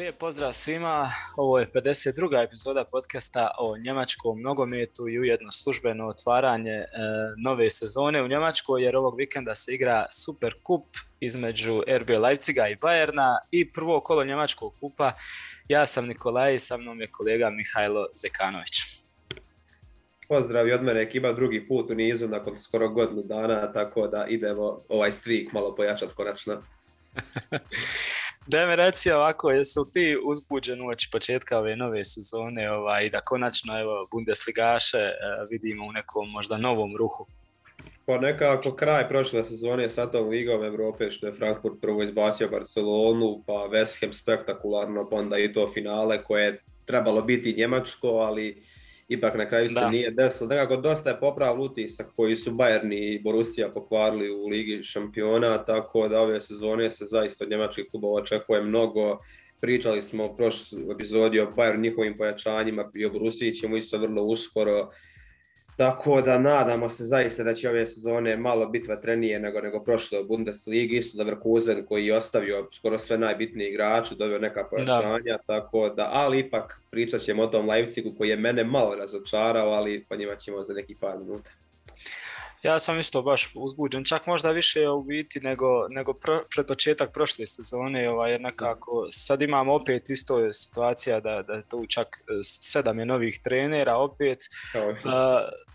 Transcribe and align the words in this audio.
Lijep 0.00 0.18
pozdrav 0.18 0.52
svima, 0.52 1.10
ovo 1.36 1.58
je 1.58 1.66
52. 1.66 2.44
epizoda 2.44 2.84
podcasta 2.84 3.50
o 3.58 3.76
njemačkom 3.78 4.40
nogometu 4.40 5.08
i 5.08 5.18
ujedno 5.18 5.52
službeno 5.52 6.08
otvaranje 6.08 6.70
e, 6.70 6.86
nove 7.44 7.70
sezone 7.70 8.22
u 8.22 8.28
Njemačkoj 8.28 8.82
jer 8.84 8.96
ovog 8.96 9.18
vikenda 9.18 9.54
se 9.54 9.74
igra 9.74 10.06
Super 10.12 10.54
Kup 10.62 10.86
između 11.20 11.82
RB 11.88 12.10
Leipziga 12.10 12.68
i 12.68 12.76
Bayerna 12.76 13.36
i 13.50 13.72
prvo 13.72 14.00
kolo 14.00 14.24
njemačkog 14.24 14.74
kupa. 14.80 15.12
Ja 15.68 15.86
sam 15.86 16.06
Nikolaj 16.06 16.54
i 16.54 16.60
sa 16.60 16.76
mnom 16.76 17.00
je 17.00 17.10
kolega 17.10 17.50
Mihajlo 17.50 18.06
Zekanović. 18.14 18.76
Pozdrav 20.28 20.68
i 20.68 20.72
od 20.72 20.82
mene 20.82 21.00
ekipa 21.00 21.32
drugi 21.32 21.68
put 21.68 21.90
u 21.90 21.94
nizu 21.94 22.28
nakon 22.28 22.58
skoro 22.58 22.88
godinu 22.88 23.22
dana, 23.22 23.72
tako 23.72 24.08
da 24.08 24.26
idemo 24.28 24.82
ovaj 24.88 25.12
streak 25.12 25.52
malo 25.52 25.74
pojačati 25.74 26.14
konačno. 26.14 26.62
Da 28.46 28.66
mi 28.66 28.76
reci 28.76 29.10
ovako, 29.10 29.50
jesu 29.50 29.90
ti 29.92 30.18
uzbuđen 30.24 30.82
uoči 30.82 31.08
početka 31.12 31.58
ove 31.58 31.76
nove 31.76 32.04
sezone 32.04 32.70
ovaj, 32.72 33.10
da 33.10 33.20
konačno 33.20 33.80
evo, 33.80 34.08
Bundesligaše 34.10 34.98
e, 34.98 35.12
vidimo 35.50 35.86
u 35.86 35.92
nekom 35.92 36.30
možda 36.30 36.58
novom 36.58 36.96
ruhu? 36.96 37.26
Pa 38.06 38.18
nekako 38.18 38.72
kraj 38.72 39.08
prošle 39.08 39.44
sezone 39.44 39.88
sa 39.88 40.10
tom 40.10 40.28
Ligom 40.28 40.64
Evrope 40.64 41.10
što 41.10 41.26
je 41.26 41.32
Frankfurt 41.32 41.80
prvo 41.80 42.02
izbacio 42.02 42.48
Barcelonu, 42.48 43.42
pa 43.46 43.52
West 43.52 44.00
Ham 44.00 44.12
spektakularno, 44.12 45.08
pa 45.10 45.16
onda 45.16 45.38
i 45.38 45.52
to 45.52 45.70
finale 45.74 46.24
koje 46.24 46.44
je 46.44 46.62
trebalo 46.84 47.22
biti 47.22 47.54
njemačko, 47.56 48.08
ali 48.08 48.62
ipak 49.10 49.34
na 49.34 49.48
kraju 49.48 49.70
se 49.70 49.90
nije 49.90 50.10
desilo. 50.10 50.48
Nekako 50.48 50.76
dosta 50.76 51.10
je 51.10 51.20
poprav 51.20 51.60
utisak 51.60 52.06
koji 52.16 52.36
su 52.36 52.50
Bayern 52.50 52.92
i 52.94 53.18
Borussia 53.18 53.68
pokvarili 53.68 54.30
u 54.30 54.46
Ligi 54.46 54.84
šampiona, 54.84 55.64
tako 55.64 56.08
da 56.08 56.20
ove 56.20 56.40
sezone 56.40 56.90
se 56.90 57.04
zaista 57.04 57.44
od 57.44 57.50
njemačkih 57.50 57.86
klubova 57.90 58.22
očekuje 58.22 58.62
mnogo. 58.62 59.18
Pričali 59.60 60.02
smo 60.02 60.26
u 60.26 60.36
prošloj 60.36 60.82
epizodi 60.92 61.40
o 61.40 61.52
Bayern 61.56 61.80
njihovim 61.80 62.16
pojačanjima 62.16 62.90
i 62.94 63.04
o 63.04 63.10
Borussiji 63.10 63.52
ćemo 63.52 63.76
isto 63.76 63.98
vrlo 63.98 64.22
uskoro 64.22 64.90
tako 65.80 66.20
da 66.22 66.38
nadamo 66.38 66.88
se 66.88 67.04
zaista 67.04 67.42
da 67.42 67.54
će 67.54 67.68
ove 67.68 67.86
sezone 67.86 68.36
malo 68.36 68.66
biti 68.66 68.88
vatrenije 68.88 69.38
nego, 69.40 69.60
nego 69.60 69.84
prošle 69.84 70.20
u 70.20 70.24
Bundesligi, 70.24 70.96
isto 70.96 71.18
da 71.18 71.30
Vrkuzen 71.30 71.86
koji 71.86 72.06
je 72.06 72.16
ostavio 72.16 72.68
skoro 72.72 72.98
sve 72.98 73.18
najbitnije 73.18 73.70
igrače, 73.70 74.14
dobio 74.14 74.38
neka 74.38 74.64
pojačanja, 74.70 75.38
tako 75.46 75.88
da, 75.88 76.08
ali 76.12 76.38
ipak 76.38 76.80
pričat 76.90 77.20
ćemo 77.20 77.42
o 77.42 77.46
tom 77.46 77.68
Leipzigu 77.68 78.14
koji 78.18 78.28
je 78.28 78.36
mene 78.36 78.64
malo 78.64 78.94
razočarao, 78.94 79.70
ali 79.70 80.04
po 80.08 80.16
njima 80.16 80.36
ćemo 80.36 80.62
za 80.62 80.74
neki 80.74 80.94
par 80.94 81.18
minuta. 81.18 81.50
Ja 82.62 82.78
sam 82.78 82.98
isto 82.98 83.22
baš 83.22 83.52
uzbuđen, 83.54 84.04
čak 84.04 84.26
možda 84.26 84.50
više 84.50 84.88
u 84.88 85.02
biti 85.02 85.40
nego, 85.40 85.88
nego 85.88 86.12
pred 86.54 86.66
početak 86.68 87.12
prošle 87.12 87.46
sezone, 87.46 88.10
ovaj, 88.10 88.30
jer 88.30 88.40
nekako 88.40 89.08
sad 89.10 89.42
imamo 89.42 89.74
opet 89.74 90.10
isto 90.10 90.52
situacija 90.52 91.20
da, 91.20 91.42
da 91.42 91.62
tu 91.62 91.86
čak 91.88 92.06
e, 92.06 92.40
sedam 92.42 92.98
je 92.98 93.06
novih 93.06 93.40
trenera 93.44 93.96
opet, 93.96 94.38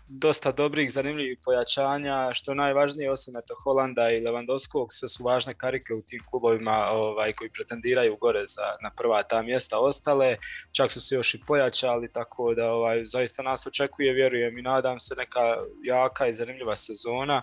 dosta 0.08 0.52
dobrih, 0.52 0.92
zanimljivih 0.92 1.38
pojačanja, 1.44 2.32
što 2.32 2.54
najvažnije 2.54 3.10
osim 3.10 3.36
eto 3.36 3.54
Holanda 3.64 4.10
i 4.10 4.20
Lewandowskog, 4.20 4.86
sve 4.90 5.08
su 5.08 5.24
važne 5.24 5.54
karike 5.54 5.94
u 5.94 6.02
tim 6.02 6.22
klubovima 6.30 6.88
ovaj, 6.90 7.32
koji 7.32 7.50
pretendiraju 7.50 8.16
gore 8.16 8.42
za, 8.46 8.62
na 8.82 8.90
prva 8.96 9.22
ta 9.22 9.42
mjesta 9.42 9.78
ostale, 9.78 10.36
čak 10.72 10.90
su 10.90 11.00
se 11.00 11.14
još 11.14 11.34
i 11.34 11.40
pojačali, 11.46 12.12
tako 12.12 12.54
da 12.54 12.70
ovaj, 12.70 13.04
zaista 13.04 13.42
nas 13.42 13.66
očekuje, 13.66 14.12
vjerujem 14.12 14.58
i 14.58 14.62
nadam 14.62 15.00
se 15.00 15.14
neka 15.14 15.56
jaka 15.82 16.26
i 16.26 16.32
zanimljiva 16.32 16.76
sezona. 16.76 17.42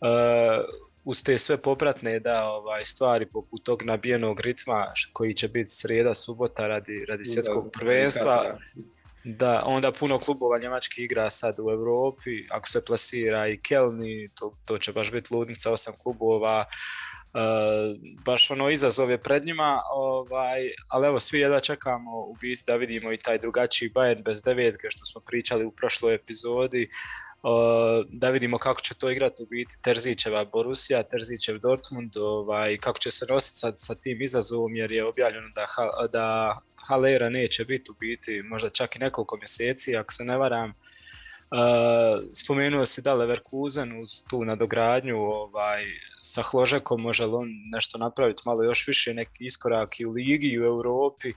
Uh, 0.00 0.64
uz 1.04 1.22
te 1.22 1.38
sve 1.38 1.56
popratne 1.56 2.20
da 2.20 2.44
ovaj 2.44 2.84
stvari 2.84 3.26
poput 3.26 3.64
tog 3.64 3.82
nabijenog 3.82 4.40
ritma 4.40 4.92
koji 5.12 5.34
će 5.34 5.48
biti 5.48 5.70
srijeda, 5.70 6.14
subota 6.14 6.66
radi, 6.66 7.04
radi 7.08 7.24
svjetskog 7.24 7.70
prvenstva. 7.72 8.58
Da, 9.24 9.62
onda 9.66 9.92
puno 9.92 10.18
klubova 10.18 10.58
njemački 10.58 11.04
igra 11.04 11.30
sad 11.30 11.60
u 11.60 11.70
Europi, 11.70 12.46
ako 12.50 12.68
se 12.68 12.84
plasira 12.84 13.48
i 13.48 13.60
Kelni, 13.60 14.30
to, 14.34 14.56
to 14.64 14.78
će 14.78 14.92
baš 14.92 15.12
biti 15.12 15.34
ludnica, 15.34 15.72
osam 15.72 15.94
klubova, 16.02 16.64
Uh, 17.34 17.40
baš 18.24 18.50
ono 18.50 18.70
izazov 18.70 19.10
je 19.10 19.18
pred 19.18 19.44
njima, 19.44 19.82
ovaj, 19.94 20.60
ali 20.88 21.06
evo 21.06 21.20
svi 21.20 21.40
jedva 21.40 21.60
čekamo 21.60 22.10
u 22.18 22.36
biti 22.40 22.62
da 22.66 22.76
vidimo 22.76 23.12
i 23.12 23.16
taj 23.16 23.38
drugačiji 23.38 23.90
Bayern 23.90 24.24
bez 24.24 24.42
devetke 24.42 24.90
što 24.90 25.04
smo 25.04 25.20
pričali 25.20 25.64
u 25.64 25.70
prošloj 25.70 26.14
epizodi, 26.14 26.88
da 28.08 28.30
vidimo 28.30 28.58
kako 28.58 28.80
će 28.80 28.94
to 28.94 29.10
igrati 29.10 29.42
u 29.42 29.46
biti 29.46 29.76
Terzićeva 29.82 30.44
Borussia, 30.44 31.02
Terzićev 31.02 31.58
Dortmund, 31.58 32.16
ovaj, 32.16 32.76
kako 32.76 32.98
će 32.98 33.10
se 33.10 33.26
nositi 33.28 33.58
sa, 33.58 33.72
sa 33.76 33.94
tim 33.94 34.22
izazovom 34.22 34.76
jer 34.76 34.92
je 34.92 35.04
objavljeno 35.04 35.48
da, 35.54 35.66
da 36.12 36.58
Halera 36.88 37.28
neće 37.28 37.64
biti 37.64 37.90
u 37.90 37.94
biti 37.94 38.42
možda 38.42 38.70
čak 38.70 38.96
i 38.96 38.98
nekoliko 38.98 39.36
mjeseci 39.36 39.96
ako 39.96 40.12
se 40.12 40.24
ne 40.24 40.36
varam. 40.36 40.74
Uh, 41.54 42.24
spomenuo 42.32 42.86
si 42.86 43.02
da 43.02 43.14
Leverkusen 43.14 44.00
uz 44.00 44.10
tu 44.30 44.44
nadogradnju 44.44 45.16
ovaj, 45.16 45.84
sa 46.20 46.42
Hložekom 46.42 47.00
može 47.00 47.26
li 47.26 47.34
on 47.34 47.48
nešto 47.72 47.98
napraviti 47.98 48.42
malo 48.46 48.62
još 48.62 48.86
više 48.86 49.14
neki 49.14 49.44
iskorak 49.44 50.00
i 50.00 50.06
u 50.06 50.10
ligi 50.10 50.48
i 50.48 50.60
u 50.60 50.64
Europi 50.64 51.32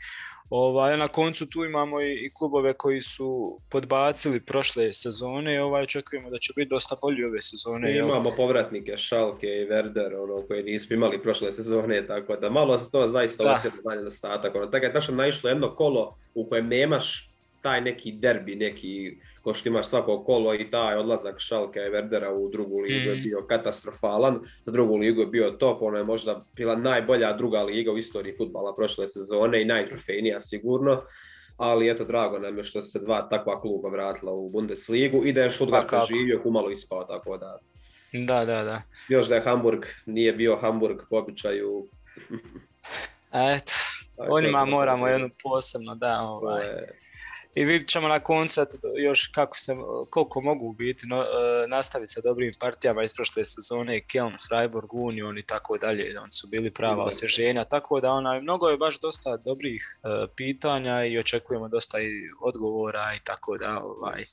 Ovaj, 0.49 0.97
na 0.97 1.07
koncu 1.07 1.45
tu 1.45 1.65
imamo 1.65 2.01
i, 2.01 2.13
i 2.25 2.31
klubove 2.33 2.73
koji 2.73 3.01
su 3.01 3.59
podbacili 3.69 4.39
prošle 4.39 4.93
sezone 4.93 5.63
ovaj, 5.63 5.83
očekujemo 5.83 6.29
da 6.29 6.37
će 6.37 6.53
biti 6.55 6.69
dosta 6.69 6.95
bolji 7.01 7.23
ove 7.23 7.41
sezone. 7.41 7.91
I 7.91 7.97
imamo 7.97 8.31
povratnike, 8.37 8.97
Šalke 8.97 9.47
i 9.47 9.67
Werder, 9.69 10.23
ono, 10.23 10.47
koji 10.47 10.63
nismo 10.63 10.93
imali 10.93 11.21
prošle 11.21 11.51
sezone, 11.51 12.07
tako 12.07 12.35
da 12.35 12.49
malo 12.49 12.77
se 12.77 12.91
to 12.91 13.09
zaista 13.09 13.51
osjetno 13.51 13.81
dalje 13.81 13.97
nedostatak. 13.97 14.55
Ono, 14.55 14.67
tako 14.67 14.85
je 14.85 14.93
tačno 14.93 15.15
naišlo 15.15 15.49
jedno 15.49 15.75
kolo 15.75 16.17
u 16.33 16.49
kojem 16.49 16.67
nemaš 16.67 17.29
taj 17.61 17.81
neki 17.81 18.11
derbi, 18.11 18.55
neki 18.55 19.17
ko 19.41 19.53
što 19.53 19.69
imaš 19.69 19.87
svako 19.87 20.23
kolo 20.23 20.55
i 20.55 20.71
taj 20.71 20.95
odlazak 20.95 21.35
Šalke 21.39 21.79
i 21.79 21.89
Verdera 21.89 22.33
u 22.33 22.49
drugu 22.49 22.79
ligu 22.79 23.09
je 23.09 23.15
mm. 23.15 23.23
bio 23.23 23.45
katastrofalan, 23.49 24.39
za 24.63 24.71
drugu 24.71 24.97
ligu 24.97 25.21
je 25.21 25.27
bio 25.27 25.51
top, 25.51 25.81
ono 25.81 25.97
je 25.97 26.03
možda 26.03 26.45
bila 26.55 26.75
najbolja 26.75 27.33
druga 27.33 27.63
liga 27.63 27.91
u 27.91 27.97
istoriji 27.97 28.37
futbala 28.37 28.75
prošle 28.75 29.07
sezone 29.07 29.61
i 29.61 29.65
najtrofejnija 29.65 30.41
sigurno, 30.41 31.01
ali 31.57 31.89
eto 31.89 32.05
drago 32.05 32.39
nam 32.39 32.57
je 32.57 32.63
što 32.63 32.83
se 32.83 32.99
dva 32.99 33.21
takva 33.29 33.61
kluba 33.61 33.89
vratila 33.89 34.31
u 34.31 34.49
Bundesligu 34.49 35.25
i 35.25 35.33
da 35.33 35.41
je 35.41 35.51
Stuttgart 35.51 35.89
pa 35.89 36.05
živio 36.05 36.41
umalo 36.45 36.71
ispao, 36.71 37.03
tako 37.03 37.37
da... 37.37 37.59
Da, 38.13 38.45
da, 38.45 38.63
da. 38.63 38.81
Još 39.09 39.27
da 39.27 39.35
je 39.35 39.41
Hamburg, 39.41 39.85
nije 40.05 40.33
bio 40.33 40.55
Hamburg 40.55 40.97
po 41.09 41.17
običaju. 41.17 41.87
Eto, 43.33 43.71
o 44.33 44.41
njima 44.41 44.65
moramo 44.65 45.07
jednu 45.07 45.29
posebno, 45.43 45.95
da, 45.95 46.21
ovaj. 46.21 46.65
I 47.57 47.65
vidit 47.65 47.89
ćemo 47.89 48.07
na 48.07 48.19
koncu 48.19 48.61
još 48.97 49.27
kako 49.27 49.57
se, 49.57 49.75
koliko 50.09 50.41
mogu 50.41 50.73
biti 50.73 51.07
no, 51.07 51.21
e, 51.21 51.67
nastaviti 51.67 52.11
sa 52.11 52.21
dobrim 52.21 52.53
partijama 52.59 53.03
iz 53.03 53.13
prošle 53.13 53.45
sezone, 53.45 54.01
Kelm, 54.01 54.33
Freiburg, 54.47 54.93
Union 54.93 55.37
i 55.37 55.43
tako 55.43 55.77
dalje. 55.77 56.19
Oni 56.19 56.31
su 56.31 56.47
bili 56.47 56.73
prava 56.73 57.03
osvježenja, 57.03 57.65
tako 57.65 58.01
da 58.01 58.11
ona, 58.11 58.39
mnogo 58.39 58.67
je 58.67 58.77
baš 58.77 58.99
dosta 58.99 59.37
dobrih 59.37 59.99
uh, 60.03 60.29
pitanja 60.35 61.05
i 61.05 61.17
očekujemo 61.17 61.67
dosta 61.67 61.99
i 61.99 62.09
odgovora 62.41 63.15
i 63.15 63.19
tako 63.23 63.57
da 63.57 63.81
ovaj. 63.83 64.23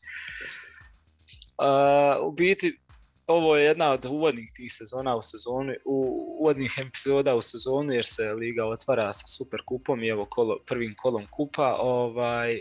Uh, 1.59 2.27
u 2.27 2.33
biti 2.33 2.79
ovo 3.27 3.57
je 3.57 3.65
jedna 3.65 3.91
od 3.91 4.07
uvodnih 4.07 4.51
tih 4.55 4.73
sezona 4.73 5.17
u 5.17 5.23
sezoni, 5.23 5.77
u 5.85 6.27
uvodnih 6.41 6.79
epizoda 6.87 7.35
u 7.35 7.43
sezonu 7.43 7.93
jer 7.93 8.05
se 8.05 8.33
liga 8.33 8.65
otvara 8.65 9.13
sa 9.13 9.27
super 9.27 9.61
kupom 9.67 10.03
i 10.03 10.09
evo 10.09 10.25
kolo, 10.25 10.59
prvim 10.67 10.95
kolom 10.97 11.27
kupa. 11.31 11.77
Ovaj, 11.81 12.59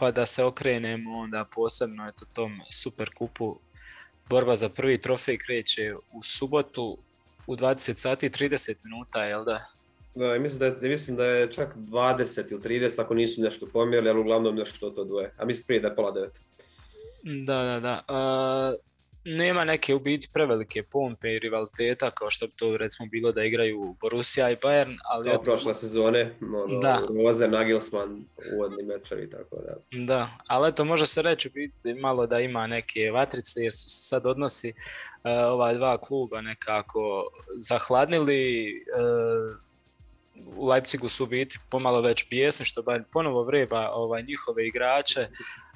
pa 0.00 0.10
da 0.10 0.26
se 0.26 0.44
okrenemo 0.44 1.18
onda 1.18 1.44
posebno 1.54 2.08
eto, 2.08 2.26
tom 2.32 2.60
super 2.70 3.10
kupu. 3.14 3.56
Borba 4.28 4.56
za 4.56 4.68
prvi 4.68 5.00
trofej 5.00 5.38
kreće 5.38 5.94
u 6.12 6.22
subotu 6.22 6.98
u 7.46 7.56
20 7.56 7.96
sati 7.96 8.26
i 8.26 8.30
30 8.30 8.74
minuta, 8.84 9.24
jel 9.24 9.44
da? 9.44 9.66
Da, 10.14 10.38
mislim 10.38 10.58
da, 10.58 10.66
je, 10.66 10.90
mislim 10.90 11.16
da 11.16 11.24
je 11.24 11.52
čak 11.52 11.76
20 11.76 12.52
ili 12.52 12.60
30 12.60 13.00
ako 13.00 13.14
nisu 13.14 13.42
nešto 13.42 13.66
pomjerili, 13.66 14.10
ali 14.10 14.20
uglavnom 14.20 14.56
nešto 14.56 14.90
to 14.90 15.04
dvoje. 15.04 15.34
A 15.38 15.44
mislim 15.44 15.66
prije 15.66 15.80
da 15.80 15.88
je 15.88 15.94
pola 15.94 16.10
devet. 16.10 16.40
Da, 17.22 17.62
da, 17.62 17.80
da 17.80 18.74
nema 19.24 19.64
neke 19.64 19.94
u 19.94 19.98
biti 20.00 20.28
prevelike 20.32 20.82
pompe 20.82 21.34
i 21.34 21.38
rivaliteta 21.38 22.10
kao 22.10 22.30
što 22.30 22.46
bi 22.46 22.52
to 22.56 22.76
recimo 22.76 23.08
bilo 23.08 23.32
da 23.32 23.44
igraju 23.44 23.96
Borussia 24.00 24.50
i 24.50 24.56
Bayern, 24.56 24.96
ali 25.04 25.24
kao 25.24 25.42
prošle 25.42 25.74
sezone, 25.74 26.34
ono, 26.40 26.80
da. 26.80 27.00
Rose, 27.24 27.48
Nagelsmann, 27.48 28.24
uvodni 28.54 28.82
mečevi 28.82 29.30
tako 29.30 29.56
da. 29.56 29.74
Da, 30.04 30.30
ali 30.46 30.68
eto 30.68 30.84
može 30.84 31.06
se 31.06 31.22
reći 31.22 31.50
biti 31.50 31.94
malo 31.94 32.26
da 32.26 32.40
ima 32.40 32.66
neke 32.66 33.10
vatrice 33.10 33.60
jer 33.60 33.72
su 33.72 33.90
se 33.90 34.04
sad 34.04 34.26
odnosi 34.26 34.68
uh, 34.70 35.30
ova 35.52 35.74
dva 35.74 35.98
kluba 35.98 36.40
nekako 36.40 37.30
zahladnili 37.56 38.72
uh, 38.96 39.69
u 40.56 40.68
Leipzigu 40.68 41.08
su 41.08 41.26
biti 41.26 41.58
pomalo 41.70 42.00
već 42.00 42.28
bijesni 42.30 42.66
što 42.66 42.82
Bayern 42.82 43.04
ponovo 43.12 43.44
vreba 43.44 43.90
ovaj, 43.92 44.22
njihove 44.22 44.66
igrače 44.66 45.28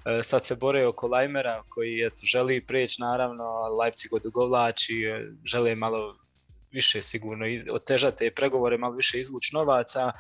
E, 0.05 0.23
sad 0.23 0.45
se 0.47 0.57
bore 0.57 0.87
oko 0.87 1.07
Lajmera 1.09 1.63
koji 1.69 2.07
eto, 2.07 2.21
želi 2.23 2.67
preći 2.67 3.03
naravno, 3.03 3.45
Leipzig 3.81 4.13
odugovlači, 4.13 5.03
e, 5.05 5.31
žele 5.45 5.75
malo 5.75 6.17
više 6.71 7.03
sigurno 7.03 7.47
otežati 7.71 8.19
te 8.19 8.31
pregovore, 8.31 8.79
malo 8.79 8.95
više 8.95 9.21
izvući 9.21 9.55
novaca. 9.55 10.13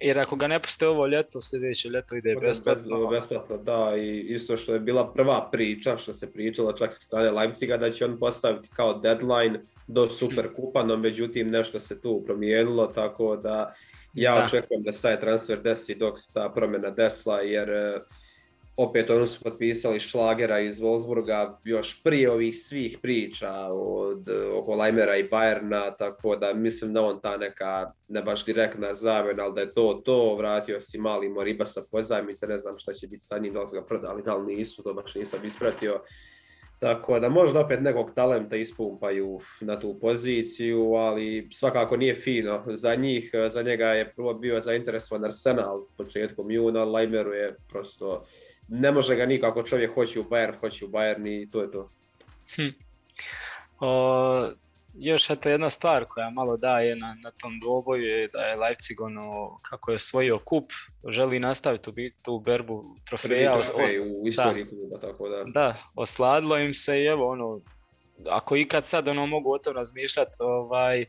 Jer 0.00 0.18
ako 0.18 0.36
ga 0.36 0.46
ne 0.46 0.62
puste 0.62 0.88
ovo 0.88 1.06
ljeto, 1.06 1.40
sljedeće 1.40 1.88
ljeto 1.88 2.16
ide 2.16 2.36
besplatno. 2.40 3.06
Besplatno, 3.06 3.56
da, 3.56 3.96
i 3.96 4.18
isto 4.18 4.56
što 4.56 4.74
je 4.74 4.80
bila 4.80 5.12
prva 5.12 5.48
priča, 5.52 5.98
što 5.98 6.14
se 6.14 6.32
pričalo 6.32 6.72
čak 6.72 6.94
sa 6.94 7.00
strane 7.00 7.30
Leipziga, 7.30 7.76
da 7.76 7.90
će 7.90 8.04
on 8.04 8.18
postaviti 8.18 8.68
kao 8.76 8.98
deadline 8.98 9.60
do 9.86 10.06
Super 10.06 10.54
Kupa, 10.56 10.82
no 10.82 10.96
međutim 10.96 11.50
nešto 11.50 11.80
se 11.80 12.00
tu 12.00 12.22
promijenilo, 12.26 12.86
tako 12.86 13.36
da 13.36 13.74
ja 14.14 14.44
očekujem 14.44 14.82
da 14.82 14.92
se 14.92 15.02
taj 15.02 15.20
transfer 15.20 15.62
desi 15.62 15.94
dok 15.94 16.20
se 16.20 16.32
ta 16.32 16.48
promjena 16.54 16.90
desla, 16.90 17.40
jer 17.40 17.68
opet 18.78 19.10
oni 19.10 19.26
su 19.26 19.44
potpisali 19.44 20.00
Šlagera 20.00 20.60
iz 20.60 20.80
Wolfsburga 20.80 21.56
još 21.64 22.02
prije 22.02 22.30
ovih 22.30 22.56
svih 22.56 22.98
priča 23.02 23.52
od, 23.72 24.28
oko 24.54 24.74
Leimera 24.74 25.16
i 25.16 25.28
Bayerna, 25.28 25.96
tako 25.98 26.36
da 26.36 26.54
mislim 26.54 26.92
da 26.92 27.02
on 27.02 27.20
ta 27.20 27.36
neka, 27.36 27.92
ne 28.08 28.22
baš 28.22 28.44
direktna 28.44 28.94
zamjena, 28.94 29.44
ali 29.44 29.54
da 29.54 29.60
je 29.60 29.74
to 29.74 30.02
to, 30.04 30.36
vratio 30.36 30.80
si 30.80 30.98
mali 30.98 31.28
Moriba 31.28 31.66
sa 31.66 31.82
pozajmice, 31.90 32.46
ne 32.46 32.58
znam 32.58 32.78
šta 32.78 32.92
će 32.92 33.06
biti 33.06 33.24
sa 33.24 33.38
njim, 33.38 33.52
da 33.52 33.60
li 33.60 33.68
ga 33.72 33.84
prodali, 33.84 34.22
da 34.22 34.36
li 34.36 34.54
nisu, 34.54 34.82
to 34.82 34.94
baš 34.94 35.14
nisam 35.14 35.40
ispratio. 35.44 36.00
Tako 36.78 37.20
da 37.20 37.28
možda 37.28 37.60
opet 37.60 37.80
nekog 37.80 38.10
talenta 38.14 38.56
ispumpaju 38.56 39.38
na 39.60 39.80
tu 39.80 39.98
poziciju, 40.00 40.94
ali 40.94 41.48
svakako 41.52 41.96
nije 41.96 42.14
fino 42.14 42.64
za 42.66 42.94
njih. 42.94 43.30
Za 43.50 43.62
njega 43.62 43.86
je 43.86 44.12
prvo 44.12 44.34
bio 44.34 44.60
zainteresovan 44.60 45.24
Arsenal 45.24 45.86
početkom 45.96 46.50
juna, 46.50 46.84
Leimeru 46.84 47.32
je 47.32 47.56
prosto 47.68 48.24
ne 48.68 48.92
može 48.92 49.16
ga 49.16 49.26
nikako 49.26 49.62
čovjek 49.62 49.94
hoće 49.94 50.20
u 50.20 50.24
Bayern, 50.24 50.60
hoće 50.60 50.84
u 50.84 50.88
Bayern 50.88 51.42
i 51.42 51.50
to 51.50 51.62
je 51.62 51.70
to. 51.70 51.90
Hm. 52.56 52.68
O, 53.80 54.50
još 54.94 55.30
eto 55.30 55.48
jedna 55.48 55.70
stvar 55.70 56.04
koja 56.04 56.30
malo 56.30 56.56
daje 56.56 56.96
na, 56.96 57.16
na 57.24 57.30
tom 57.30 57.60
dvoboju 57.60 58.02
je 58.02 58.28
da 58.28 58.38
je 58.38 58.56
Leipzig 58.56 59.00
ono, 59.00 59.56
kako 59.62 59.90
je 59.90 59.94
osvojio 59.94 60.38
kup, 60.38 60.72
želi 61.08 61.40
nastaviti 61.40 61.90
u 61.90 61.92
biti 61.92 62.16
tu 62.22 62.38
berbu 62.38 62.84
trofeja. 63.04 63.56
Os, 63.56 63.70
u 64.22 64.28
istoriji 64.28 64.66
kluba, 64.68 64.98
tako 65.00 65.28
da. 65.28 65.44
Da, 65.44 65.76
osladilo 65.94 66.58
im 66.58 66.74
se 66.74 67.02
i 67.02 67.06
evo 67.06 67.30
ono, 67.30 67.60
ako 68.28 68.56
ikad 68.56 68.84
sad 68.84 69.08
ono 69.08 69.26
mogu 69.26 69.52
o 69.52 69.58
tom 69.58 69.74
razmišljati, 69.74 70.36
ovaj, 70.40 71.04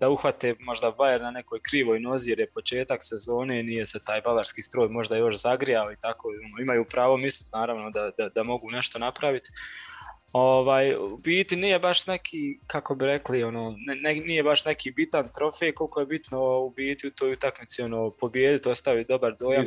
da 0.00 0.10
uhvate 0.10 0.54
možda 0.60 0.92
Bayern 0.98 1.22
na 1.22 1.30
nekoj 1.30 1.58
krivoj 1.62 2.00
nozi 2.00 2.30
jer 2.30 2.40
je 2.40 2.50
početak 2.50 2.98
sezone 3.02 3.62
nije 3.62 3.86
se 3.86 4.04
taj 4.04 4.20
bavarski 4.20 4.62
stroj 4.62 4.88
možda 4.88 5.16
još 5.16 5.42
zagrijao 5.42 5.92
i 5.92 5.96
tako 6.00 6.28
ono, 6.28 6.62
imaju 6.62 6.84
pravo 6.84 7.16
misliti 7.16 7.50
naravno 7.52 7.90
da, 7.90 8.10
da, 8.18 8.28
da 8.28 8.42
mogu 8.42 8.70
nešto 8.70 8.98
napraviti 8.98 9.50
ovaj, 10.32 10.94
u 10.94 11.16
biti 11.16 11.56
nije 11.56 11.78
baš 11.78 12.06
neki, 12.06 12.58
kako 12.66 12.94
bi 12.94 13.06
rekli, 13.06 13.44
ono, 13.44 13.76
ne, 14.02 14.14
nije 14.14 14.42
baš 14.42 14.64
neki 14.64 14.90
bitan 14.90 15.28
trofej, 15.34 15.72
koliko 15.72 16.00
je 16.00 16.06
bitno 16.06 16.58
u 16.58 16.70
biti 16.70 17.06
u 17.06 17.10
toj 17.10 17.32
utakmici 17.32 17.82
ono, 17.82 18.10
pobijediti, 18.10 18.68
ostaviti 18.68 19.08
dobar 19.08 19.36
dojam. 19.38 19.64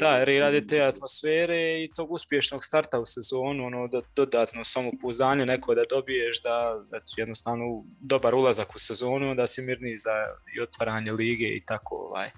Da, 0.00 0.16
jer 0.16 0.28
i 0.28 0.40
radi 0.40 0.66
te 0.66 0.82
atmosfere 0.82 1.84
i 1.84 1.90
tog 1.96 2.12
uspješnog 2.12 2.64
starta 2.64 3.00
u 3.00 3.06
sezonu, 3.06 3.66
ono, 3.66 3.88
dodatno 4.16 4.64
samopouzdanje 4.64 5.46
neko 5.46 5.74
da 5.74 5.82
dobiješ, 5.90 6.42
da, 6.42 6.84
da 6.90 7.00
jednostavno 7.16 7.84
dobar 8.00 8.34
ulazak 8.34 8.74
u 8.74 8.78
sezonu, 8.78 9.34
da 9.34 9.46
si 9.46 9.62
mirniji 9.62 9.96
za 9.96 10.12
i 10.56 10.60
otvaranje 10.60 11.12
lige 11.12 11.46
i 11.46 11.62
tako. 11.66 11.94
Ovaj. 11.94 12.30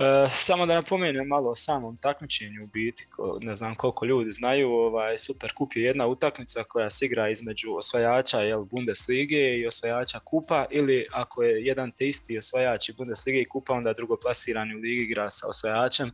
E, 0.00 0.28
samo 0.30 0.66
da 0.66 0.74
napomenem 0.74 1.26
malo 1.26 1.50
o 1.50 1.54
samom 1.54 1.96
takmičenju 1.96 2.64
u 2.64 2.66
biti, 2.66 3.06
ne 3.40 3.54
znam 3.54 3.74
koliko 3.74 4.04
ljudi 4.04 4.32
znaju, 4.32 4.70
ovaj, 4.70 5.18
Super 5.18 5.52
Kup 5.54 5.76
je 5.76 5.82
jedna 5.82 6.06
utakmica 6.06 6.64
koja 6.64 6.90
se 6.90 7.06
igra 7.06 7.30
između 7.30 7.74
osvajača 7.74 8.40
jel, 8.40 8.64
Bundeslige 8.64 9.58
i 9.58 9.66
osvajača 9.66 10.18
Kupa 10.18 10.66
ili 10.70 11.06
ako 11.12 11.42
je 11.42 11.64
jedan 11.64 11.92
te 11.92 12.08
isti 12.08 12.38
osvajač 12.38 12.88
i 12.88 12.92
Bundeslige 12.92 13.40
i 13.40 13.48
Kupa, 13.48 13.72
onda 13.72 13.92
drugo 13.92 14.16
plasirani 14.22 14.74
u 14.74 14.78
ligi 14.78 15.02
igra 15.02 15.30
sa 15.30 15.48
osvajačem. 15.48 16.10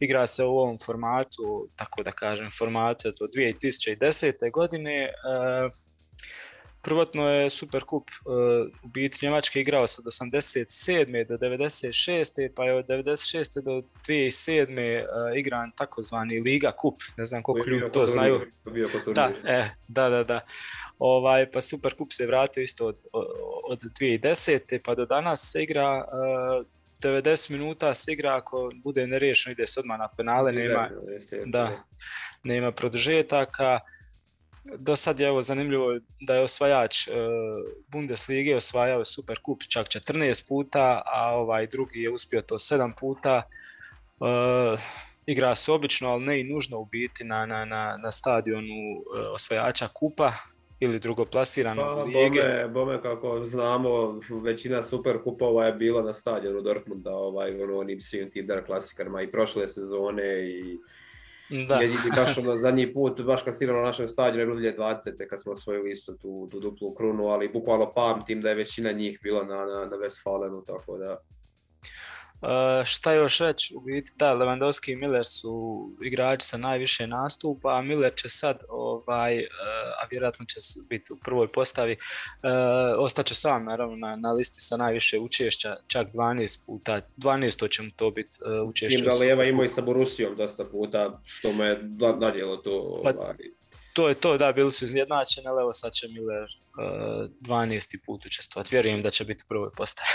Igra 0.00 0.26
se 0.26 0.44
u 0.44 0.58
ovom 0.58 0.78
formatu, 0.86 1.68
tako 1.76 2.02
da 2.02 2.12
kažem, 2.12 2.50
formatu 2.58 3.12
to 3.12 3.24
2010. 3.24 4.50
godine. 4.50 5.04
E, 5.04 5.12
Prvotno 6.82 7.28
je 7.28 7.50
Superkup 7.50 8.10
uh, 8.10 8.32
u 8.82 8.88
biti 8.88 9.18
Njemačke 9.22 9.60
igrao 9.60 9.86
se 9.86 10.02
od 10.06 10.06
87. 10.06 11.28
do 11.28 11.36
96. 11.36 12.50
pa 12.54 12.64
je 12.64 12.74
od 12.74 12.86
96. 12.86 13.62
do 13.62 13.82
2007. 14.08 15.00
Uh, 15.00 15.38
igran 15.38 15.72
takozvani 15.76 16.40
Liga 16.40 16.72
Kup. 16.72 17.02
Ne 17.16 17.26
znam 17.26 17.42
koliko 17.42 17.70
ljudi 17.70 17.92
to 17.92 18.06
znaju. 18.06 18.40
Da, 19.14 19.30
e, 19.44 19.70
da, 19.88 20.08
da, 20.08 20.24
da. 20.24 20.40
Ovaj, 20.98 21.50
pa 21.50 21.60
Superkup 21.60 22.12
se 22.12 22.26
vratio 22.26 22.62
isto 22.62 22.86
od, 22.86 23.04
od 23.68 23.80
2010. 24.00 24.80
pa 24.84 24.94
do 24.94 25.06
danas 25.06 25.50
se 25.52 25.62
igra 25.62 26.04
uh, 26.60 26.66
90 27.02 27.50
minuta 27.50 27.94
se 27.94 28.12
igra 28.12 28.36
ako 28.36 28.70
bude 28.74 29.06
neriješeno 29.06 29.52
ide 29.52 29.66
se 29.66 29.80
odmah 29.80 29.98
na 29.98 30.08
penale, 30.08 30.52
nema, 30.52 30.90
da, 31.46 31.84
nema 32.44 32.72
produžetaka 32.72 33.80
do 34.64 34.96
sad 34.96 35.20
je 35.20 35.26
evo 35.26 35.42
zanimljivo 35.42 35.98
da 36.20 36.34
je 36.34 36.42
osvajač 36.42 37.08
uh, 37.08 37.14
Bundeslige 37.88 38.56
osvajao 38.56 39.04
Super 39.04 39.38
Kup 39.42 39.62
čak 39.68 39.86
14 39.86 40.48
puta, 40.48 41.02
a 41.06 41.34
ovaj 41.34 41.66
drugi 41.66 42.00
je 42.00 42.10
uspio 42.10 42.42
to 42.42 42.54
7 42.54 42.92
puta. 43.00 43.42
Uh, 44.20 44.80
igra 45.26 45.54
se 45.54 45.72
obično, 45.72 46.08
ali 46.08 46.24
ne 46.24 46.40
i 46.40 46.44
nužno 46.44 46.78
u 46.78 46.84
biti 46.84 47.24
na, 47.24 47.46
na, 47.46 47.64
na, 47.64 47.98
na 48.02 48.12
stadionu 48.12 48.74
uh, 48.96 49.34
osvajača 49.34 49.88
kupa 49.88 50.32
ili 50.80 50.98
drugoplasiranog 50.98 51.96
pa, 51.96 52.02
lige. 52.02 52.40
Bome, 52.42 52.68
bome, 52.68 53.02
kako 53.02 53.44
znamo, 53.44 54.20
većina 54.42 54.82
super 54.82 55.22
kupova 55.24 55.66
je 55.66 55.72
bila 55.72 56.02
na 56.02 56.12
stadionu 56.12 56.60
Dortmunda, 56.60 57.10
ovaj, 57.10 57.62
ono, 57.62 57.78
onim 57.78 58.00
svim 58.00 58.30
tim 58.30 58.48
klasikarima 58.66 59.22
i 59.22 59.30
prošle 59.30 59.68
sezone 59.68 60.50
i 60.50 60.78
da. 61.68 61.74
Jer 61.74 61.90
baš 62.16 62.38
ono 62.38 62.56
zadnji 62.56 62.92
put, 62.94 63.20
baš 63.20 63.42
kad 63.42 63.56
si 63.56 63.66
na 63.66 63.72
našem 63.72 64.08
stadionu 64.08 64.54
2020. 64.54 65.26
kad 65.30 65.40
smo 65.40 65.52
osvojili 65.52 65.92
isto 65.92 66.12
tu, 66.12 66.48
tu 66.50 66.60
duplu 66.60 66.94
krunu, 66.94 67.26
ali 67.26 67.48
bukvalno 67.48 67.92
pamtim 67.94 68.42
da 68.42 68.48
je 68.48 68.54
većina 68.54 68.92
njih 68.92 69.18
bila 69.22 69.44
na, 69.44 69.56
na, 69.56 69.86
na 69.86 69.96
Westfalenu, 69.96 70.66
tako 70.66 70.98
da... 70.98 71.18
Uh, 72.42 72.84
šta 72.84 73.12
još 73.12 73.38
reći, 73.38 73.74
u 73.76 73.80
biti 73.80 74.12
da, 74.16 74.34
Lewandowski 74.34 74.92
i 74.92 74.96
Miller 74.96 75.26
su 75.26 75.88
igrači 76.02 76.46
sa 76.46 76.56
najviše 76.56 77.06
nastupa, 77.06 77.78
a 77.78 77.82
Miller 77.82 78.14
će 78.14 78.28
sad, 78.28 78.58
ovaj, 78.68 79.38
uh, 79.38 79.44
a 80.02 80.06
vjerojatno 80.10 80.44
će 80.46 80.60
biti 80.88 81.12
u 81.12 81.16
prvoj 81.16 81.52
postavi, 81.52 81.92
uh, 81.92 82.48
ostaće 82.98 83.34
sam 83.34 83.64
naravno 83.64 83.96
na, 83.96 84.16
na 84.16 84.32
listi 84.32 84.60
sa 84.60 84.76
najviše 84.76 85.18
učešća, 85.18 85.76
čak 85.86 86.12
12 86.12 86.66
puta, 86.66 87.00
12 87.16 87.70
će 87.70 87.82
mu 87.82 87.90
to 87.96 88.10
biti 88.10 88.38
uh, 88.62 88.68
učešće. 88.68 88.96
Tim 88.96 89.04
da 89.04 89.16
Lijeva 89.16 89.44
imao 89.44 89.64
i 89.64 89.68
sa 89.68 89.80
Borusijom 89.80 90.36
dosta 90.36 90.64
puta, 90.64 91.20
što 91.24 91.52
me 91.52 91.80
nadjelo 92.18 92.56
to. 92.56 93.00
Pa, 93.04 93.10
ovaj. 93.10 93.36
to 93.92 94.08
je 94.08 94.14
to, 94.14 94.38
da, 94.38 94.52
bili 94.52 94.72
su 94.72 94.84
izjednačeni, 94.84 95.46
ali 95.46 95.60
evo 95.60 95.72
sad 95.72 95.92
će 95.92 96.08
Miller 96.08 96.42
uh, 96.42 97.30
12. 97.40 97.98
put 98.06 98.26
učestvovati. 98.26 98.74
Vjerujem 98.74 99.02
da 99.02 99.10
će 99.10 99.24
biti 99.24 99.42
u 99.46 99.48
prvoj 99.48 99.70
postavi. 99.76 100.08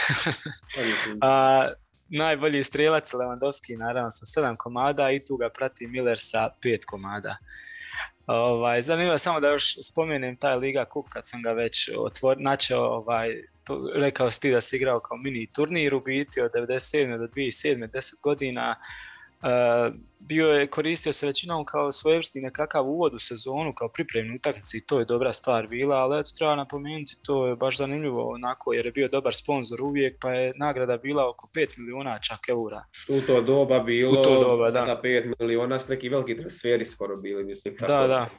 Najbolji 2.10 2.64
strelac 2.64 3.14
Lewandowski 3.14 3.78
naravno 3.78 4.10
sa 4.10 4.42
7 4.42 4.58
komada 4.58 5.12
i 5.12 5.26
tu 5.26 5.38
ga 5.38 5.50
prati 5.50 5.88
Miller 5.88 6.18
sa 6.20 6.50
5 6.64 6.86
komada. 6.86 7.38
Ovaj, 8.28 8.82
zanimljivo 8.82 9.18
samo 9.18 9.40
da 9.40 9.50
još 9.50 9.78
spomenem 9.82 10.36
taj 10.36 10.56
Liga 10.56 10.86
Cup 10.94 11.06
kad 11.10 11.28
sam 11.28 11.42
ga 11.42 11.52
već 11.52 11.90
otvor, 11.98 12.38
načeo, 12.40 12.84
ovaj, 12.84 13.44
to, 13.64 13.92
rekao 13.96 14.32
si 14.32 14.42
ti 14.42 14.52
da 14.52 14.62
si 14.62 14.76
igrao 14.76 15.00
kao 15.00 15.18
mini 15.18 15.48
turnir 15.56 15.94
u 15.94 16.02
biti 16.02 16.42
od 16.42 16.52
97. 16.52 17.18
do 17.18 17.28
2007. 17.28 17.88
10 17.92 18.22
godina 18.22 18.76
bio 20.20 20.48
je 20.48 20.68
koristio 20.68 21.14
se 21.14 21.26
većinom 21.26 21.66
kao 21.66 21.92
svojevrsni 21.92 22.42
nekakav 22.42 22.90
uvod 22.90 23.14
u 23.14 23.20
sezonu, 23.20 23.74
kao 23.74 23.90
pripremni 23.90 24.36
utakmici 24.36 24.78
i 24.78 24.86
to 24.86 25.00
je 25.00 25.06
dobra 25.06 25.34
stvar 25.34 25.68
bila, 25.68 25.96
ali 25.96 26.20
eto 26.20 26.32
treba 26.38 26.56
napomenuti, 26.56 27.16
to 27.22 27.48
je 27.48 27.56
baš 27.56 27.78
zanimljivo 27.78 28.34
onako 28.34 28.74
jer 28.74 28.86
je 28.86 28.92
bio 28.92 29.08
dobar 29.08 29.36
sponsor 29.36 29.82
uvijek, 29.82 30.18
pa 30.22 30.32
je 30.32 30.54
nagrada 30.56 30.98
bila 30.98 31.30
oko 31.30 31.50
5 31.56 31.78
miliona 31.78 32.20
čak 32.20 32.40
eura. 32.50 32.84
U 33.10 33.22
to 33.22 33.42
doba 33.42 33.80
bilo, 33.80 34.12
u 34.12 34.24
to 34.24 34.44
doba, 34.44 34.72
da. 34.72 34.86
na 34.86 34.96
5 35.04 35.34
miliona 35.40 35.80
s 35.80 35.88
neki 35.88 36.10
veliki 36.10 36.38
transferi 36.38 36.86
skoro 36.86 37.18
bili, 37.18 37.44
mislim. 37.44 37.78
Tako. 37.78 37.92
Da, 37.92 38.08
da. 38.08 38.30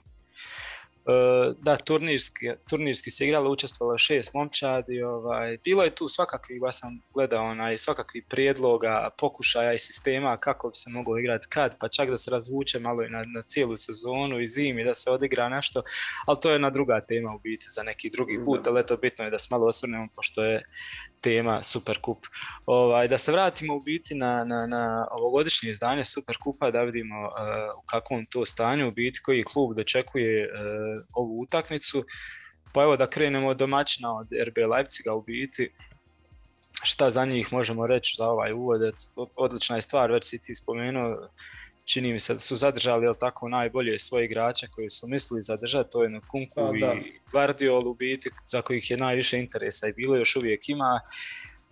E, 1.08 1.54
da, 1.62 1.76
turnirski, 1.76 2.50
turnirski 2.70 3.10
se 3.10 3.26
igralo, 3.26 3.50
učestvovalo 3.50 3.98
šest 3.98 4.34
momčadi, 4.34 5.02
ovaj, 5.02 5.58
bilo 5.64 5.82
je 5.82 5.94
tu 5.94 6.08
svakakvih, 6.08 6.60
ja 6.64 6.72
sam 6.72 7.00
gledao 7.14 7.44
onaj, 7.44 7.78
svakakvih 7.78 8.24
prijedloga, 8.28 9.10
pokušaja 9.18 9.72
i 9.72 9.78
sistema 9.78 10.36
kako 10.36 10.68
bi 10.68 10.74
se 10.74 10.90
moglo 10.90 11.18
igrati 11.18 11.46
kad, 11.48 11.78
pa 11.78 11.88
čak 11.88 12.10
da 12.10 12.16
se 12.16 12.30
razvuče 12.30 12.78
malo 12.78 13.02
i 13.02 13.10
na, 13.10 13.24
na 13.26 13.42
cijelu 13.42 13.76
sezonu 13.76 14.40
i 14.40 14.46
zimi, 14.46 14.84
da 14.84 14.94
se 14.94 15.10
odigra 15.10 15.48
nešto, 15.48 15.82
ali 16.26 16.38
to 16.42 16.50
je 16.50 16.58
na 16.58 16.70
druga 16.70 17.00
tema 17.00 17.34
u 17.34 17.38
biti 17.38 17.66
za 17.68 17.82
neki 17.82 18.10
drugi 18.10 18.40
put, 18.44 18.66
ali 18.66 18.80
eto 18.80 18.96
bitno 18.96 19.24
je 19.24 19.30
da 19.30 19.38
se 19.38 19.48
malo 19.50 19.66
osvrnemo 19.66 20.08
pošto 20.16 20.44
je 20.44 20.64
tema 21.20 21.62
Superkup. 21.62 22.26
Ovaj, 22.66 23.08
da 23.08 23.18
se 23.18 23.32
vratimo 23.32 23.76
u 23.76 23.80
biti 23.80 24.14
na, 24.14 24.44
na, 24.44 24.66
na 24.66 25.06
ovogodišnje 25.10 25.70
izdanje 25.70 26.04
Superkupa 26.04 26.70
da 26.70 26.82
vidimo 26.82 27.20
uh, 27.20 27.32
u 27.78 27.86
kakvom 27.86 28.26
to 28.26 28.44
stanju 28.44 28.88
u 28.88 28.90
biti 28.90 29.20
koji 29.22 29.44
klub 29.44 29.76
dočekuje 29.76 30.44
uh, 30.44 30.97
ovu 31.12 31.40
utakmicu. 31.40 32.04
Pa 32.72 32.82
evo 32.82 32.96
da 32.96 33.10
krenemo 33.10 33.48
od 33.48 33.56
domaćina 33.56 34.16
od 34.16 34.28
RB 34.46 34.70
Leipziga 34.70 35.14
u 35.14 35.22
biti. 35.22 35.70
šta 36.82 37.10
za 37.10 37.24
njih 37.24 37.52
možemo 37.52 37.86
reći 37.86 38.14
za 38.18 38.28
ovaj 38.28 38.52
uvod, 38.52 38.80
odlična 39.36 39.76
je 39.76 39.82
stvar, 39.82 40.12
već 40.12 40.24
si 40.24 40.42
ti 40.42 40.54
spomenuo, 40.54 41.28
čini 41.84 42.12
mi 42.12 42.20
se 42.20 42.34
da 42.34 42.40
su 42.40 42.56
zadržali 42.56 43.04
jel, 43.04 43.14
tako 43.20 43.48
najbolje 43.48 43.98
svoje 43.98 44.24
igrače 44.24 44.66
koji 44.70 44.90
su 44.90 45.08
mislili 45.08 45.42
zadržati, 45.42 45.90
to 45.90 46.02
je 46.02 46.20
Kunku 46.30 46.54
pa, 46.54 46.94
i 46.94 47.12
Guardiol 47.32 47.88
u 47.88 47.94
biti, 47.94 48.30
za 48.44 48.62
kojih 48.62 48.90
je 48.90 48.96
najviše 48.96 49.38
interesa 49.38 49.88
i 49.88 49.92
bilo 49.92 50.16
još 50.16 50.36
uvijek 50.36 50.68
ima. 50.68 51.00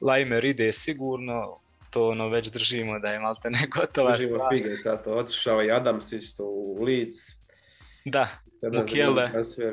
Lajmer 0.00 0.44
ide 0.44 0.72
sigurno, 0.72 1.60
to 1.90 2.08
ono 2.08 2.28
već 2.28 2.50
držimo 2.50 2.98
da 2.98 3.08
je 3.08 3.20
malte 3.20 3.50
ne 3.50 3.66
gotova 3.76 4.16
držimo 4.16 4.32
stvar. 4.32 4.54
Fige, 4.54 4.76
zato 4.76 5.14
otišao 5.14 5.64
i 5.64 5.70
Adams 5.70 6.12
isto 6.12 6.44
u 6.44 6.82
Leeds. 6.84 7.16
Da, 8.04 8.28
Mukiele. 8.62 9.30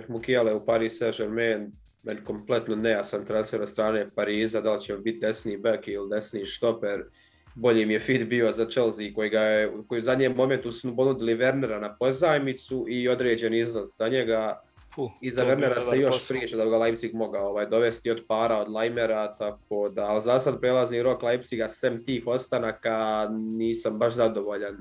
Mukiele 0.07 0.53
u 0.53 0.65
Paris 0.65 0.99
Saint-Germain, 0.99 1.71
meni 2.03 2.23
kompletno 2.23 2.75
nejasan 2.75 3.25
transfer 3.25 3.61
od 3.61 3.69
strane 3.69 4.09
Pariza, 4.15 4.61
da 4.61 4.73
li 4.73 4.81
će 4.81 4.97
biti 4.97 5.19
desni 5.19 5.57
back 5.57 5.87
ili 5.87 6.09
desni 6.09 6.45
štoper. 6.45 7.03
Bolji 7.55 7.85
mi 7.85 7.93
je 7.93 7.99
fit 7.99 8.27
bio 8.27 8.51
za 8.51 8.65
Chelsea 8.65 9.13
koji 9.15 9.29
ga 9.29 9.39
je, 9.39 9.71
koji 9.87 9.99
u 9.99 10.03
zadnjem 10.03 10.35
momentu 10.35 10.71
su 10.71 10.95
ponudili 10.95 11.35
Wernera 11.35 11.79
na 11.79 11.95
pozajmicu 11.95 12.85
i 12.89 13.09
određen 13.09 13.53
iznos 13.53 13.97
za 13.97 14.07
njega. 14.07 14.61
Puh, 14.95 15.11
I 15.21 15.31
za 15.31 15.45
Wernera 15.45 15.79
se 15.79 15.99
još 15.99 16.15
posao. 16.15 16.37
priča 16.37 16.57
da 16.57 16.65
ga 16.65 16.77
Leipzig 16.77 17.13
mogao 17.13 17.49
ovaj, 17.49 17.65
dovesti 17.65 18.11
od 18.11 18.23
para 18.27 18.57
od 18.57 18.71
Leimera, 18.71 19.35
tako 19.37 19.89
da, 19.89 20.05
ali 20.05 20.21
za 20.21 20.39
sad 20.39 20.59
prelazni 20.59 21.03
rok 21.03 21.23
Leipziga 21.23 21.67
sem 21.67 22.05
tih 22.05 22.27
ostanaka 22.27 23.27
nisam 23.31 23.99
baš 23.99 24.13
zadovoljan. 24.13 24.77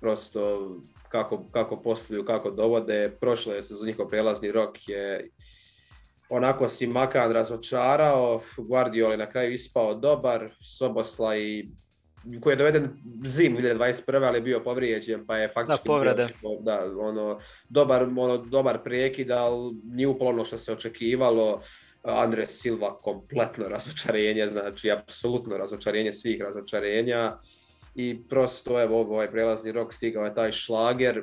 Prosto 0.00 0.70
kako, 1.14 1.44
kako 1.52 1.82
posluju, 1.82 2.24
kako 2.24 2.50
dovode. 2.50 3.16
Prošle 3.20 3.62
sezon 3.62 3.86
njihov 3.86 4.08
prelazni 4.08 4.52
rok 4.52 4.88
je 4.88 5.30
onako 6.28 6.68
si 6.68 6.86
Makan 6.86 7.32
razočarao, 7.32 8.40
Guardiol 8.58 9.10
je 9.12 9.16
na 9.16 9.30
kraju 9.30 9.52
ispao 9.52 9.94
dobar, 9.94 10.50
Sobosla 10.60 11.36
i 11.36 11.68
koji 12.40 12.52
je 12.52 12.56
doveden 12.56 12.88
zim 13.24 13.56
2021. 13.56 14.26
ali 14.26 14.38
je 14.38 14.42
bio 14.42 14.60
povrijeđen 14.60 15.26
pa 15.26 15.36
je 15.36 15.52
faktički 15.54 15.88
da, 16.04 16.28
da, 16.60 16.84
ono, 16.98 17.38
dobar, 17.68 18.02
ono, 18.02 18.36
dobar 18.36 18.82
prijekid, 18.84 19.30
ali 19.30 19.74
nije 19.84 20.08
upalo 20.08 20.30
ono 20.30 20.44
što 20.44 20.58
se 20.58 20.72
očekivalo. 20.72 21.60
Andres 22.02 22.60
Silva 22.60 22.98
kompletno 23.00 23.68
razočarenje, 23.68 24.48
znači 24.48 24.90
apsolutno 24.90 25.56
razočarenje 25.56 26.12
svih 26.12 26.40
razočarenja 26.40 27.36
i 27.94 28.28
prosto 28.28 28.82
evo 28.82 29.00
ovaj 29.00 29.30
prelazni 29.30 29.72
rok 29.72 29.94
stigao 29.94 30.24
je 30.24 30.34
taj 30.34 30.52
šlager, 30.52 31.22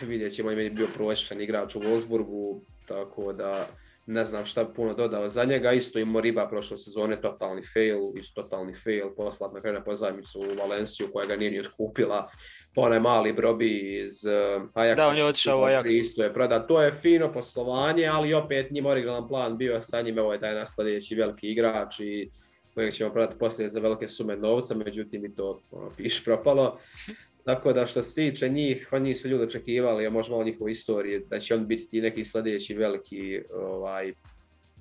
vidjet 0.00 0.34
ćemo 0.34 0.50
je 0.50 0.70
bio 0.70 0.86
prosječan 0.96 1.40
igrač 1.40 1.74
u 1.74 1.80
Wolfsburgu, 1.80 2.60
tako 2.88 3.32
da 3.32 3.68
ne 4.06 4.24
znam 4.24 4.46
šta 4.46 4.64
puno 4.64 4.94
dodao 4.94 5.28
za 5.28 5.44
njega, 5.44 5.72
isto 5.72 5.98
i 5.98 6.04
Moriba 6.04 6.48
prošle 6.48 6.78
sezone 6.78 7.20
totalni 7.20 7.62
fail, 7.74 7.98
isto 8.16 8.42
totalni 8.42 8.74
fail, 8.74 9.14
poslat 9.16 9.52
na 9.52 9.60
kraju 9.60 9.74
na 9.74 9.84
pozajmicu 9.84 10.40
u 10.40 10.58
Valenciju 10.58 11.08
koja 11.12 11.26
ga 11.26 11.36
nije 11.36 11.50
ni 11.50 11.60
otkupila, 11.60 12.30
pa 12.74 12.80
onaj 12.82 13.00
mali 13.00 13.32
Brobi 13.32 14.02
iz 14.04 14.24
uh, 14.24 14.62
Ajaxa. 14.74 14.96
Da, 14.96 15.08
on 15.08 15.16
je 15.16 15.24
otišao 15.24 15.60
u 15.60 15.62
Ajax. 15.62 15.84
Isto 15.86 16.22
je 16.22 16.34
prodat. 16.34 16.68
To 16.68 16.82
je 16.82 16.92
fino 16.92 17.32
poslovanje, 17.32 18.06
ali 18.06 18.34
opet 18.34 18.70
njim 18.70 18.86
originalan 18.86 19.28
plan 19.28 19.56
bio 19.58 19.82
sa 19.82 20.02
njim, 20.02 20.18
ovo 20.18 20.32
je 20.32 20.40
taj 20.40 20.54
naš 20.54 20.74
sljedeći 20.74 21.14
veliki 21.14 21.50
igrač 21.50 22.00
i 22.00 22.30
kojeg 22.74 22.94
ćemo 22.94 23.12
prodati 23.12 23.38
poslije 23.38 23.70
za 23.70 23.80
velike 23.80 24.08
sume 24.08 24.36
novca, 24.36 24.74
međutim 24.74 25.24
i 25.24 25.34
to 25.34 25.60
ono, 25.70 25.90
piš 25.96 26.24
propalo. 26.24 26.78
Tako 27.44 27.72
da 27.72 27.86
što 27.86 28.02
se 28.02 28.14
tiče 28.14 28.48
njih, 28.48 28.88
oni 28.92 29.14
su 29.14 29.28
ljudi 29.28 29.44
očekivali, 29.44 30.06
a 30.06 30.10
možda 30.10 30.32
malo 30.32 30.44
njihove 30.44 30.72
istorije, 30.72 31.20
da 31.30 31.40
će 31.40 31.54
on 31.54 31.66
biti 31.66 32.00
neki 32.00 32.24
sljedeći 32.24 32.74
veliki 32.74 33.40
ovaj, 33.54 34.12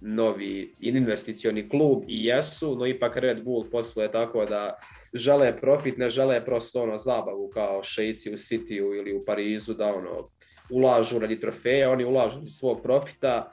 novi 0.02 0.74
investicioni 0.80 1.70
klub 1.70 2.04
i 2.08 2.26
jesu, 2.26 2.76
no 2.76 2.88
ipak 2.88 3.18
Red 3.18 3.44
Bull 3.44 3.70
posluje 3.72 4.12
tako 4.12 4.46
da 4.46 4.76
žele 5.14 5.58
profit, 5.62 5.98
ne 5.98 6.10
žele 6.10 6.46
prosto 6.46 6.84
ono 6.84 6.98
zabavu 6.98 7.50
kao 7.54 7.84
šejci 7.84 8.30
u 8.30 8.38
Cityu 8.38 8.98
ili 8.98 9.14
u 9.14 9.26
Parizu 9.26 9.74
da 9.74 9.96
ono 9.96 10.30
ulažu 10.70 11.20
radi 11.20 11.40
trofeja, 11.40 11.92
oni 11.92 12.06
ulažu 12.06 12.38
radi 12.38 12.50
svog 12.50 12.82
profita, 12.84 13.52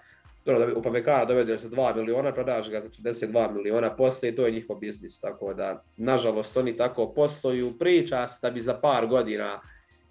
dobro, 0.52 0.78
Upamecana 0.78 1.24
dovedeš 1.24 1.60
za 1.60 1.68
2 1.68 1.96
miliona, 1.96 2.32
prodaš 2.32 2.70
ga 2.70 2.80
za 2.80 2.88
42 2.88 3.54
miliona 3.54 3.96
poslije 3.96 4.32
i 4.32 4.36
to 4.36 4.46
je 4.46 4.52
njihov 4.52 4.76
biznis, 4.76 5.20
tako 5.20 5.54
da 5.54 5.82
nažalost 5.96 6.56
oni 6.56 6.76
tako 6.76 7.12
posluju, 7.14 7.78
priča 7.78 8.26
da 8.42 8.50
bi 8.50 8.60
za 8.60 8.74
par 8.74 9.06
godina 9.06 9.60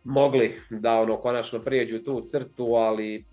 mogli 0.04 0.62
da 0.70 1.00
ono 1.00 1.18
konačno 1.18 1.60
prijeđu 1.60 2.00
tu 2.00 2.22
crtu, 2.22 2.66
ali 2.66 3.26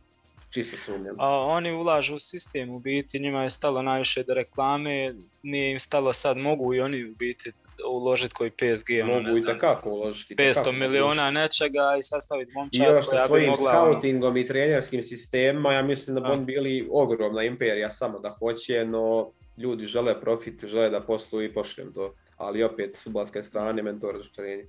čisto 0.51 0.77
sumnjam. 0.77 1.17
A 1.19 1.29
oni 1.29 1.73
ulažu 1.73 2.15
u 2.15 2.19
sistem 2.19 2.71
u 2.71 2.79
biti, 2.79 3.21
njima 3.21 3.43
je 3.43 3.51
stalo 3.51 3.83
najviše 3.83 4.23
do 4.23 4.35
reklame, 4.35 5.15
nije 5.43 5.73
im 5.73 5.81
stalo 5.81 6.13
sad, 6.13 6.37
mogu 6.37 6.75
i 6.75 6.81
oni 6.81 7.05
u 7.05 7.15
biti 7.15 7.53
uložiti 7.91 8.35
koji 8.35 8.51
PSG, 8.51 8.91
ono, 9.03 9.13
Mogu 9.13 9.23
ne 9.23 9.35
znam, 9.35 9.57
i 9.57 9.59
takako 9.59 9.91
uložiti. 9.91 10.35
500 10.35 10.73
miliona 10.73 11.31
nečega 11.31 11.97
i 11.99 12.03
sastaviti 12.03 12.53
momčad 12.53 12.87
I 12.87 12.91
još 12.91 13.07
sa 13.07 13.27
svojim 13.27 13.49
mogla, 13.49 13.83
ono- 13.83 13.93
scoutingom 13.93 14.37
i 14.37 14.47
trenerskim 14.49 15.03
sistemima, 15.03 15.73
ja 15.73 15.83
mislim 15.83 16.15
da 16.15 16.21
bi 16.21 16.29
oni 16.29 16.45
bili 16.45 16.89
ogromna 16.93 17.43
imperija 17.43 17.91
samo 17.91 18.19
da 18.19 18.31
hoće, 18.31 18.85
no 18.85 19.31
ljudi 19.59 19.87
žele 19.87 20.21
profit, 20.21 20.65
žele 20.65 20.91
da 20.91 21.01
posluju 21.01 21.49
i 21.49 21.55
pošljem 21.55 21.93
to. 21.93 22.15
Ali 22.37 22.63
opet, 22.63 22.97
s 22.97 23.07
ublaske 23.07 23.45
strane, 23.45 23.83
mentor 23.83 24.15
razočarenje. 24.15 24.65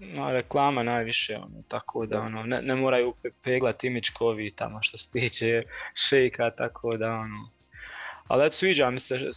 No, 0.00 0.32
reklama 0.32 0.82
najviše, 0.82 1.36
ono, 1.36 1.62
tako 1.68 2.06
da 2.06 2.20
ono, 2.20 2.42
ne, 2.42 2.62
ne 2.62 2.74
moraju 2.74 3.14
peglati 3.44 3.86
imičkovi 3.86 4.50
tamo 4.50 4.78
što 4.82 4.98
se 4.98 5.10
tiče 5.12 5.62
šejka, 5.94 6.50
tako 6.50 6.96
da 6.96 7.10
ono, 7.12 7.50
ali 8.30 8.46
eto 8.46 8.56
sviđa 8.56 8.90
mi 8.90 8.98
se, 8.98 9.30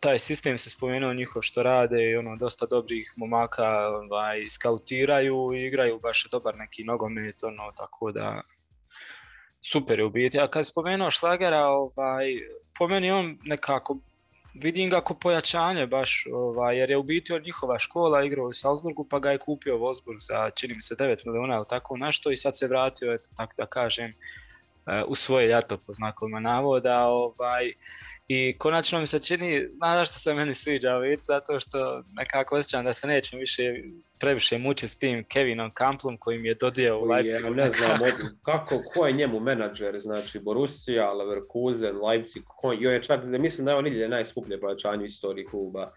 taj 0.00 0.18
sistem 0.18 0.58
se 0.58 0.70
spomenuo 0.70 1.14
njihov 1.14 1.42
što 1.42 1.62
rade 1.62 2.10
i 2.10 2.16
ono 2.16 2.36
dosta 2.36 2.66
dobrih 2.66 3.12
momaka 3.16 3.88
ovaj, 3.88 4.48
skautiraju 4.48 5.52
i 5.54 5.66
igraju 5.66 5.98
baš 5.98 6.26
dobar 6.30 6.56
neki 6.56 6.84
nogomet, 6.84 7.42
ono, 7.42 7.72
tako 7.76 8.12
da 8.12 8.42
super 9.60 9.98
je 9.98 10.04
u 10.04 10.10
biti. 10.10 10.40
A 10.40 10.48
kad 10.48 10.66
spomenuo 10.66 11.10
Šlagera, 11.10 11.66
ovaj, 11.66 12.26
po 12.78 12.88
meni 12.88 13.10
on 13.10 13.38
nekako 13.44 13.98
vidim 14.54 14.90
ga 14.90 15.00
kao 15.00 15.18
pojačanje 15.18 15.86
baš, 15.86 16.26
ovaj, 16.32 16.78
jer 16.78 16.90
je 16.90 16.96
u 16.96 17.02
biti 17.02 17.32
od 17.32 17.44
njihova 17.44 17.78
škola 17.78 18.24
igrao 18.24 18.46
u 18.46 18.52
Salzburgu 18.52 19.06
pa 19.10 19.18
ga 19.18 19.30
je 19.30 19.38
kupio 19.38 19.78
Wolfsburg 19.78 20.18
za 20.18 20.50
čini 20.50 20.74
mi 20.74 20.82
se 20.82 20.94
9 20.94 21.26
miliona 21.26 21.56
ili 21.56 21.68
tako 21.68 21.96
nešto 21.96 22.30
i 22.30 22.36
sad 22.36 22.58
se 22.58 22.66
vratio, 22.66 23.14
eto, 23.14 23.30
tako 23.36 23.52
da 23.56 23.66
kažem, 23.66 24.14
eh, 24.86 25.02
u 25.08 25.14
svoje 25.14 25.48
jato 25.48 25.76
po 25.76 25.92
znakovima 25.92 26.40
navoda. 26.40 27.06
Ovaj, 27.06 27.72
i 28.28 28.58
konačno 28.58 29.00
mi 29.00 29.06
se 29.06 29.18
čini, 29.18 29.68
znaš 29.76 30.10
što 30.10 30.18
se 30.18 30.34
meni 30.34 30.54
sviđa 30.54 30.98
vidjeti, 30.98 31.22
zato 31.22 31.60
što 31.60 32.02
nekako 32.12 32.56
osjećam 32.56 32.84
da 32.84 32.92
se 32.92 33.06
nećem 33.06 33.38
više 33.38 33.62
previše 34.18 34.58
mučiti 34.58 34.88
s 34.88 34.98
tim 34.98 35.24
Kevinom 35.24 35.70
Kamplom 35.74 36.16
koji 36.18 36.38
mi 36.38 36.48
je 36.48 36.54
dodio 36.54 36.98
u 37.00 37.04
Leipzigu. 37.04 37.50
ne 37.50 37.66
znam, 37.66 37.98
kako, 38.48 38.82
ko 38.94 39.06
je 39.06 39.12
njemu 39.12 39.40
menadžer, 39.40 40.00
znači 40.00 40.40
Borussia, 40.40 41.12
Leverkusen, 41.12 42.04
Leipzig, 42.04 42.42
ko, 42.46 42.72
je 42.72 43.02
čak, 43.02 43.20
mislim 43.24 43.64
da 43.64 43.70
je 43.70 43.76
on 43.76 43.86
ilje 43.86 44.08
najskuplje 44.08 44.60
pojačanje 44.60 45.02
u 45.02 45.06
istoriji 45.06 45.46
kluba. 45.46 45.92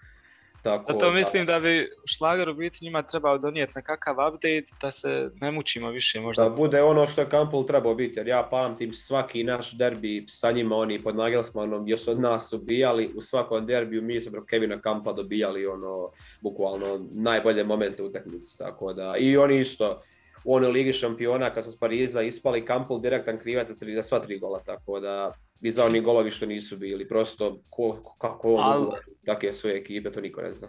Tako, 0.66 0.94
Zato 0.94 1.12
mislim 1.12 1.46
da 1.46 1.60
bi 1.60 1.90
Šlager 2.06 2.50
u 2.50 2.54
biti 2.54 2.86
njima 2.86 3.04
trebao 3.04 3.38
donijeti 3.38 3.74
nekakav 3.76 4.16
update 4.28 4.66
da 4.82 4.92
se 4.92 5.30
ne 5.42 5.52
mučimo 5.52 5.90
više 5.90 6.22
možda. 6.22 6.44
Da 6.44 6.50
bude 6.50 6.82
ono 6.82 7.08
što 7.08 7.22
je 7.22 7.30
Campbell 7.30 7.66
trebao 7.66 7.96
biti, 7.96 8.20
jer 8.20 8.28
ja 8.28 8.48
pamtim 8.52 8.94
svaki 8.94 9.44
naš 9.44 9.78
derbi 9.78 10.26
sa 10.28 10.52
njima, 10.52 10.76
oni 10.76 11.04
pod 11.04 11.16
Nagelsmanom 11.16 11.88
još 11.88 12.08
od 12.08 12.20
nas 12.20 12.54
ubijali, 12.54 13.12
u 13.16 13.22
svakom 13.22 13.66
derbiju 13.66 14.02
mi 14.02 14.22
smo 14.22 14.46
Kevina 14.46 14.82
Kampa 14.82 15.14
dobijali 15.14 15.68
ono, 15.68 16.12
bukvalno 16.42 17.08
najbolje 17.12 17.64
momente 17.64 18.04
u 18.04 18.12
tehnici, 18.12 18.58
tako 18.58 18.94
da, 18.94 19.16
i 19.20 19.38
oni 19.38 19.60
isto, 19.60 20.02
u 20.44 20.56
onoj 20.56 20.72
ligi 20.72 20.94
šampiona 20.94 21.54
kad 21.54 21.64
su 21.64 21.72
s 21.72 21.80
Pariza 21.80 22.22
ispali 22.22 22.66
Campbell 22.68 23.02
direktan 23.02 23.40
krivac 23.40 23.68
za, 23.68 23.76
za 23.96 24.04
sva 24.04 24.20
tri 24.20 24.40
gola, 24.40 24.60
tako 24.60 25.00
da 25.00 25.34
i 25.62 25.72
za 25.72 25.86
oni 25.86 26.02
golovi 26.02 26.32
što 26.32 26.46
nisu 26.46 26.78
bili, 26.78 27.08
prosto 27.08 27.60
ko, 27.70 28.16
kako 28.18 28.54
on 28.54 28.64
Al... 28.64 28.92
takve 29.26 29.54
svoje 29.54 29.78
ekipe, 29.78 30.12
to 30.12 30.22
niko 30.22 30.42
ne 30.42 30.54
zna. 30.54 30.68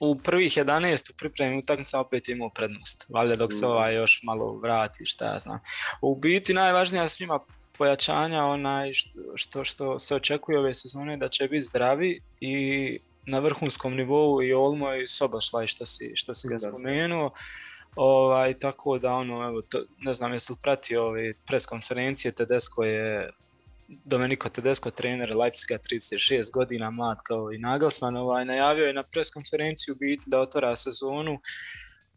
U 0.00 0.18
prvih 0.18 0.52
11 0.52 1.10
u 1.10 1.16
pripremi 1.16 1.58
utakmica 1.58 2.00
opet 2.00 2.28
imao 2.28 2.50
prednost, 2.50 3.06
valjda 3.08 3.36
dok 3.36 3.52
se 3.52 3.66
mm. 3.66 3.68
ovaj 3.68 3.94
još 3.94 4.20
malo 4.22 4.58
vrati, 4.58 5.04
šta 5.04 5.24
ja 5.24 5.38
znam. 5.38 5.60
U 6.02 6.16
biti 6.16 6.54
najvažnija 6.54 7.08
s 7.08 7.20
njima 7.20 7.40
pojačanja 7.78 8.44
onaj 8.44 8.92
što, 8.92 9.20
što, 9.34 9.64
što 9.64 9.98
se 9.98 10.14
očekuje 10.14 10.58
ove 10.58 10.74
sezone 10.74 11.16
da 11.16 11.28
će 11.28 11.48
biti 11.48 11.64
zdravi 11.64 12.20
i 12.40 12.98
na 13.26 13.38
vrhunskom 13.38 13.96
nivou 13.96 14.42
i 14.42 14.52
Olmo 14.52 14.94
i 14.94 15.06
Sobašlaj 15.06 15.66
što 15.66 15.86
si, 15.86 16.12
što 16.14 16.34
si 16.34 16.48
ga 16.48 16.58
spomenuo. 16.58 17.30
Ovaj, 17.96 18.58
tako 18.58 18.98
da 18.98 19.12
ono, 19.12 19.48
evo, 19.48 19.62
to, 19.62 19.82
ne 19.98 20.14
znam 20.14 20.32
jesi 20.32 20.52
li 20.52 20.58
pratio 20.62 21.06
ove 21.06 21.34
pres 21.46 21.66
konferencije, 21.66 22.32
Tedesco 22.32 22.82
je 22.82 23.30
Domenico 23.88 24.48
Tedesco, 24.48 24.90
trener 24.90 25.36
Leipziga, 25.36 25.78
36 25.78 26.52
godina, 26.54 26.90
mlad 26.90 27.18
kao 27.22 27.52
i 27.52 27.58
Nagelsmann, 27.58 28.16
ovaj, 28.16 28.44
najavio 28.44 28.86
je 28.86 28.92
na 28.92 29.02
pres 29.02 29.30
konferenciju 29.30 29.94
biti 29.94 30.24
da 30.26 30.40
otvara 30.40 30.76
sezonu 30.76 31.38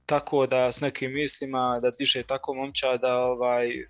tako 0.05 0.47
da 0.47 0.71
s 0.71 0.81
nekim 0.81 1.13
mislima 1.13 1.79
da 1.81 1.91
diže 1.91 2.23
tako 2.23 2.53
momča 2.53 2.97
da 2.97 3.15
ovaj, 3.17 3.85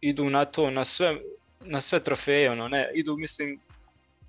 idu 0.00 0.30
na 0.30 0.44
to, 0.44 0.70
na 0.70 0.84
sve, 0.84 1.16
na 1.60 1.80
sve 1.80 2.00
trofeje, 2.00 2.50
ono, 2.50 2.68
ne, 2.68 2.90
idu 2.94 3.16
mislim 3.16 3.60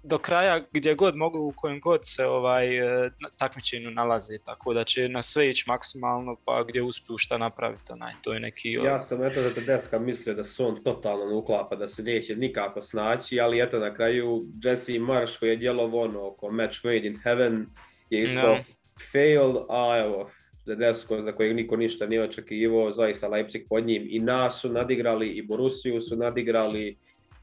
do 0.07 0.17
kraja 0.17 0.65
gdje 0.71 0.95
god 0.95 1.15
mogu, 1.15 1.39
u 1.39 1.53
kojem 1.55 1.79
god 1.79 1.99
se 2.03 2.25
ovaj 2.25 2.77
e, 2.77 3.09
takmičenju 3.37 3.91
nalaze, 3.91 4.37
tako 4.45 4.73
da 4.73 4.83
će 4.83 5.09
na 5.09 5.21
sve 5.21 5.49
ići 5.49 5.63
maksimalno, 5.67 6.35
pa 6.45 6.63
gdje 6.63 6.81
uspiju 6.81 7.17
šta 7.17 7.37
napraviti, 7.37 7.91
onaj, 7.91 8.13
to 8.21 8.33
je 8.33 8.39
neki... 8.39 8.71
Ja 8.71 8.99
sam 8.99 9.23
eto 9.23 9.41
da 9.41 9.73
deska 9.73 9.99
mislio 9.99 10.35
da 10.35 10.43
se 10.43 10.63
on 10.63 10.83
totalno 10.83 11.25
ne 11.25 11.35
uklapa, 11.35 11.75
da 11.75 11.87
se 11.87 12.03
neće 12.03 12.35
nikako 12.35 12.81
snaći, 12.81 13.39
ali 13.39 13.61
eto 13.61 13.79
na 13.79 13.93
kraju 13.93 14.45
Jesse 14.63 14.99
Marsh 14.99 15.39
koji 15.39 15.49
je 15.49 15.55
djelovo 15.55 16.01
ono 16.01 16.27
oko 16.27 16.51
match 16.51 16.85
made 16.85 17.07
in 17.07 17.19
heaven 17.23 17.65
je 18.09 18.23
isto 18.23 18.47
no. 18.47 18.63
fail, 19.11 19.55
a 19.69 20.03
evo, 20.05 20.29
Desko 20.75 21.21
za 21.21 21.31
kojeg 21.31 21.55
niko 21.55 21.75
ništa 21.75 22.07
nije 22.07 22.23
očekivao, 22.23 22.91
zaista 22.91 23.27
Leipzig 23.27 23.61
pod 23.69 23.85
njim 23.85 24.07
i 24.09 24.19
nas 24.19 24.61
su 24.61 24.69
nadigrali 24.69 25.29
i 25.29 25.41
Borussiju 25.41 26.01
su 26.01 26.15
nadigrali, 26.15 26.97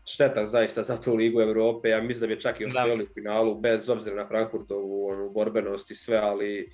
šteta 0.05 0.47
zaista 0.47 0.83
za 0.83 1.01
tu 1.01 1.15
ligu 1.15 1.41
Europe, 1.41 1.89
ja 1.89 2.03
mislim 2.03 2.21
da 2.21 2.35
bi 2.35 2.41
čak 2.41 2.61
i 2.61 2.65
osvojili 2.65 3.05
u 3.05 3.15
finalu, 3.15 3.55
bez 3.55 3.89
obzira 3.89 4.17
na 4.17 4.29
Frankfurtovu 4.29 5.09
onu, 5.09 5.31
borbenost 5.31 5.91
i 5.91 5.95
sve, 5.95 6.17
ali 6.17 6.73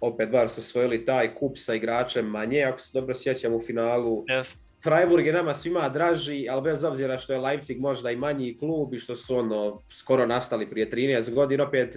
opet 0.00 0.30
bar 0.30 0.48
su 0.48 0.60
osvojili 0.60 1.04
taj 1.04 1.34
kup 1.34 1.58
sa 1.58 1.74
igračem 1.74 2.26
manje, 2.26 2.62
ako 2.62 2.78
se 2.78 2.90
dobro 2.92 3.14
sjećam 3.14 3.54
u 3.54 3.60
finalu. 3.60 4.24
Jest. 4.28 4.70
Freiburg 4.82 5.26
je 5.26 5.32
nama 5.32 5.54
svima 5.54 5.88
draži, 5.88 6.46
ali 6.50 6.62
bez 6.62 6.84
obzira 6.84 7.18
što 7.18 7.32
je 7.32 7.38
Leipzig 7.38 7.80
možda 7.80 8.10
i 8.10 8.16
manji 8.16 8.58
klub 8.58 8.94
i 8.94 8.98
što 8.98 9.16
su 9.16 9.36
ono 9.36 9.82
skoro 9.90 10.26
nastali 10.26 10.70
prije 10.70 10.90
13 10.90 11.34
godina, 11.34 11.64
opet 11.64 11.96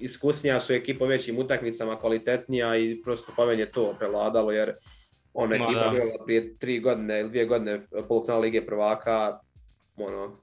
iskusnija 0.00 0.60
su 0.60 0.72
ekipa 0.72 1.04
većim 1.04 1.38
utakmicama, 1.38 2.00
kvalitetnija 2.00 2.76
i 2.76 3.00
prosto 3.04 3.32
pa 3.36 3.44
je 3.44 3.72
to 3.72 3.94
prevladalo 3.98 4.52
jer 4.52 4.74
ona 5.34 5.54
ekipa 5.54 5.90
bila 5.92 6.24
prije 6.24 6.56
tri 6.58 6.80
godine 6.80 7.20
ili 7.20 7.28
dvije 7.28 7.46
godine 7.46 7.86
polufinala 8.08 8.40
Lige 8.40 8.66
prvaka, 8.66 9.38
ono, 9.96 10.36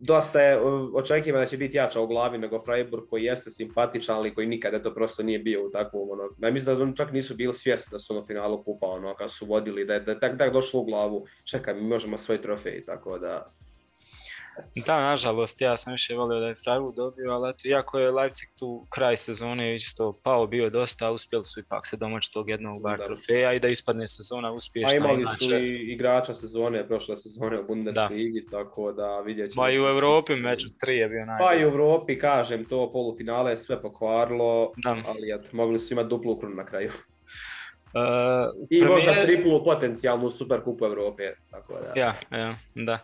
dosta 0.00 0.42
je 0.42 0.60
očekivano 0.94 1.44
da 1.44 1.50
će 1.50 1.56
biti 1.56 1.76
jača 1.76 2.00
u 2.00 2.06
glavi 2.06 2.38
nego 2.38 2.62
Freiburg 2.64 3.04
koji 3.10 3.24
jeste 3.24 3.50
simpatičan, 3.50 4.16
ali 4.16 4.34
koji 4.34 4.46
nikada 4.46 4.82
to 4.82 4.94
prosto 4.94 5.22
nije 5.22 5.38
bio 5.38 5.66
u 5.66 5.70
takvom, 5.70 6.10
ono, 6.10 6.22
ja 6.38 6.50
mislim 6.50 6.76
da 6.76 6.82
oni 6.82 6.96
čak 6.96 7.12
nisu 7.12 7.34
bili 7.34 7.54
svjesni 7.54 7.90
da 7.90 7.98
su 7.98 8.14
na 8.14 8.26
finalu 8.26 8.64
kupa, 8.64 8.86
ono, 8.86 9.14
kad 9.14 9.30
su 9.32 9.46
vodili, 9.46 9.84
da 9.84 9.94
je, 9.94 10.00
da 10.00 10.20
tak 10.20 10.52
došlo 10.52 10.80
u 10.80 10.84
glavu, 10.84 11.26
čekaj, 11.44 11.74
mi 11.74 11.80
možemo 11.80 12.18
svoj 12.18 12.42
trofej, 12.42 12.84
tako 12.84 13.18
da, 13.18 13.50
da, 14.86 15.00
nažalost, 15.00 15.60
ja 15.60 15.76
sam 15.76 15.92
više 15.92 16.14
volio 16.14 16.40
da 16.40 16.46
je 16.46 16.54
Freiburg 16.54 16.96
dobio, 16.96 17.30
ali 17.32 17.50
eto, 17.50 17.68
iako 17.68 17.98
je 17.98 18.10
Leipzig 18.10 18.48
tu 18.58 18.86
kraj 18.90 19.16
sezone 19.16 19.74
isto 19.74 20.20
pao 20.22 20.46
bio 20.46 20.70
dosta, 20.70 21.10
uspjeli 21.10 21.44
su 21.44 21.60
ipak 21.60 21.86
se 21.86 21.96
domoći 21.96 22.32
tog 22.32 22.50
jednog 22.50 22.82
bar 22.82 22.98
da. 22.98 23.04
trofeja 23.04 23.52
i 23.52 23.60
da 23.60 23.68
ispadne 23.68 24.08
sezona 24.08 24.52
uspješna. 24.52 24.92
A 24.92 24.96
imali 24.96 25.22
inače... 25.22 25.44
su 25.44 25.54
i 25.54 25.92
igrača 25.92 26.34
sezone, 26.34 26.88
prošle 26.88 27.16
sezone 27.16 27.60
u 27.60 27.66
Bundesligi, 27.66 28.46
tako 28.50 28.92
da 28.92 29.20
vidjet 29.20 29.52
ćemo. 29.52 29.62
Pa 29.62 29.70
i 29.70 29.80
u 29.80 29.84
Europi 29.84 30.34
među 30.34 30.68
tri 30.80 30.96
je 30.96 31.08
bio 31.08 31.24
najbolji. 31.24 31.48
Pa 31.48 31.54
i 31.54 31.64
u 31.64 31.68
Europi, 31.68 32.18
kažem, 32.18 32.64
to 32.64 32.92
polufinale 32.92 33.52
je 33.52 33.56
sve 33.56 33.82
pokvarilo, 33.82 34.72
da. 34.76 34.96
ali 35.06 35.34
eto, 35.34 35.48
mogli 35.52 35.78
su 35.78 35.94
imati 35.94 36.08
duplu 36.08 36.38
krunu 36.38 36.54
na 36.54 36.66
kraju. 36.66 36.90
Uh, 37.94 38.66
I 38.70 38.80
premijer... 38.80 38.90
možda 38.90 39.22
triplu 39.22 39.64
potencijalnu 39.64 40.30
Superkupu 40.30 40.84
Europe. 40.84 41.22
Tako 41.50 41.74
da. 41.74 42.00
Ja, 42.00 42.14
ja, 42.30 42.56
da. 42.74 42.98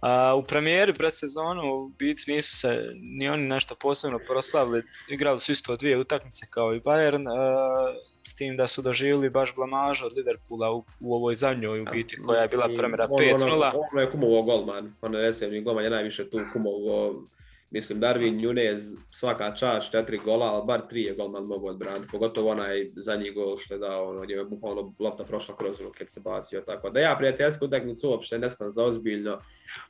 A, 0.00 0.34
u 0.34 0.42
premijeri 0.42 0.94
pred 0.94 1.14
sezonu 1.14 1.74
u 1.74 1.88
biti 1.88 2.30
nisu 2.30 2.56
se 2.56 2.90
ni 2.94 3.28
oni 3.28 3.42
nešto 3.42 3.74
posebno 3.74 4.18
proslavili, 4.26 4.82
igrali 5.08 5.38
su 5.38 5.52
isto 5.52 5.76
dvije 5.76 5.98
utakmice 5.98 6.46
kao 6.50 6.74
i 6.74 6.80
Bayern, 6.80 7.28
a, 7.28 7.94
s 8.28 8.36
tim 8.36 8.56
da 8.56 8.66
su 8.66 8.82
doživjeli 8.82 9.30
baš 9.30 9.54
blamažu 9.54 10.06
od 10.06 10.12
Liverpoola 10.16 10.72
u, 10.72 10.84
u 11.00 11.14
ovoj 11.14 11.34
zadnjoj 11.34 11.80
u 11.80 11.84
biti 11.92 12.16
koja 12.26 12.42
je 12.42 12.48
bila 12.48 12.68
premjera 12.76 13.08
5-0. 13.08 13.44
Ono, 13.44 13.72
ono 13.92 14.00
je 14.00 14.10
kumovo 14.10 14.42
golman, 14.42 14.94
ono 15.02 15.18
je 15.18 15.60
golman 15.60 15.84
je 15.84 15.90
najviše 15.90 16.30
tu 16.30 16.40
kumovo 16.52 17.22
Mislim, 17.70 18.00
Darwin 18.00 18.42
Nunez 18.42 18.94
svaka 19.10 19.54
čast, 19.54 19.92
četiri 19.92 20.18
gola, 20.18 20.46
ali 20.46 20.66
bar 20.66 20.80
tri 20.88 21.02
je 21.02 21.14
golman 21.14 21.44
mogu 21.44 21.68
odbraniti. 21.68 22.08
Pogotovo 22.12 22.50
onaj 22.50 22.90
zadnji 22.96 23.30
gol 23.30 23.56
što 23.56 23.74
je 23.74 23.78
dao, 23.78 24.10
ono, 24.10 24.24
je 24.24 24.44
bukvalno 24.44 24.94
lopta 24.98 25.24
prošla 25.24 25.56
kroz 25.56 25.80
ruke 25.80 26.06
se 26.08 26.20
bacio. 26.20 26.60
Tako 26.60 26.90
da 26.90 27.00
ja 27.00 27.16
prijateljsku 27.18 27.64
utakmicu 27.64 28.10
uopšte 28.10 28.38
ne 28.38 28.50
stam 28.50 28.70
za 28.70 28.84
ozbiljno. 28.84 29.38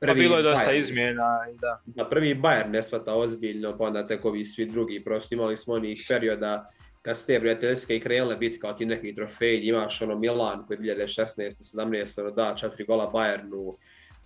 Prvi 0.01 0.12
pa 0.12 0.15
bilo 0.15 0.37
je 0.37 0.43
dosta 0.43 0.71
Bayern, 0.71 0.79
izmjena. 0.79 1.39
I 1.55 1.59
da. 1.59 1.81
Na 1.95 2.09
prvi 2.09 2.35
Bayern 2.35 2.71
ne 2.71 2.83
svata 2.83 3.15
ozbiljno, 3.15 3.79
pa 3.79 3.85
onda 3.85 4.07
tek 4.07 4.25
ovi 4.25 4.45
svi 4.45 4.67
drugi. 4.67 5.05
Prosto 5.05 5.35
imali 5.35 5.57
smo 5.57 5.75
onih 5.75 6.05
perioda 6.09 6.71
kad 7.03 7.17
ste 7.19 7.41
prijateljske 7.41 7.97
i 7.97 8.01
krenule 8.01 8.37
biti 8.37 8.61
kao 8.61 8.73
ti 8.73 8.87
neki 8.87 9.15
trofej, 9.15 9.61
imaš 9.62 10.03
ono 10.03 10.19
Milan 10.19 10.67
koji 10.67 10.79
2016. 10.79 11.77
17. 11.77 12.21
Ono, 12.21 12.31
da 12.31 12.55
četiri 12.55 12.85
gola 12.85 13.11
Bayernu, 13.15 13.77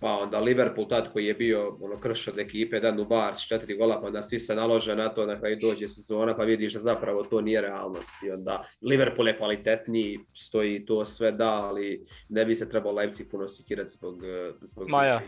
pa 0.01 0.17
onda 0.17 0.39
Liverpool 0.39 0.87
tad 0.87 1.13
koji 1.13 1.25
je 1.25 1.33
bio 1.33 1.77
ono, 1.81 1.99
krš 1.99 2.27
od 2.27 2.39
ekipe, 2.39 2.79
dan 2.79 2.99
u 2.99 3.05
bar 3.05 3.35
s 3.35 3.47
četiri 3.47 3.77
gola, 3.77 4.01
pa 4.01 4.07
onda 4.07 4.21
svi 4.21 4.39
se 4.39 4.55
nalože 4.55 4.95
na 4.95 5.09
to, 5.09 5.25
na 5.25 5.39
kraju 5.39 5.57
dođe 5.61 5.87
sezona, 5.87 6.35
pa 6.35 6.43
vidiš 6.43 6.73
da 6.73 6.79
zapravo 6.79 7.23
to 7.23 7.41
nije 7.41 7.61
realnost. 7.61 8.23
I 8.23 8.31
onda 8.31 8.65
Liverpool 8.81 9.27
je 9.27 9.37
kvalitetniji, 9.37 10.19
stoji 10.33 10.85
to 10.85 11.05
sve 11.05 11.31
da, 11.31 11.49
ali 11.49 12.05
ne 12.29 12.45
bi 12.45 12.55
se 12.55 12.69
trebao 12.69 12.91
Leipzig 12.91 13.27
puno 13.31 13.47
sikirati 13.47 13.89
zbog... 13.89 14.15
zbog 14.61 14.89
Maja, 14.89 15.21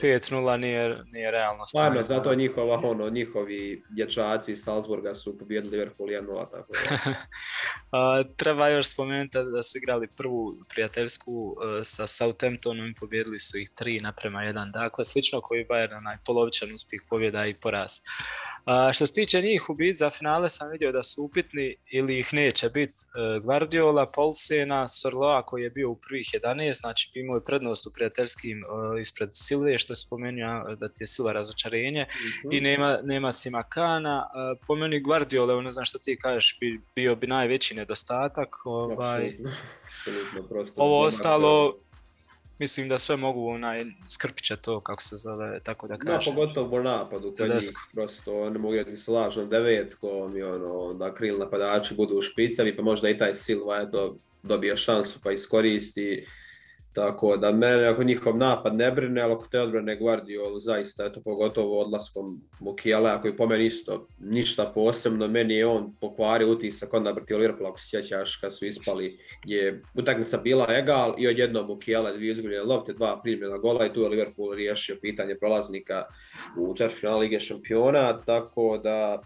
5-0 0.00 0.56
nije, 0.56 1.02
nije 1.12 1.30
realno 1.30 1.66
stanje. 1.66 1.90
Stvarno, 1.90 2.02
zato 2.02 2.34
njihova, 2.34 2.80
ono, 2.84 3.10
njihovi 3.10 3.84
dječaci 3.88 4.52
iz 4.52 4.62
Salzburga 4.62 5.14
su 5.14 5.38
pobijedili 5.38 5.76
Liverpool 5.76 6.08
1-0. 6.08 6.50
Tako 6.50 6.72
da. 7.92 8.24
treba 8.36 8.68
još 8.68 8.88
spomenuti 8.88 9.38
da 9.54 9.62
su 9.62 9.78
igrali 9.78 10.08
prvu 10.16 10.56
prijateljsku 10.68 11.32
uh, 11.32 11.56
sa 11.82 12.06
Southamptonom 12.06 12.86
i 12.86 12.94
pobjedili 12.94 13.38
su 13.38 13.58
ih 13.58 13.70
3 13.80 14.02
naprema 14.02 14.38
1. 14.38 14.72
Dakle, 14.72 15.04
slično 15.04 15.40
koji 15.40 15.66
Bayern, 15.66 15.96
onaj 15.96 16.16
polovičan 16.26 16.72
uspjeh 16.72 17.02
pobjeda 17.10 17.46
i 17.46 17.54
poraz. 17.54 17.92
A, 18.68 18.92
što 18.92 19.06
se 19.06 19.14
tiče 19.14 19.42
njih 19.42 19.70
u 19.70 19.74
bit 19.74 19.96
za 19.96 20.10
finale 20.10 20.48
sam 20.48 20.70
vidio 20.70 20.92
da 20.92 21.02
su 21.02 21.22
upitni 21.22 21.76
ili 21.90 22.18
ih 22.18 22.34
neće 22.34 22.68
biti 22.68 22.94
uh, 22.94 23.44
Guardiola, 23.44 24.06
Polsena, 24.06 24.88
Sorloa 24.88 25.42
koji 25.42 25.62
je 25.62 25.70
bio 25.70 25.90
u 25.90 25.96
prvih 25.96 26.26
11, 26.44 26.80
znači 26.80 27.10
imao 27.14 27.36
je 27.36 27.44
prednost 27.44 27.86
u 27.86 27.92
prijateljskim 27.92 28.64
uh, 28.64 29.00
ispred 29.00 29.28
Silve 29.32 29.78
što 29.78 29.92
je 29.92 29.96
spomenuo 29.96 30.74
da 30.76 30.88
ti 30.88 31.02
je 31.02 31.06
Silva 31.06 31.32
razočarenje 31.32 32.02
mm 32.02 32.48
-hmm. 32.48 32.58
i 32.58 32.60
nema, 32.60 32.98
nema 33.02 33.32
Simakana. 33.32 34.26
Uh, 34.26 34.66
po 34.66 34.74
meni 34.74 35.00
Guardiola, 35.00 35.62
ne 35.62 35.70
znam 35.70 35.84
što 35.84 35.98
ti 35.98 36.18
kažeš, 36.18 36.58
bi, 36.60 36.80
bio 36.94 37.16
bi 37.16 37.26
najveći 37.26 37.74
nedostatak. 37.74 38.48
Ovaj, 38.64 39.36
ovo 40.76 41.00
ostalo, 41.00 41.74
mislim 42.58 42.88
da 42.88 42.98
sve 42.98 43.16
mogu 43.16 43.48
onaj 43.48 43.84
skrpiće 44.08 44.56
to 44.56 44.80
kako 44.80 45.02
se 45.02 45.16
zove, 45.16 45.60
tako 45.60 45.88
da 45.88 45.96
kažem. 45.96 46.34
Da, 46.34 46.40
pogotovo 46.40 46.76
u 46.76 46.82
napadu, 46.82 47.34
kod 47.38 47.48
njih 47.48 47.70
prosto 47.92 48.50
ne 48.50 48.58
mogu 48.58 48.74
da 48.90 48.96
se 48.96 49.10
lažno 49.10 49.44
devetkom 49.46 50.36
i 50.36 50.42
ono, 50.42 50.94
da 50.94 51.14
kril 51.14 51.38
napadači 51.38 51.94
budu 51.94 52.22
špicavi, 52.22 52.76
pa 52.76 52.82
možda 52.82 53.08
i 53.08 53.18
taj 53.18 53.34
Silva 53.34 53.80
eto, 53.80 54.16
dobio 54.42 54.76
šansu 54.76 55.18
pa 55.22 55.32
iskoristi. 55.32 56.26
Tako 56.92 57.36
da 57.36 57.52
mene 57.52 57.86
ako 57.86 58.04
njihov 58.04 58.36
napad 58.36 58.74
ne 58.74 58.90
brine, 58.92 59.20
ali 59.20 59.32
ako 59.32 59.46
te 59.46 59.60
odbrane 59.60 59.96
Guardiolu 59.96 60.60
zaista, 60.60 61.06
eto 61.06 61.20
pogotovo 61.20 61.80
odlaskom 61.80 62.40
Mukiela, 62.60 63.22
koji 63.22 63.36
po 63.36 63.46
meni 63.46 63.66
isto 63.66 64.06
ništa 64.20 64.72
posebno, 64.74 65.28
meni 65.28 65.54
je 65.54 65.66
on 65.66 65.92
pokvario 66.00 66.50
utisak 66.50 66.94
onda 66.94 67.14
protiv 67.14 67.38
Liverpoola, 67.38 67.68
ako 67.68 67.80
se 67.80 67.88
sjećaš 67.88 68.36
kad 68.36 68.56
su 68.56 68.66
ispali, 68.66 69.18
je 69.44 69.82
utakmica 69.94 70.38
bila 70.38 70.66
egal 70.68 71.14
i 71.18 71.28
odjednom 71.28 71.66
Mukiela 71.66 72.12
dvije 72.12 72.32
izgubljene 72.32 72.64
lopte, 72.64 72.92
dva 72.92 73.20
primljena 73.22 73.58
gola 73.58 73.86
i 73.86 73.92
tu 73.92 74.00
je 74.00 74.08
Liverpool 74.08 74.54
riješio 74.54 74.96
pitanje 75.00 75.34
prolaznika 75.34 76.04
u 76.56 76.74
četvrtfinalu 76.74 77.20
Lige 77.20 77.40
šampiona, 77.40 78.20
tako 78.22 78.78
da 78.78 79.22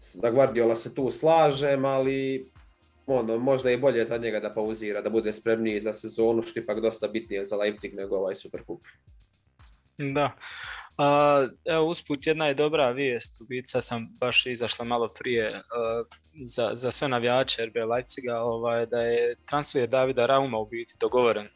za 0.00 0.30
Guardiola 0.30 0.76
se 0.76 0.94
tu 0.94 1.10
slažem, 1.10 1.84
ali 1.84 2.50
ono, 3.14 3.38
možda 3.38 3.70
je 3.70 3.78
bolje 3.78 4.04
za 4.04 4.16
njega 4.16 4.40
da 4.40 4.54
pauzira, 4.54 5.02
da 5.02 5.10
bude 5.10 5.32
spremniji 5.32 5.80
za 5.80 5.92
sezonu, 5.92 6.42
što 6.42 6.60
ipak 6.60 6.80
dosta 6.80 7.08
bitnije 7.08 7.46
za 7.46 7.56
Leipzig 7.56 7.94
nego 7.94 8.16
ovaj 8.16 8.34
Superkup. 8.34 8.80
Da. 9.98 10.30
A, 10.98 11.46
evo, 11.64 11.86
usput 11.86 12.26
jedna 12.26 12.46
je 12.46 12.54
dobra 12.54 12.90
vijest, 12.90 13.40
u 13.40 13.44
biti 13.44 13.70
sam 13.80 14.08
baš 14.20 14.46
izašla 14.46 14.84
malo 14.84 15.08
prije 15.08 15.50
uh, 15.50 16.06
za, 16.44 16.70
za 16.74 16.90
sve 16.90 17.08
navijače 17.08 17.66
RB 17.66 17.76
Leipziga, 17.90 18.40
ovaj, 18.40 18.86
da 18.86 19.00
je 19.00 19.36
transfer 19.46 19.88
Davida 19.88 20.26
Rauma 20.26 20.58
u 20.58 20.66
biti 20.66 20.94
dogovoren. 21.00 21.48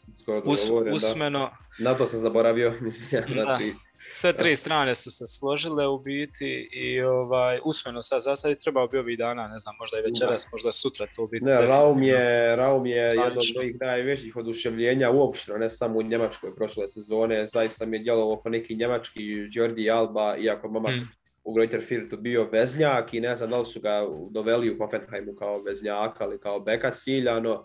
Us, 0.45 0.71
usmeno. 0.93 1.39
Da. 1.79 1.91
Na 1.91 1.99
to 1.99 2.07
sam 2.07 2.21
zaboravio, 2.21 2.75
mislim, 2.81 3.09
ja, 3.13 3.27
znači, 3.33 3.75
sve 4.13 4.33
tri 4.33 4.57
strane 4.57 4.95
su 4.95 5.11
se 5.11 5.27
složile 5.27 5.87
u 5.89 5.99
biti 5.99 6.69
i 6.73 7.03
ovaj 7.03 7.61
usmeno 7.65 8.03
sad 8.03 8.23
za 8.23 8.37
sad 8.37 8.59
trebao 8.59 8.89
bi 8.89 8.99
ovih 8.99 9.19
dana, 9.19 9.49
ne 9.49 9.59
znam, 9.59 9.75
možda 9.81 9.99
i 9.99 10.03
večeras, 10.03 10.53
možda 10.53 10.73
sutra 10.73 11.07
to 11.17 11.27
biti. 11.27 11.45
Ne, 11.45 11.63
Raum 11.63 12.03
je, 12.03 12.57
Raum 12.57 12.87
je 12.87 12.97
jedan 12.97 13.33
od 13.33 13.45
mojih 13.57 13.77
najvećih 13.81 14.37
oduševljenja 14.37 15.11
uopšte, 15.11 15.53
ne 15.53 15.71
samo 15.71 15.99
u 15.99 16.03
Njemačkoj 16.03 16.55
prošle 16.55 16.89
sezone, 16.89 17.47
zaista 17.49 17.87
mi 17.87 17.97
je 17.97 18.03
djelovao 18.03 18.43
po 18.43 18.49
neki 18.49 18.77
njemački 18.77 19.23
Jordi 19.53 19.91
Alba, 19.91 20.37
iako 20.37 20.69
momak 20.69 20.95
hmm. 20.95 21.09
u 21.45 21.53
Greuther 21.53 21.83
Firtu 21.83 22.17
bio 22.17 22.49
veznjak 22.53 23.15
i 23.15 23.21
ne 23.21 23.37
znam 23.37 23.51
da 23.51 23.59
li 23.59 23.67
su 23.67 23.81
ga 23.81 24.07
doveli 24.31 24.71
u 24.71 24.79
Hoffenheimu 24.79 25.35
kao 25.39 25.63
veznjaka 25.67 26.25
ili 26.25 26.41
kao 26.41 26.61
beka 26.61 26.91
ciljano. 26.91 27.65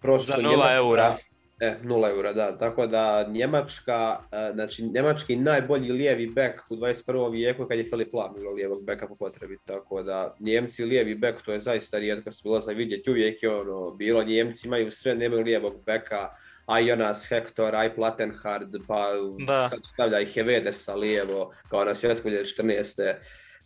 Prosto 0.00 0.36
za 0.36 0.42
nula 0.42 0.74
eura 0.74 1.16
E, 1.60 1.74
0 1.82 2.10
eura, 2.10 2.32
da. 2.32 2.58
Tako 2.58 2.86
da 2.86 3.26
Njemačka, 3.28 4.18
e, 4.32 4.50
znači 4.54 4.82
Njemački 4.82 5.36
najbolji 5.36 5.92
lijevi 5.92 6.26
bek 6.26 6.60
u 6.70 6.76
21. 6.76 7.32
vijeku 7.32 7.66
kad 7.66 7.78
je 7.78 7.88
Filip 7.90 8.14
Lam 8.14 8.34
bilo 8.34 8.52
lijevog 8.52 8.84
beka 8.84 9.08
po 9.08 9.16
potrebi. 9.16 9.58
Tako 9.64 10.02
da 10.02 10.36
Njemci 10.40 10.84
lijevi 10.84 11.14
bek 11.14 11.42
to 11.42 11.52
je 11.52 11.60
zaista 11.60 11.98
rijetko 11.98 12.32
se 12.32 12.40
bilo 12.44 12.60
za 12.60 12.72
vidjeti. 12.72 13.10
Uvijek 13.10 13.42
je 13.42 13.54
ono 13.54 13.90
bilo, 13.90 14.24
Njemci 14.24 14.66
imaju 14.66 14.90
sve, 14.90 15.14
nemaju 15.14 15.42
lijevog 15.42 15.84
beka. 15.86 16.28
A 16.66 16.78
Jonas 16.78 17.28
Hector, 17.28 17.76
aj 17.76 17.94
Plattenhard, 17.94 18.74
pa 18.88 19.10
da. 19.46 19.68
sad 19.68 19.80
stavlja 19.84 20.20
i 20.20 20.26
Hevedesa 20.26 20.94
lijevo, 20.94 21.54
kao 21.70 21.84
na 21.84 21.94
svjetskoj 21.94 22.32
14. 22.32 23.14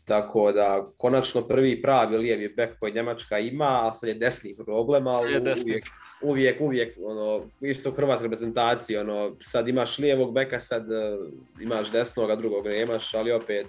Tako 0.09 0.53
da, 0.53 0.90
konačno 0.97 1.42
prvi 1.42 1.83
pravi 1.83 2.16
lijevi 2.16 2.49
bek 2.49 2.79
koji 2.79 2.92
Njemačka 2.92 3.38
ima, 3.38 3.88
a 3.88 3.92
sad 3.92 4.09
je 4.09 4.14
desni 4.14 4.57
problem, 4.57 5.07
ali 5.07 5.37
uvijek, 5.37 5.85
uvijek, 6.23 6.61
uvijek, 6.61 6.94
ono, 7.03 7.42
isto 7.61 7.90
hrvatska 7.90 8.25
reprezentacija, 8.25 9.01
ono, 9.01 9.37
sad 9.40 9.68
imaš 9.68 9.99
lijevog 9.99 10.35
beka, 10.35 10.61
sad 10.61 10.83
uh, 10.83 11.29
imaš 11.61 11.92
desnog, 11.92 12.31
a 12.31 12.37
drugog 12.37 12.66
nemaš, 12.66 13.14
ali 13.14 13.33
opet, 13.33 13.66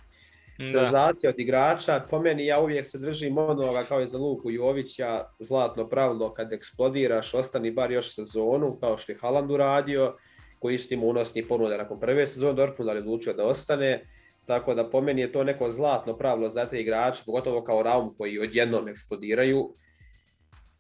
senzacija 0.72 1.30
od 1.30 1.40
igrača, 1.40 2.06
po 2.10 2.22
meni 2.22 2.46
ja 2.46 2.60
uvijek 2.60 2.88
se 2.88 2.98
držim 2.98 3.38
onoga 3.38 3.84
kao 3.84 4.02
i 4.02 4.08
za 4.08 4.18
Luku 4.18 4.52
Jovića, 4.52 5.26
zlatno 5.40 5.90
pravilo 5.90 6.34
kad 6.34 6.54
eksplodiraš, 6.54 7.34
ostani 7.34 7.72
bar 7.72 7.92
još 7.92 8.16
sezonu, 8.16 8.78
kao 8.80 8.98
što 8.98 9.12
je 9.12 9.18
Haaland 9.22 9.52
uradio, 9.52 10.16
koji 10.60 10.76
isto 10.76 10.94
ima 10.94 11.06
unosni 11.06 11.48
ponude 11.48 11.78
nakon 11.78 12.00
prve 12.00 12.28
sezone, 12.28 12.54
Dortmund 12.54 12.90
ali 12.90 13.00
odlučio 13.00 13.34
da 13.34 13.46
ostane, 13.46 14.06
tako 14.50 14.74
da 14.74 14.90
po 14.90 15.02
meni 15.02 15.22
je 15.22 15.32
to 15.32 15.44
neko 15.44 15.72
zlatno 15.72 16.18
pravilo 16.18 16.50
za 16.50 16.66
te 16.66 16.82
igrače, 16.82 17.24
pogotovo 17.26 17.64
kao 17.64 17.84
Raum 17.84 18.16
koji 18.18 18.40
odjednom 18.40 18.88
eksplodiraju. 18.88 19.76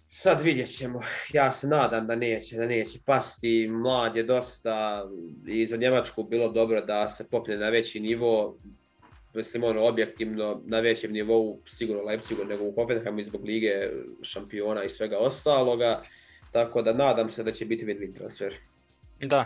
Sad 0.10 0.42
vidjet 0.42 0.78
ćemo, 0.78 1.02
ja 1.34 1.52
se 1.52 1.68
nadam 1.68 2.08
da 2.08 2.16
neće, 2.16 2.58
da 2.58 2.66
neće 2.66 3.00
pasti, 3.06 3.68
mlad 3.68 4.16
je 4.16 4.24
dosta 4.24 5.06
i 5.48 5.66
za 5.66 5.78
Njemačku 5.78 6.24
bilo 6.24 6.50
dobro 6.50 6.82
da 6.82 7.10
se 7.10 7.30
popne 7.30 7.58
na 7.58 7.70
veći 7.70 8.00
nivo, 8.00 8.58
mislim 9.34 9.64
ono 9.64 9.86
objektivno 9.86 10.62
na 10.66 10.80
većem 10.80 11.12
nivou 11.12 11.62
sigurno 11.66 12.04
Leipzigu 12.04 12.46
nego 12.46 12.64
u 12.64 12.74
Hoffenheimu 12.74 13.24
zbog 13.24 13.46
lige 13.46 13.90
šampiona 14.22 14.84
i 14.84 14.90
svega 14.90 15.18
ostaloga, 15.18 16.02
tako 16.52 16.82
da 16.82 16.94
nadam 16.94 17.30
se 17.30 17.44
da 17.44 17.52
će 17.52 17.66
biti 17.66 17.86
win-win 17.86 18.18
transfer. 18.18 18.54
Da, 19.22 19.46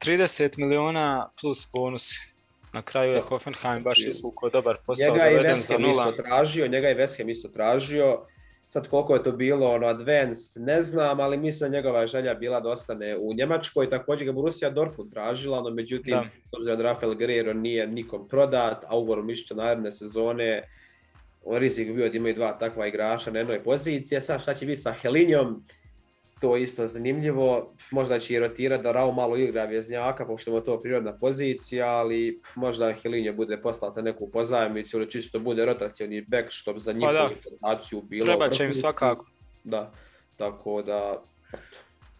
30 0.00 0.58
miliona 0.58 1.30
plus 1.40 1.66
bonus 1.72 2.33
na 2.74 2.82
kraju 2.82 3.12
je 3.12 3.20
Hoffenheim 3.20 3.82
baš 3.82 3.98
izvukao 3.98 4.50
dobar 4.50 4.76
posao. 4.86 5.14
Njega 5.14 5.30
i 5.30 5.34
West 5.34 5.72
Ham 5.72 5.90
isto 5.90 6.22
tražio, 6.22 6.68
njega 6.68 6.90
i 6.90 6.94
West 6.94 7.18
Ham 7.18 7.28
isto 7.28 7.48
tražio. 7.48 8.20
Sad 8.66 8.88
koliko 8.88 9.14
je 9.14 9.22
to 9.22 9.32
bilo 9.32 9.70
ono 9.70 9.86
advanced, 9.86 10.62
ne 10.62 10.82
znam, 10.82 11.20
ali 11.20 11.36
mislim 11.36 11.70
da 11.70 11.76
njegova 11.76 12.06
želja 12.06 12.34
bila 12.34 12.60
da 12.60 12.70
ostane 12.70 13.16
u 13.16 13.34
Njemačkoj. 13.34 13.90
Također 13.90 14.26
ga 14.26 14.32
Borussia 14.32 14.70
Dortmund 14.70 15.12
tražila, 15.12 15.60
no 15.60 15.70
međutim, 15.70 16.18
obzirom 16.52 16.78
da 16.78 16.84
Rafael 16.84 17.14
Guerrero 17.14 17.52
nije 17.52 17.86
nikom 17.86 18.28
prodat, 18.28 18.84
a 18.86 18.98
ugorom 18.98 19.26
mišća 19.26 19.54
naredne 19.54 19.92
sezone, 19.92 20.68
on 21.44 21.58
rizik 21.58 21.92
bio 21.92 22.08
da 22.08 22.16
imaju 22.16 22.34
dva 22.34 22.52
takva 22.58 22.86
igrača 22.86 23.30
na 23.30 23.38
jednoj 23.38 23.62
poziciji. 23.62 24.20
Sad 24.20 24.42
šta 24.42 24.54
će 24.54 24.66
biti 24.66 24.80
sa 24.80 24.92
Helinjom, 24.92 25.64
to 26.44 26.56
je 26.56 26.62
isto 26.62 26.86
zanimljivo. 26.86 27.74
Možda 27.90 28.18
će 28.18 28.34
i 28.34 28.38
rotirati 28.38 28.82
da 28.82 28.92
Rao 28.92 29.12
malo 29.12 29.36
igra 29.36 29.64
vjeznjaka, 29.64 30.26
pošto 30.26 30.56
je 30.56 30.64
to 30.64 30.80
prirodna 30.80 31.18
pozicija, 31.18 31.88
ali 31.88 32.40
možda 32.54 32.92
Helinje 32.92 33.32
bude 33.32 33.62
poslata 33.62 34.02
neku 34.02 34.30
pozajmicu 34.30 34.96
ili 34.96 35.10
čisto 35.10 35.38
bude 35.38 35.64
rotacijani 35.66 36.24
back, 36.28 36.50
što 36.50 36.78
za 36.78 36.92
njihovu 36.92 37.14
pa 37.14 37.50
rotaciju 37.50 38.02
bilo. 38.02 38.26
Treba 38.26 38.48
će 38.48 38.64
im 38.64 38.74
svakako. 38.74 39.26
Da, 39.64 39.92
tako 40.36 40.82
da... 40.82 41.22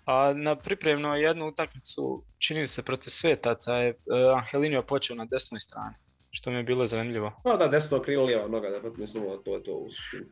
A 0.07 0.33
na 0.37 0.57
pripremno 0.57 1.17
jednu 1.17 1.49
utakmicu, 1.49 2.23
čini 2.39 2.67
se 2.67 2.83
protiv 2.83 3.11
Svetaca, 3.11 3.75
je 3.75 3.91
uh, 3.91 4.39
Angelinio 4.39 4.83
počeo 4.83 5.17
na 5.17 5.25
desnoj 5.25 5.61
strani, 5.61 5.95
što 6.31 6.51
mi 6.51 6.57
je 6.57 6.63
bilo 6.63 6.87
zanimljivo. 6.87 7.33
Pa 7.45 7.57
da, 7.57 7.69
desno 7.69 8.01
krilo, 8.01 8.25
lijeva 8.25 8.49
noga, 8.49 8.71
da 8.71 8.91
mislim 8.97 9.25
to 9.45 9.55
je 9.55 9.63
to 9.63 9.73
u 9.73 9.91
suštini. 9.91 10.25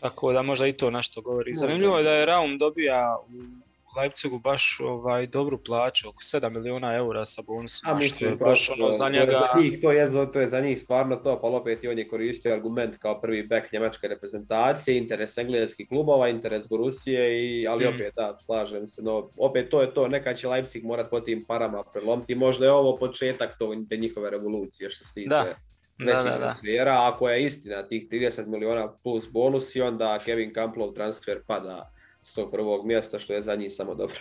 Tako 0.00 0.32
da 0.32 0.42
možda 0.42 0.66
i 0.66 0.72
to 0.72 0.90
nešto 0.90 1.20
govori. 1.20 1.54
Zanimljivo 1.54 1.98
je 1.98 2.04
da 2.04 2.12
je 2.12 2.26
Raum 2.26 2.58
dobija 2.58 3.16
u 3.28 3.98
Leipzigu 3.98 4.38
baš 4.38 4.80
ovaj 4.80 5.26
dobru 5.26 5.58
plaću, 5.58 6.08
oko 6.08 6.18
7 6.18 6.50
miliona 6.50 6.94
eura 6.94 7.24
sa 7.24 7.42
bonusom. 7.46 7.90
A 7.90 7.94
mislim, 7.94 8.30
je 8.30 8.36
baš 8.36 8.70
ono 8.70 8.94
za 8.94 9.08
njega... 9.08 9.24
To 9.24 9.30
je 9.30 9.38
za 9.38 9.60
njih, 9.60 9.80
to 9.82 9.92
je, 9.92 10.32
to 10.32 10.40
je 10.40 10.48
za 10.48 10.60
njih 10.60 10.80
stvarno 10.80 11.16
to, 11.16 11.40
pa 11.40 11.46
opet 11.46 11.84
i 11.84 11.88
on 11.88 11.98
je 11.98 12.08
koristio 12.08 12.52
argument 12.52 12.96
kao 12.96 13.20
prvi 13.20 13.42
bek 13.42 13.72
njemačke 13.72 14.08
reprezentacije, 14.08 14.98
interes 14.98 15.38
engleskih 15.38 15.88
klubova, 15.88 16.28
interes 16.28 16.68
Borusije, 16.68 17.44
i, 17.44 17.66
ali 17.68 17.84
mm. 17.84 17.94
opet 17.94 18.14
da, 18.16 18.36
slažem 18.38 18.86
se, 18.88 19.02
no 19.02 19.30
opet 19.36 19.70
to 19.70 19.80
je 19.80 19.94
to, 19.94 20.08
nekad 20.08 20.38
će 20.38 20.48
Leipzig 20.48 20.84
morat 20.84 21.10
po 21.10 21.20
tim 21.20 21.44
parama 21.44 21.84
prelomiti, 21.92 22.34
možda 22.34 22.66
je 22.66 22.72
ovo 22.72 22.96
početak 22.96 23.58
to, 23.58 23.74
te 23.88 23.96
njihove 23.96 24.30
revolucije 24.30 24.90
što 24.90 25.04
se 25.04 25.14
tiče. 25.14 25.28
Da 25.28 25.67
da, 25.98 26.36
transfera, 26.36 27.10
ako 27.12 27.28
je 27.28 27.44
istina 27.44 27.88
tih 27.88 28.08
30 28.10 28.46
miliona 28.46 28.92
plus 29.02 29.32
bonusi, 29.32 29.80
onda 29.80 30.18
Kevin 30.24 30.54
Camplov 30.54 30.92
transfer 30.92 31.40
pada 31.46 31.92
s 32.22 32.34
tog 32.34 32.50
prvog 32.50 32.86
mjesta, 32.86 33.18
što 33.18 33.32
je 33.32 33.42
za 33.42 33.54
njih 33.54 33.72
samo 33.74 33.94
dobro. 33.94 34.18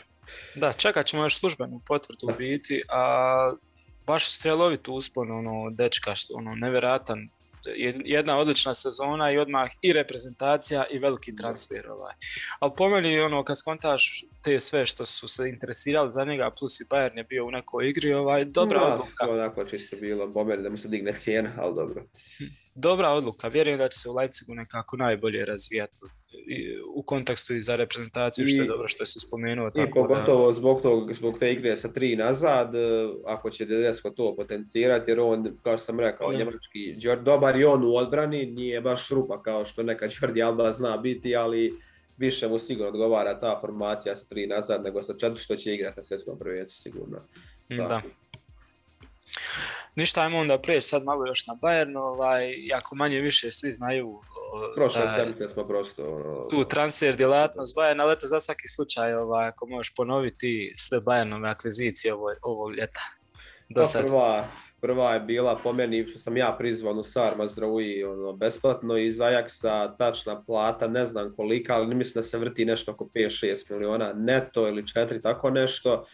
Da, 0.56 0.74
čekat 0.74 1.06
ćemo 1.06 1.24
još 1.24 1.40
službenu 1.40 1.82
potvrdu 1.88 2.28
biti, 2.38 2.84
a 2.90 3.54
baš 4.06 4.32
strelovit 4.32 4.88
uspon, 4.88 5.32
ono, 5.32 5.70
dečka, 5.70 6.14
ono, 6.34 6.56
nevjeratan 6.56 7.30
jedna 8.06 8.38
odlična 8.38 8.74
sezona 8.74 9.32
i 9.32 9.38
odmah 9.38 9.70
i 9.82 9.94
reprezentacija 9.94 10.86
i 10.92 11.00
veliki 11.00 11.36
transfer. 11.36 11.90
Ovaj. 11.90 12.14
Ali 12.60 12.72
po 12.78 12.90
meni, 12.90 13.20
ono, 13.20 13.44
kad 13.44 13.60
skontaš 13.60 14.24
te 14.44 14.60
sve 14.60 14.86
što 14.86 15.06
su 15.06 15.28
se 15.28 15.50
interesirali 15.50 16.12
za 16.12 16.26
njega, 16.26 16.52
plus 16.60 16.80
i 16.80 16.86
Bayern 16.90 17.18
je 17.18 17.24
bio 17.24 17.46
u 17.46 17.52
nekoj 17.52 17.90
igri, 17.90 18.14
ovaj, 18.14 18.46
dobra 18.46 18.80
no, 18.80 18.86
odluka. 18.86 19.30
Onako 19.30 19.66
čisto 19.66 19.96
bilo, 20.02 20.28
bomber 20.28 20.62
da 20.62 20.70
mu 20.70 20.78
se 20.78 20.88
digne 20.88 21.16
cijena, 21.16 21.54
ali 21.58 21.76
dobro. 21.76 22.04
Dobra 22.80 23.10
odluka, 23.10 23.48
vjerujem 23.48 23.80
da 23.80 23.90
će 23.90 24.00
se 24.00 24.10
u 24.10 24.16
Leipzigu 24.16 24.54
nekako 24.54 24.98
najbolje 24.98 25.46
razvijati 25.46 26.02
u 26.96 27.04
kontekstu 27.04 27.56
i 27.56 27.60
za 27.60 27.76
reprezentaciju, 27.76 28.46
I, 28.46 28.48
što 28.48 28.62
je 28.62 28.68
dobro 28.68 28.88
što 28.88 29.06
se 29.06 29.20
spomenuo. 29.20 29.68
I 29.68 29.92
pogotovo 29.94 30.48
da... 30.48 30.54
zbog, 30.54 30.82
tog, 30.82 31.14
zbog 31.14 31.40
te 31.40 31.52
igre 31.52 31.76
sa 31.76 31.88
tri 31.88 32.16
nazad, 32.16 32.76
e, 32.76 32.80
ako 33.26 33.50
će 33.50 33.66
Dedesko 33.66 34.10
to 34.10 34.36
potencirati, 34.36 35.12
jer 35.12 35.20
on, 35.20 35.58
kao 35.64 35.78
što 35.78 35.86
sam 35.86 36.00
rekao, 36.00 36.32
mm. 36.32 36.38
njemački 36.38 36.96
dobar 37.24 37.60
i 37.60 37.66
on 37.66 37.84
u 37.84 37.96
odbrani, 37.96 38.46
nije 38.46 38.82
baš 38.82 39.10
rupa 39.10 39.44
kao 39.44 39.66
što 39.66 39.84
neka 39.84 40.08
Jordi 40.22 40.44
Alba 40.44 40.74
zna 40.74 40.98
biti, 40.98 41.36
ali 41.36 41.74
više 42.18 42.48
mu 42.48 42.60
sigurno 42.60 42.90
odgovara 42.90 43.40
ta 43.40 43.58
formacija 43.62 44.16
sa 44.16 44.26
tri 44.26 44.48
nazad 44.48 44.84
nego 44.84 45.02
sa 45.02 45.14
četiri 45.18 45.44
što 45.44 45.56
će 45.56 45.74
igrati 45.74 46.00
na 46.00 46.04
svjetskom 46.04 46.40
prvenstvu 46.40 46.82
sigurno. 46.82 47.18
Da. 47.70 48.02
Ništa, 49.98 50.22
ajmo 50.22 50.38
onda 50.38 50.58
prijeći 50.62 50.88
sad 50.88 51.04
malo 51.04 51.28
još 51.28 51.48
na 51.48 51.54
Bayern, 51.62 51.98
ovaj, 51.98 52.68
jako 52.68 52.96
manje 52.96 53.20
više 53.20 53.52
svi 53.52 53.72
znaju 53.72 54.22
Prošle 54.76 55.08
sedmice 55.16 55.48
smo 55.48 55.68
prosto... 55.68 56.04
Ono, 56.16 56.48
tu 56.50 56.64
transfer 56.64 57.16
djelatnost 57.16 57.78
Bayern, 57.78 58.02
ali 58.02 58.14
eto 58.14 58.28
za 58.28 58.40
svaki 58.40 58.68
slučaj, 58.68 59.14
ovaj, 59.14 59.48
ako 59.48 59.68
možeš 59.68 59.94
ponoviti 59.96 60.74
sve 60.78 61.00
Bayernove 61.00 61.50
akvizicije 61.52 62.14
ovo, 62.14 62.34
ovog 62.42 62.76
ljeta. 62.76 63.02
Do 63.70 63.84
pa 63.94 64.00
prva, 64.00 64.48
prva 64.82 65.14
je 65.14 65.20
bila 65.20 65.60
po 65.64 65.74
meni 65.74 66.08
što 66.08 66.20
sam 66.20 66.38
ja 66.38 66.56
prizvan 66.58 67.00
u 67.00 67.04
Sarma 67.04 67.48
Zraui 67.48 68.04
ono, 68.04 68.34
besplatno 68.34 68.98
iz 68.98 69.18
Ajaxa, 69.18 69.98
tačna 69.98 70.44
plata, 70.44 70.88
ne 70.88 71.06
znam 71.06 71.36
kolika, 71.36 71.74
ali 71.74 71.96
mislim 71.96 72.14
da 72.14 72.24
se 72.24 72.38
vrti 72.38 72.66
nešto 72.66 72.92
oko 72.92 73.10
5-6 73.16 73.72
miliona 73.72 74.14
neto 74.14 74.68
ili 74.68 74.84
4, 74.84 75.22
tako 75.22 75.50
nešto. 75.50 76.06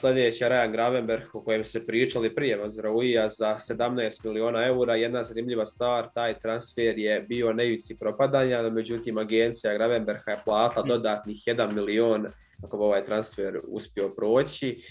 Sljedeći 0.00 0.44
je 0.44 0.50
Ryan 0.50 0.72
Gravenberg 0.72 1.24
o 1.32 1.40
kojem 1.40 1.64
se 1.64 1.86
pričali 1.86 2.34
prije 2.34 2.56
Mazrauija 2.56 3.28
za 3.28 3.56
17 3.70 4.24
miliona 4.24 4.66
eura. 4.66 4.94
Jedna 4.96 5.24
zanimljiva 5.24 5.66
stvar, 5.66 6.08
taj 6.14 6.38
transfer 6.38 6.98
je 6.98 7.20
bio 7.20 7.52
na 7.52 7.62
ivici 7.62 7.98
propadanja, 7.98 8.62
no 8.62 8.70
međutim 8.70 9.18
agencija 9.18 9.74
Gravenberga 9.74 10.30
je 10.30 10.38
platila 10.44 10.82
hm. 10.82 10.88
dodatnih 10.88 11.36
1 11.36 11.72
milion 11.74 12.26
ako 12.64 12.76
bi 12.76 12.82
ovaj 12.82 13.04
transfer 13.04 13.60
uspio 13.64 14.08
proći. 14.08 14.82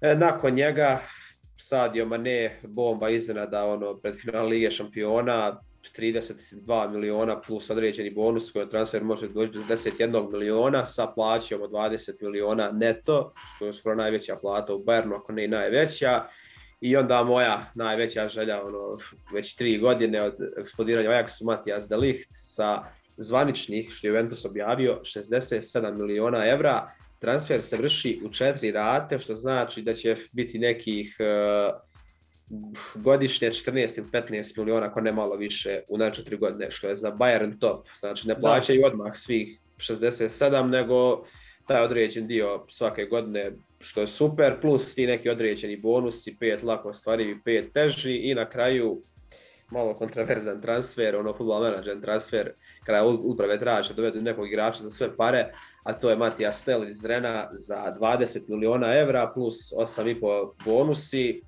E, 0.00 0.14
nakon 0.16 0.54
njega 0.54 1.00
Sadio 1.56 2.06
Mane 2.06 2.60
bomba 2.62 3.10
iznenada 3.10 3.64
ono, 3.64 3.96
pred 3.96 4.14
final 4.14 4.48
Lige 4.48 4.70
šampiona, 4.70 5.60
32 5.92 6.90
miliona 6.90 7.40
plus 7.40 7.70
određeni 7.70 8.10
bonus 8.10 8.50
koji 8.50 8.70
transfer 8.70 9.04
može 9.04 9.28
doći 9.28 9.52
do 9.52 9.60
11 9.60 10.32
miliona 10.32 10.84
sa 10.86 11.06
plaćom 11.06 11.62
od 11.62 11.70
20 11.70 12.12
miliona 12.20 12.70
neto, 12.72 13.32
što 13.56 13.66
je 13.66 13.74
skoro 13.74 13.94
najveća 13.94 14.36
plata 14.36 14.74
u 14.74 14.84
Bernu, 14.84 15.14
ako 15.14 15.32
ne 15.32 15.44
i 15.44 15.48
najveća. 15.48 16.24
I 16.80 16.96
onda 16.96 17.22
moja 17.22 17.70
najveća 17.74 18.28
želja, 18.28 18.64
ono, 18.66 18.98
već 19.34 19.56
tri 19.56 19.78
godine 19.78 20.22
od 20.22 20.34
eksplodiranja 20.58 21.10
Ajaxu 21.10 21.44
Matijas 21.44 21.88
de 21.88 21.96
Ligt 21.96 22.28
sa 22.30 22.82
zvaničnih, 23.16 23.90
što 23.90 24.06
je 24.06 24.08
Juventus 24.08 24.44
objavio, 24.44 25.00
67 25.02 25.92
miliona 25.92 26.46
evra. 26.46 26.90
Transfer 27.18 27.62
se 27.62 27.76
vrši 27.76 28.20
u 28.24 28.32
četiri 28.32 28.72
rate, 28.72 29.18
što 29.18 29.34
znači 29.34 29.82
da 29.82 29.94
će 29.94 30.16
biti 30.32 30.58
nekih 30.58 31.16
uh, 31.20 31.93
godišnje 32.94 33.48
14 33.48 33.98
ili 33.98 34.06
15 34.12 34.58
miliona, 34.58 34.86
ako 34.86 35.00
ne 35.00 35.12
malo 35.12 35.36
više, 35.36 35.80
u 35.88 35.98
na 35.98 36.10
četiri 36.10 36.36
godine, 36.36 36.70
što 36.70 36.88
je 36.88 36.96
za 36.96 37.12
Bayern 37.12 37.58
top. 37.58 37.86
Znači 37.98 38.28
ne 38.28 38.40
plaćaju 38.40 38.80
da. 38.80 38.86
odmah 38.86 39.12
svih 39.16 39.60
67, 39.76 40.70
nego 40.70 41.24
taj 41.66 41.84
određen 41.84 42.26
dio 42.26 42.64
svake 42.68 43.04
godine 43.04 43.52
što 43.80 44.00
je 44.00 44.06
super, 44.06 44.60
plus 44.60 44.94
ti 44.94 45.06
neki 45.06 45.30
određeni 45.30 45.76
bonusi, 45.76 46.36
pet 46.40 46.62
lako 46.62 46.88
ostvarivi, 46.88 47.40
pet 47.44 47.72
teži 47.72 48.16
i 48.16 48.34
na 48.34 48.50
kraju 48.50 49.02
malo 49.70 49.94
kontroverzan 49.94 50.60
transfer, 50.60 51.16
ono 51.16 51.32
football 51.32 51.62
manager 51.62 52.00
transfer, 52.00 52.52
kada 52.84 53.04
uprave 53.04 53.58
traže 53.58 53.94
dovedu 53.94 54.22
nekog 54.22 54.48
igrača 54.48 54.82
za 54.82 54.90
sve 54.90 55.16
pare, 55.16 55.52
a 55.82 55.92
to 55.92 56.10
je 56.10 56.16
Matija 56.16 56.52
Stel 56.52 56.88
iz 56.88 57.04
Rena 57.04 57.48
za 57.52 57.96
20 58.00 58.48
miliona 58.48 58.94
evra 58.94 59.30
plus 59.34 59.72
8,5 59.72 60.52
bonusi 60.64 61.42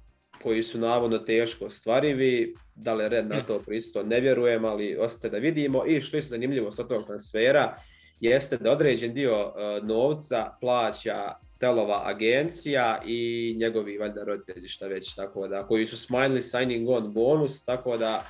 koji 0.46 0.62
su 0.62 0.78
navodno 0.78 1.18
teško 1.18 1.64
ostvarivi, 1.64 2.54
da 2.74 2.94
li 2.94 3.04
je 3.04 3.08
red 3.08 3.26
na 3.26 3.42
to 3.42 3.58
pristo, 3.58 4.02
ne 4.02 4.20
vjerujem, 4.20 4.64
ali 4.64 4.96
ostaje 4.96 5.30
da 5.30 5.38
vidimo. 5.38 5.86
I 5.86 6.00
što 6.00 6.16
je 6.16 6.20
zanimljivo 6.20 6.68
od 6.68 6.88
tog 6.88 7.06
transfera, 7.06 7.76
jeste 8.20 8.56
da 8.56 8.72
određen 8.72 9.14
dio 9.14 9.32
e, 9.32 9.80
novca 9.82 10.56
plaća 10.60 11.34
telova 11.58 12.02
agencija 12.04 13.02
i 13.06 13.54
njegovi 13.58 13.98
valjda 13.98 14.24
roditelji 14.24 14.68
šta 14.68 14.86
već, 14.86 15.14
tako 15.14 15.48
da, 15.48 15.66
koji 15.66 15.86
su 15.86 15.96
smanjili 15.96 16.42
signing 16.42 16.88
on 16.88 17.12
bonus, 17.12 17.64
tako 17.64 17.96
da 17.96 18.26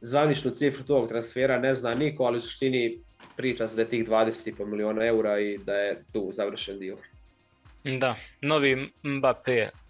zvaničnu 0.00 0.50
cifru 0.50 0.84
tog 0.84 1.08
transfera 1.08 1.58
ne 1.58 1.74
zna 1.74 1.94
niko, 1.94 2.24
ali 2.24 2.38
u 2.38 2.40
suštini 2.40 2.98
priča 3.36 3.68
se 3.68 3.74
za 3.74 3.84
tih 3.84 4.08
20,5 4.08 4.66
miliona 4.66 5.06
eura 5.06 5.38
i 5.38 5.58
da 5.58 5.74
je 5.74 6.04
tu 6.12 6.28
završen 6.32 6.78
dio. 6.78 6.96
Da, 7.84 8.16
novi 8.40 8.90
Mbappé, 9.02 9.85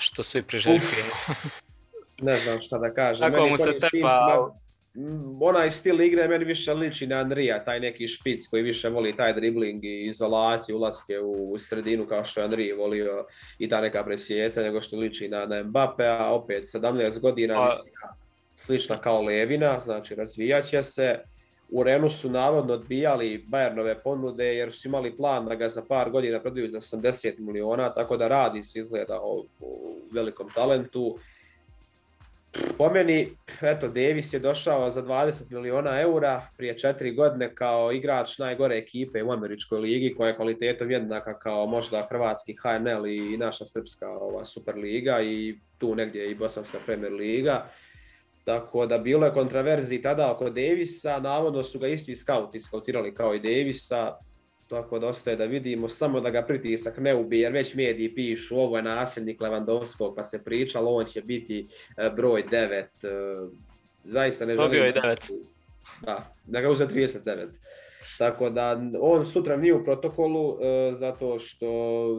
što 0.00 0.22
svi 0.22 0.42
priželjkujemo. 0.42 1.10
ne 2.22 2.34
znam 2.34 2.60
šta 2.60 2.78
da 2.78 2.94
kažem. 2.94 3.32
Tako 3.32 3.46
mu 3.46 3.56
se 3.56 3.78
tepa 3.78 4.50
onaj 5.40 5.70
stil 5.70 6.00
igre 6.00 6.28
meni 6.28 6.44
više 6.44 6.74
liči 6.74 7.06
na 7.06 7.16
Andrija, 7.16 7.64
taj 7.64 7.80
neki 7.80 8.08
špic 8.08 8.46
koji 8.46 8.62
više 8.62 8.88
voli 8.88 9.16
taj 9.16 9.32
dribling 9.32 9.84
i 9.84 10.06
izolaciju, 10.06 10.76
ulaske 10.76 11.20
u 11.20 11.58
sredinu 11.58 12.06
kao 12.06 12.24
što 12.24 12.40
je 12.40 12.44
Andrija 12.44 12.76
volio 12.76 13.26
i 13.58 13.68
ta 13.68 13.80
neka 13.80 14.04
presjeca 14.04 14.62
nego 14.62 14.80
što 14.80 14.98
liči 14.98 15.28
na, 15.28 15.46
na 15.46 15.62
Mbappe, 15.62 16.06
a 16.06 16.32
opet 16.32 16.64
17 16.64 17.20
godina 17.20 17.62
a... 17.62 17.70
slična 18.54 19.00
kao 19.00 19.22
Levina, 19.22 19.80
znači 19.80 20.14
razvijat 20.14 20.64
će 20.64 20.82
se. 20.82 21.18
U 21.72 21.82
Renu 21.82 22.08
su 22.08 22.30
navodno 22.30 22.74
odbijali 22.74 23.44
Bayernove 23.48 23.94
ponude 24.04 24.44
jer 24.44 24.72
su 24.72 24.88
imali 24.88 25.16
plan 25.16 25.46
da 25.46 25.54
ga 25.54 25.68
za 25.68 25.82
par 25.88 26.10
godina 26.10 26.40
prodaju 26.40 26.70
za 26.70 26.80
80 26.80 27.38
miliona, 27.38 27.94
tako 27.94 28.16
da 28.16 28.28
radi 28.28 28.62
se 28.62 28.78
izgleda 28.78 29.20
o, 29.22 29.44
velikom 30.12 30.50
talentu 30.54 31.18
po 32.78 32.90
meni, 32.90 33.36
eto, 33.62 33.88
Davis 33.88 34.32
je 34.32 34.38
došao 34.38 34.90
za 34.90 35.02
20 35.02 35.52
miliona 35.52 36.00
eura 36.00 36.48
prije 36.56 36.78
četiri 36.78 37.12
godine 37.14 37.54
kao 37.54 37.92
igrač 37.92 38.38
najgore 38.38 38.78
ekipe 38.78 39.22
u 39.22 39.32
američkoj 39.32 39.80
ligi 39.80 40.14
koja 40.16 40.28
je 40.28 40.36
kvalitetom 40.36 40.90
jednaka 40.90 41.38
kao 41.38 41.66
možda 41.66 42.06
hrvatski 42.08 42.56
HNL 42.62 43.06
i 43.06 43.36
naša 43.36 43.64
srpska 43.64 44.08
ova, 44.08 44.44
super 44.44 44.76
liga 44.76 45.20
i 45.22 45.58
tu 45.78 45.94
negdje 45.94 46.30
i 46.30 46.34
bosanska 46.34 46.78
premier 46.86 47.12
liga. 47.12 47.66
Tako 48.50 48.86
da 48.86 48.98
bilo 48.98 49.26
je 49.26 49.32
kontraverziji 49.32 50.02
tada 50.02 50.32
oko 50.32 50.50
Davisa, 50.50 51.20
navodno 51.20 51.62
su 51.62 51.78
ga 51.78 51.88
isti 51.88 52.16
skauti 52.16 52.60
skautirali 52.60 53.14
kao 53.14 53.34
i 53.34 53.40
Davisa, 53.40 54.16
tako 54.68 54.98
da 54.98 55.06
ostaje 55.06 55.36
da 55.36 55.44
vidimo, 55.44 55.88
samo 55.88 56.20
da 56.20 56.30
ga 56.30 56.42
pritisak 56.42 56.98
ne 56.98 57.14
ubije, 57.14 57.42
jer 57.42 57.52
već 57.52 57.74
mediji 57.74 58.14
pišu 58.14 58.58
ovo 58.58 58.76
je 58.76 58.82
nasljednik 58.82 59.40
Levandovskog, 59.40 60.16
pa 60.16 60.24
se 60.24 60.44
pričalo, 60.44 60.94
on 60.94 61.04
će 61.04 61.22
biti 61.22 61.66
e, 61.96 62.10
broj 62.16 62.44
9. 62.50 62.70
E, 62.72 62.86
zaista 64.04 64.46
ne 64.46 64.54
želim... 64.54 64.70
Dobio 64.70 64.84
je 64.84 64.94
9. 64.94 65.32
Da, 66.02 66.34
da 66.46 66.60
ga 66.60 66.70
uze 66.70 66.86
39. 66.86 67.48
Tako 68.18 68.50
da 68.50 68.80
on 69.00 69.26
sutra 69.26 69.56
nije 69.56 69.74
u 69.74 69.84
protokolu 69.84 70.58
e, 70.60 70.94
zato 70.94 71.38
što 71.38 71.66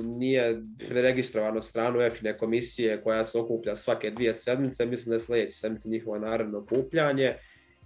nije 0.04 0.62
registrovan 0.90 1.58
od 1.58 1.66
stranu 1.66 2.02
EFINE 2.02 2.38
komisije 2.38 3.04
koja 3.04 3.26
se 3.26 3.40
okuplja 3.40 3.76
svake 3.76 4.12
dvije 4.12 4.34
sedmice, 4.34 4.86
mislim 4.86 5.10
da 5.10 5.16
je 5.16 5.20
sljedeće 5.20 5.58
sedmice 5.58 5.90
njihovo 5.90 6.20
naredno 6.20 6.60
okupljanje. 6.60 7.36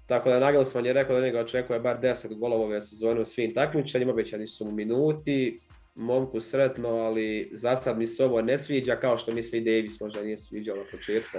Tako 0.08 0.29
da 0.29 0.39
Nagelsmann 0.39 0.86
je 0.86 0.93
rekao 0.93 1.15
da 1.15 1.25
njega 1.25 1.39
očekuje 1.39 1.79
bar 1.79 2.01
10 2.01 2.39
golova 2.39 2.63
ove 2.63 2.81
sezone 2.81 3.21
u 3.21 3.25
svim 3.25 3.53
takmičenjima, 3.53 4.12
obećani 4.12 4.47
su 4.47 4.65
mu 4.65 4.71
minuti, 4.71 5.60
momku 5.95 6.39
sretno, 6.39 6.89
ali 6.89 7.49
za 7.53 7.75
sad 7.75 7.97
mi 7.97 8.08
se 8.08 8.25
ovo 8.25 8.41
ne 8.41 8.58
sviđa 8.58 8.95
kao 8.95 9.17
što 9.17 9.31
mi 9.31 9.43
se 9.43 9.58
i 9.58 9.62
Davis 9.62 9.99
možda 9.99 10.21
nije 10.21 10.38
sviđao 10.38 10.75
na 10.75 10.84
početku. 10.91 11.38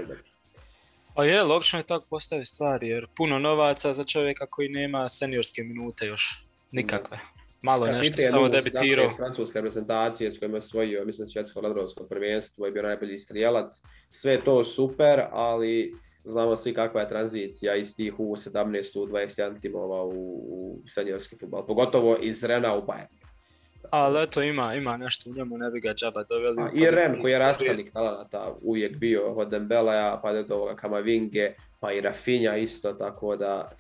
Pa 1.15 1.25
je, 1.25 1.43
logično 1.43 1.79
je 1.79 1.83
tako 1.83 2.07
postavi 2.11 2.45
stvari, 2.45 2.89
jer 2.89 3.07
puno 3.17 3.39
novaca 3.39 3.93
za 3.93 4.05
čovjeka 4.05 4.47
koji 4.47 4.69
nema 4.69 5.09
seniorske 5.09 5.63
minute 5.63 6.07
još, 6.07 6.46
nikakve. 6.77 7.19
Malo 7.63 7.87
ja, 7.87 7.93
nešto, 7.93 8.23
samo 8.23 8.49
debitirao. 8.49 9.09
Francuske 9.09 9.59
reprezentacije 9.59 10.33
s 10.33 10.39
kojima 10.39 10.57
je 10.57 10.59
osvojio, 10.59 11.05
mislim, 11.05 11.27
svjetsko 11.27 11.61
ladrovsko 11.61 12.05
prvenstvo 12.05 12.67
i 12.67 12.71
bio 12.71 12.83
najbolji 12.83 13.19
strijelac. 13.19 13.83
Sve 14.09 14.45
to 14.45 14.65
super, 14.65 15.25
ali 15.31 15.95
znamo 16.25 16.57
svi 16.57 16.75
kakva 16.75 17.01
je 17.01 17.09
tranzicija 17.09 17.77
iz 17.77 17.97
tih 17.97 18.21
u 18.21 18.37
17 18.37 18.99
u 18.99 19.07
21 19.07 19.61
timova 19.61 20.05
u, 20.05 20.11
u 20.49 20.83
seniorski 20.89 21.37
futbol, 21.37 21.67
pogotovo 21.67 22.19
iz 22.23 22.45
Rena 22.45 22.77
u 22.77 22.83
Bayern. 22.83 23.27
Ali 23.91 24.23
eto 24.23 24.43
ima, 24.43 24.75
ima 24.75 24.97
nešto 24.97 25.31
u 25.31 25.37
njemu, 25.37 25.59
ne 25.59 25.71
bi 25.71 25.81
ga 25.81 25.95
džaba 25.95 26.23
doveli. 26.23 26.63
A, 26.63 26.71
I 26.75 26.91
Ren 26.91 27.21
koji 27.21 27.33
je 27.33 27.39
rastavnik 27.39 27.93
talenata 27.93 28.57
uvijek 28.63 28.97
bio 28.97 29.33
od 29.33 29.51
Dembeleja, 29.51 30.21
pa 30.23 30.43
do 30.43 30.55
ovoga 30.55 30.77
Kamavinge, 30.77 31.55
pa 31.81 31.93
i 31.93 32.01
Rafinha 32.01 32.57
isto, 32.57 32.93
tako 32.93 33.37
da 33.37 33.77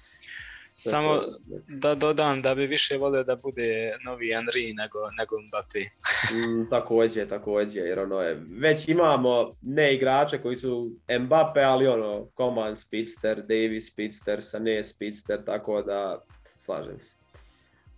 samo 0.78 1.22
da 1.68 1.94
dodam 1.94 2.42
da 2.42 2.54
bi 2.54 2.66
više 2.66 2.96
volio 2.96 3.24
da 3.24 3.36
bude 3.36 3.96
novi 4.04 4.26
Henry 4.26 4.76
nego, 4.76 4.98
nego 5.18 5.36
Mbappé. 5.36 5.88
mm, 6.32 6.70
također, 6.70 7.28
također, 7.28 7.86
jer 7.86 7.98
ono 7.98 8.20
je, 8.20 8.42
već 8.60 8.88
imamo 8.88 9.56
ne 9.62 9.94
igrače 9.94 10.42
koji 10.42 10.56
su 10.56 10.90
Mbappé, 11.08 11.64
ali 11.64 11.86
ono, 11.86 12.28
Coman 12.36 12.76
Speedster, 12.76 13.36
Davis 13.36 13.92
Speedster, 13.92 14.38
Sané 14.38 14.82
Speedster, 14.82 15.44
tako 15.44 15.82
da 15.82 16.24
slažem 16.58 17.00
se. 17.00 17.16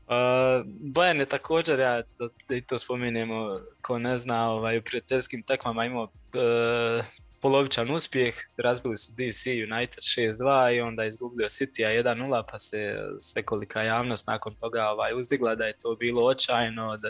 Uh, 0.06 0.14
Bayern 0.94 1.18
je 1.18 1.26
također, 1.26 1.78
ja 1.78 2.02
da, 2.48 2.56
i 2.56 2.62
to 2.62 2.78
spominjemo, 2.78 3.60
ko 3.80 3.98
ne 3.98 4.18
zna, 4.18 4.50
ovaj, 4.50 4.78
u 4.78 4.82
prijateljskim 4.82 5.42
tekmama 5.42 5.84
imao 5.84 6.02
uh, 6.02 7.04
polovičan 7.40 7.90
uspjeh, 7.90 8.34
razbili 8.56 8.96
su 8.96 9.12
DC 9.12 9.46
United 9.46 9.98
6-2 9.98 10.76
i 10.76 10.80
onda 10.80 11.04
izgubio 11.04 11.46
City 11.46 12.02
1-0 12.02 12.42
pa 12.50 12.58
se 12.58 12.94
svekolika 13.18 13.82
javnost 13.82 14.26
nakon 14.26 14.54
toga 14.54 14.84
ovaj, 14.84 15.14
uzdigla 15.14 15.54
da 15.54 15.64
je 15.64 15.78
to 15.78 15.96
bilo 15.96 16.26
očajno, 16.26 16.96
da, 16.96 17.08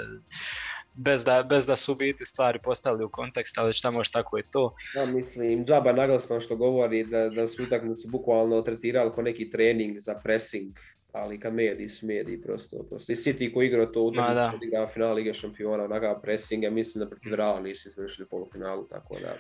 bez 0.95 1.25
da, 1.25 1.43
bez 1.43 1.67
da 1.67 1.77
su 1.77 1.95
biti 1.95 2.25
stvari 2.25 2.59
postavili 2.65 3.05
u 3.05 3.09
kontekst, 3.09 3.59
ali 3.59 3.73
šta 3.73 3.91
može 3.91 4.11
tako 4.11 4.37
je 4.37 4.45
to. 4.51 4.75
Ja 4.97 5.07
mislim, 5.07 5.67
džaba 5.67 5.93
naglasno 5.93 6.41
što 6.41 6.57
govori 6.57 7.05
da, 7.05 7.29
da 7.29 7.49
su 7.49 7.63
utakmicu 7.63 8.09
bukvalno 8.09 8.63
tretirali 8.63 9.11
kao 9.15 9.25
neki 9.25 9.51
trening 9.51 9.99
za 9.99 10.15
pressing, 10.15 10.77
ali 11.13 11.41
kad 11.41 11.55
mediji 11.55 11.89
su 11.89 12.07
mediji 12.07 12.43
prosto, 12.43 12.83
prosto. 12.89 13.13
I 13.13 13.17
City 13.17 13.55
koji 13.55 13.67
igrao 13.67 13.87
to 13.87 14.03
utakmicu, 14.03 14.45
kad 14.51 14.63
igrao 14.63 14.89
final 14.89 15.15
Lige 15.15 15.35
šampiona, 15.35 15.85
onakav 15.85 16.21
pressing, 16.23 16.65
ja 16.65 16.71
mislim 16.71 17.05
da 17.05 17.11
protiv 17.11 17.35
Reala 17.35 17.61
nisu 17.61 17.89
izvršili 17.89 18.29
polufinalu, 18.29 18.87
tako 18.89 19.17
da 19.23 19.37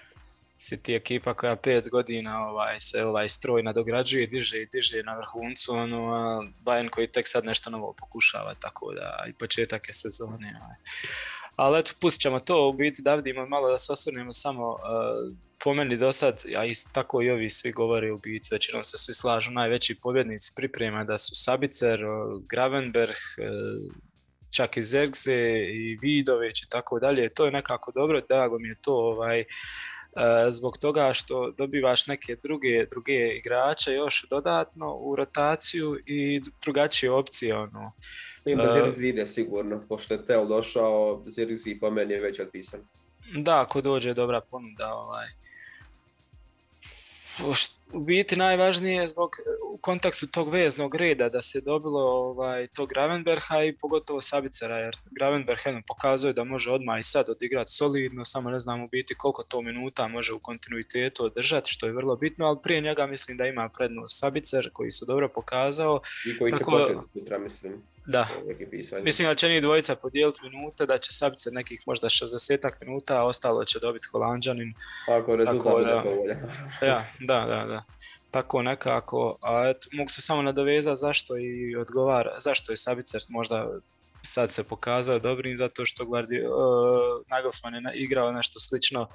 City 0.58 0.96
ekipa 0.96 1.34
koja 1.34 1.56
pet 1.56 1.90
godina 1.90 2.48
ovaj, 2.48 2.80
se 2.80 3.04
ovaj 3.04 3.28
stroj 3.28 3.62
nadograđuje, 3.62 4.26
diže 4.26 4.62
i 4.62 4.66
diže 4.66 5.02
na 5.02 5.16
vrhuncu, 5.16 5.72
ono, 5.72 6.14
a 6.14 6.42
Bayern 6.64 6.90
koji 6.90 7.06
tek 7.06 7.28
sad 7.28 7.44
nešto 7.44 7.70
novo 7.70 7.94
pokušava, 7.98 8.54
tako 8.54 8.92
da 8.94 9.24
i 9.28 9.32
početak 9.32 9.88
je 9.88 9.94
sezone. 9.94 10.60
Ovaj. 10.62 10.76
Ali 11.56 11.78
eto, 11.78 11.92
pustit 12.00 12.22
ćemo 12.22 12.40
to, 12.40 12.68
u 12.68 12.72
biti 12.72 13.02
da 13.02 13.14
vidimo 13.14 13.46
malo 13.46 13.70
da 13.70 13.78
se 13.78 13.92
osvrnemo 13.92 14.32
samo 14.32 14.68
uh, 14.70 14.78
po 15.64 15.74
meni 15.74 15.96
do 15.96 16.12
sad, 16.12 16.44
a 16.56 16.64
i 16.64 16.72
tako 16.92 17.22
i 17.22 17.30
ovi 17.30 17.50
svi 17.50 17.72
govore 17.72 18.12
u 18.12 18.18
biti, 18.18 18.48
većinom 18.52 18.84
se 18.84 18.98
svi 18.98 19.14
slažu, 19.14 19.50
najveći 19.50 20.00
pobjednici 20.02 20.52
priprema 20.56 21.04
da 21.04 21.18
su 21.18 21.34
Sabicer, 21.34 22.00
Gravenberg, 22.50 23.16
uh, 23.38 23.94
čak 24.50 24.76
i 24.76 24.82
Zergze 24.82 25.68
i 25.72 25.98
Vidović 26.02 26.62
i 26.62 26.68
tako 26.68 26.98
dalje, 26.98 27.28
to 27.28 27.44
je 27.44 27.50
nekako 27.50 27.92
dobro, 27.92 28.20
drago 28.28 28.58
mi 28.58 28.68
je 28.68 28.76
to 28.82 28.94
ovaj, 28.94 29.40
E, 29.40 29.44
zbog 30.50 30.78
toga 30.78 31.12
što 31.12 31.50
dobivaš 31.50 32.06
neke 32.06 32.36
druge, 32.42 32.86
druge 32.86 33.36
igrače 33.36 33.92
još 33.92 34.26
dodatno 34.30 34.94
u 34.94 35.16
rotaciju 35.16 35.98
i 36.06 36.42
drugačije 36.62 37.10
opcije. 37.10 37.56
Ono. 37.56 37.92
Ima 38.44 38.62
uh, 38.62 38.72
Zirzi 38.72 39.08
ide 39.08 39.26
sigurno, 39.26 39.82
pošto 39.88 40.14
je 40.14 40.26
Teo 40.26 40.46
došao, 40.46 41.22
Zirzi 41.26 41.78
po 41.80 41.90
meni 41.90 42.12
je 42.14 42.20
već 42.20 42.40
otpisan. 42.40 42.80
Da, 43.36 43.60
ako 43.60 43.80
dođe 43.80 44.14
dobra 44.14 44.40
ponuda, 44.40 44.94
ovaj, 44.94 45.26
u 47.92 48.00
biti 48.00 48.36
najvažnije 48.36 49.00
je 49.00 49.06
zbog 49.06 49.36
u 49.70 49.76
kontekstu 49.76 50.26
tog 50.26 50.48
veznog 50.48 50.94
reda 50.94 51.28
da 51.28 51.40
se 51.40 51.60
dobilo 51.60 52.00
ovaj, 52.00 52.66
tog 52.66 52.88
Gravenberha 52.88 53.62
i 53.62 53.72
pogotovo 53.72 54.20
Sabicera 54.20 54.78
jer 54.78 54.96
Gravenberg 55.10 55.58
jednom 55.64 55.82
pokazuje 55.82 56.32
da 56.32 56.44
može 56.44 56.70
odmah 56.70 56.98
i 56.98 57.02
sad 57.02 57.30
odigrati 57.30 57.72
solidno, 57.72 58.24
samo 58.24 58.50
ne 58.50 58.60
znam 58.60 58.82
u 58.82 58.88
biti 58.88 59.14
koliko 59.14 59.42
to 59.42 59.62
minuta 59.62 60.08
može 60.08 60.32
u 60.32 60.38
kontinuitetu 60.38 61.24
održati 61.24 61.70
što 61.70 61.86
je 61.86 61.92
vrlo 61.92 62.16
bitno, 62.16 62.46
ali 62.46 62.58
prije 62.62 62.80
njega 62.80 63.06
mislim 63.06 63.36
da 63.36 63.46
ima 63.46 63.68
prednost 63.68 64.18
Sabicer 64.18 64.70
koji 64.72 64.90
su 64.90 65.06
dobro 65.06 65.28
pokazao. 65.28 66.00
I 66.26 66.38
koji 66.38 66.52
će 66.52 66.64
početi 66.64 67.08
sutra 67.12 67.38
mislim. 67.38 67.82
Da. 68.08 68.28
Mislim 69.02 69.28
da 69.28 69.34
će 69.34 69.48
njih 69.48 69.62
dvojica 69.62 69.96
podijeliti 69.96 70.40
minute, 70.42 70.86
da 70.86 70.98
će 70.98 71.12
Sabica 71.12 71.50
nekih 71.50 71.82
možda 71.86 72.08
60 72.08 72.70
minuta, 72.80 73.20
a 73.20 73.24
ostalo 73.24 73.64
će 73.64 73.78
dobiti 73.78 74.06
Holandžanin. 74.06 74.74
Ako 75.08 75.36
rezultat 75.36 75.84
da, 76.80 76.86
ja, 76.86 77.06
da, 77.20 77.46
da, 77.48 77.64
da. 77.66 77.77
Tako 78.30 78.62
nekako, 78.62 79.38
a 79.42 79.68
et, 79.68 79.76
mogu 79.92 80.10
se 80.10 80.22
samo 80.22 80.42
nadovezati 80.42 81.00
zašto 81.00 81.36
i 81.36 81.76
odgovara, 81.76 82.36
zašto 82.40 82.72
je 82.72 82.76
Sabicer 82.76 83.20
možda 83.28 83.68
sad 84.22 84.50
se 84.50 84.64
pokazao 84.64 85.18
dobrim, 85.18 85.56
zato 85.56 85.86
što 85.86 86.04
Guardi, 86.04 86.40
uh, 86.40 86.52
Nagelsmann 87.30 87.74
je 87.74 87.82
igrao 87.94 88.32
nešto 88.32 88.60
slično 88.60 89.02
uh, 89.02 89.08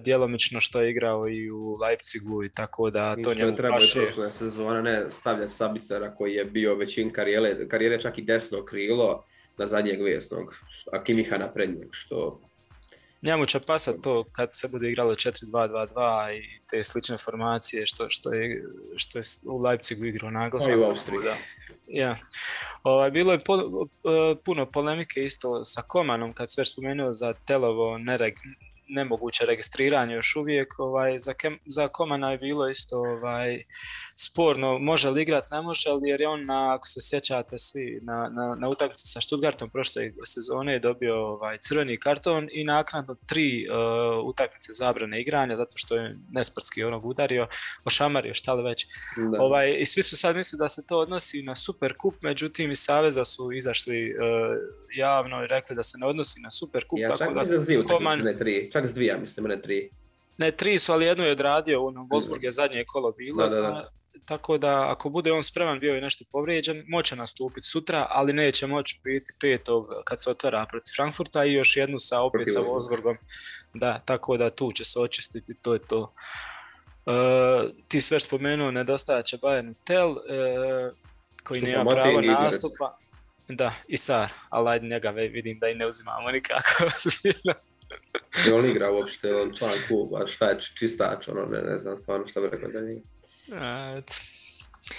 djelomično 0.00 0.60
što 0.60 0.80
je 0.80 0.90
igrao 0.90 1.28
i 1.28 1.50
u 1.50 1.76
Leipzigu 1.76 2.44
i 2.44 2.48
tako 2.48 2.90
da 2.90 3.16
to 3.22 3.34
njemu 3.34 3.56
paše. 3.70 4.04
Prošle 4.04 4.32
sezona 4.32 4.82
ne 4.82 5.10
stavlja 5.10 5.48
Sabicera 5.48 6.14
koji 6.14 6.34
je 6.34 6.44
bio 6.44 6.74
većin 6.74 7.12
karijere, 7.12 7.68
karijere 7.68 8.00
čak 8.00 8.18
i 8.18 8.22
desno 8.22 8.64
krilo 8.64 9.24
na 9.58 9.66
zadnjeg 9.66 10.02
vesnog, 10.02 10.54
a 10.92 11.04
Kimiha 11.04 11.38
na 11.38 11.52
prednjeg, 11.52 11.88
što 11.90 12.40
Njemu 13.22 13.46
će 13.46 13.60
pasat 13.60 13.96
to 14.02 14.24
kad 14.32 14.48
se 14.52 14.68
bude 14.68 14.90
igralo 14.90 15.14
4-2-2-2 15.14 16.38
i 16.38 16.60
te 16.70 16.84
slične 16.84 17.18
formacije 17.18 17.86
što, 17.86 18.10
što, 18.10 18.32
je, 18.32 18.64
što 18.96 19.18
je 19.18 19.22
u 19.46 19.62
Leipzigu 19.62 20.04
igrao 20.04 20.30
naglasak. 20.30 20.72
I 20.72 20.76
u 20.76 20.84
Austriji. 20.84 21.20
Da. 21.22 21.36
Ja. 21.86 22.18
Ovaj, 22.82 23.10
bilo 23.10 23.32
je 23.32 23.44
po, 23.44 23.54
uh, 23.54 23.90
puno 24.44 24.66
polemike 24.66 25.24
isto 25.24 25.64
sa 25.64 25.82
Komanom 25.82 26.32
kad 26.32 26.52
se 26.52 26.60
već 26.60 26.72
spomenuo 26.72 27.12
za 27.12 27.32
Telovo 27.32 27.98
nereg, 27.98 28.34
nemoguće 28.92 29.46
registriranje 29.46 30.14
još 30.14 30.36
uvijek. 30.36 30.78
Ovaj, 30.78 31.18
za, 31.18 31.34
Kem, 31.34 31.58
za 31.66 31.88
Komana 31.88 32.32
je 32.32 32.38
bilo 32.38 32.68
isto 32.68 32.96
ovaj, 32.96 33.64
sporno, 34.14 34.78
može 34.78 35.10
li 35.10 35.22
igrat, 35.22 35.50
ne 35.50 35.62
može 35.62 35.90
li, 35.90 36.08
jer 36.08 36.20
je 36.20 36.28
on, 36.28 36.44
na, 36.46 36.74
ako 36.74 36.86
se 36.88 37.00
sjećate 37.02 37.58
svi, 37.58 38.00
na, 38.02 38.30
na, 38.32 38.54
na 38.54 38.68
utakmici 38.68 39.08
sa 39.08 39.20
Stuttgartom 39.20 39.70
prošle 39.70 40.10
sezone 40.24 40.72
je 40.72 40.78
dobio 40.78 41.26
ovaj, 41.26 41.58
crveni 41.58 42.00
karton 42.00 42.48
i 42.52 42.64
naknadno 42.64 43.16
tri 43.26 43.66
uh, 43.68 44.24
utakmice 44.24 44.72
zabrane 44.72 45.20
igranja, 45.20 45.56
zato 45.56 45.78
što 45.78 45.96
je 45.96 46.18
nesportski 46.30 46.84
onog 46.84 47.06
udario, 47.06 47.48
ošamario, 47.84 48.34
šta 48.34 48.54
li 48.54 48.62
već. 48.62 48.86
Da. 49.32 49.42
Ovaj, 49.42 49.76
I 49.78 49.86
svi 49.86 50.02
su 50.02 50.16
sad 50.16 50.36
mislili 50.36 50.58
da 50.58 50.68
se 50.68 50.86
to 50.86 50.98
odnosi 50.98 51.42
na 51.42 51.56
Super 51.56 51.94
Kup, 51.98 52.14
međutim 52.22 52.70
i 52.70 52.74
Saveza 52.74 53.24
su 53.24 53.52
izašli 53.52 54.14
uh, 54.14 54.56
javno 54.96 55.44
i 55.44 55.46
rekli 55.46 55.76
da 55.76 55.82
se 55.82 55.98
ne 55.98 56.06
odnosi 56.06 56.40
na 56.40 56.50
Super 56.50 56.84
Kup, 56.88 56.98
ja, 56.98 57.16
tako 57.16 57.34
da 57.34 57.44
Koman... 57.88 58.22
Tri, 58.38 58.70
čak 58.72 58.81
s 58.86 58.94
dvije, 58.94 59.18
mislim, 59.18 59.46
ne 59.46 59.62
tri. 59.62 59.90
Ne, 60.38 60.50
tri 60.50 60.78
su, 60.78 60.92
ali 60.92 61.04
jednu 61.04 61.24
je 61.24 61.32
odradio, 61.32 61.86
ono, 61.86 62.00
Wolfsburg 62.00 62.44
je 62.44 62.50
zadnje 62.50 62.84
kolo 62.86 63.12
bilo, 63.12 63.46
da, 63.46 63.54
da, 63.54 63.60
da 63.60 63.90
tako 64.24 64.58
da 64.58 64.90
ako 64.90 65.08
bude 65.08 65.32
on 65.32 65.42
spreman 65.42 65.80
bio 65.80 65.94
je 65.94 66.00
nešto 66.00 66.24
povrijeđen, 66.32 66.84
moće 66.88 67.16
nastupiti 67.16 67.66
sutra, 67.66 68.06
ali 68.10 68.32
neće 68.32 68.66
moći 68.66 69.00
biti 69.04 69.32
petog 69.40 69.88
kad 70.04 70.22
se 70.22 70.30
otvara 70.30 70.66
protiv 70.70 70.92
Frankfurta 70.96 71.44
i 71.44 71.52
još 71.52 71.76
jednu 71.76 72.00
sa 72.00 72.20
opet 72.20 72.48
sa 72.52 72.60
Wolfsburgom. 72.60 73.16
Da, 73.74 74.02
tako 74.04 74.36
da 74.36 74.50
tu 74.50 74.72
će 74.72 74.84
se 74.84 75.00
očistiti, 75.00 75.54
to 75.62 75.72
je 75.72 75.78
to. 75.78 76.14
Uh, 77.06 77.70
ti 77.88 78.00
si 78.00 78.14
već 78.14 78.22
spomenuo, 78.22 78.70
nedostajat 78.70 79.26
će 79.26 79.36
Bayern 79.36 79.74
Tel, 79.84 80.10
uh, 80.10 80.16
koji 81.44 81.62
nema 81.62 81.90
pravo 81.90 82.20
nastupa. 82.20 82.98
Da, 83.48 83.74
i 83.88 83.96
Sar, 83.96 84.32
ali 84.48 84.88
njega 84.88 85.10
vidim 85.10 85.58
da 85.58 85.68
i 85.68 85.74
ne 85.74 85.86
uzimamo 85.86 86.30
nikako. 86.30 86.84
I 88.48 88.52
on 88.52 88.70
igra 88.70 88.90
uopšte, 88.90 89.34
on 89.34 89.54
član 89.58 89.78
kluba, 89.88 90.26
šta 90.26 90.48
je 90.50 90.60
čistač, 90.60 91.28
ono 91.28 91.46
ne, 91.46 91.62
ne 91.62 91.78
znam 91.78 91.98
stvarno 91.98 92.26
šta 92.26 92.40
bi 92.40 92.48
rekao 92.48 92.70
da 92.70 92.80
nije. 92.80 93.02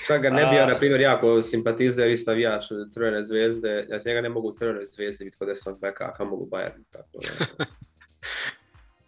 Čak 0.07 0.21
ga 0.21 0.29
ne 0.29 0.45
bi 0.45 0.55
ja, 0.55 0.65
na 0.65 0.77
primjer, 0.77 1.01
jako 1.01 1.43
simpatizer 1.43 2.11
i 2.11 2.17
stavijač 2.17 2.65
Crvene 2.93 3.23
zvezde, 3.23 3.85
ja 3.89 4.01
njega 4.05 4.21
ne 4.21 4.29
mogu 4.29 4.47
u 4.47 4.53
Crvenoj 4.53 4.85
zvezdi 4.85 5.25
biti 5.25 5.37
kod 5.37 5.47
desnog 5.47 5.79
beka, 5.79 6.15
a 6.19 6.23
mogu 6.23 6.45
Bayern. 6.45 6.83
Tako, 6.91 7.19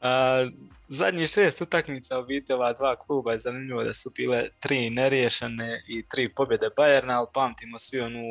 a, 0.02 0.46
zadnjih 0.88 1.30
šest 1.30 1.62
utakmica 1.62 2.20
u 2.20 2.26
biti 2.26 2.54
ova 2.54 2.74
dva 2.74 2.96
kluba 2.96 3.32
je 3.32 3.40
zanimljivo 3.40 3.84
da 3.84 3.94
su 3.94 4.12
bile 4.16 4.48
tri 4.60 4.90
neriješene 4.90 5.84
i 5.88 6.08
tri 6.08 6.30
pobjede 6.30 6.70
Bayerna, 6.78 7.18
ali 7.18 7.28
pamtimo 7.34 7.80
svi 7.80 8.00
onu 8.00 8.22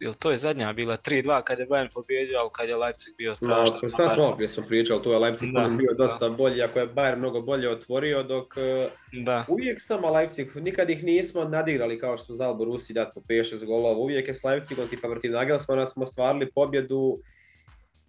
jel 0.00 0.14
to 0.14 0.30
je 0.30 0.36
zadnja 0.36 0.72
bila 0.72 0.96
3-2 0.96 1.42
kad 1.42 1.58
je 1.58 1.66
Bayern 1.68 1.94
pobjedio, 1.94 2.38
ali 2.40 2.50
kad 2.52 2.68
je 2.68 2.76
Leipzig 2.76 3.14
bio 3.16 3.34
strašno. 3.34 3.78
No, 3.82 3.88
šta 3.88 4.08
smo 4.08 4.34
prije 4.36 4.48
smo 4.48 4.62
pričali, 4.68 5.02
tu 5.02 5.10
je 5.10 5.18
Leipzig 5.18 5.52
da, 5.52 5.68
bio 5.78 5.94
dosta 5.94 6.28
da. 6.28 6.36
bolji, 6.36 6.62
ako 6.62 6.78
je 6.78 6.88
Bayern 6.88 7.16
mnogo 7.16 7.40
bolje 7.40 7.70
otvorio, 7.70 8.22
dok 8.22 8.56
e, 8.56 8.88
da. 9.12 9.44
uvijek 9.48 9.80
s 9.80 9.88
nama 9.88 10.10
Leipzig, 10.10 10.56
nikad 10.56 10.90
ih 10.90 11.04
nismo 11.04 11.44
nadigrali 11.44 11.98
kao 11.98 12.16
što 12.16 12.32
znali 12.34 12.56
Borusi 12.56 12.92
dati 12.92 13.10
po 13.14 13.20
5-6 13.20 13.66
golova, 13.66 13.98
uvijek 13.98 14.28
je 14.28 14.34
s 14.34 14.44
Leipzigom 14.44 14.88
tipa 14.88 15.08
protiv 15.08 15.32
Nagelsmana 15.32 15.86
smo 15.86 16.06
stvarili 16.06 16.50
pobjedu 16.50 17.18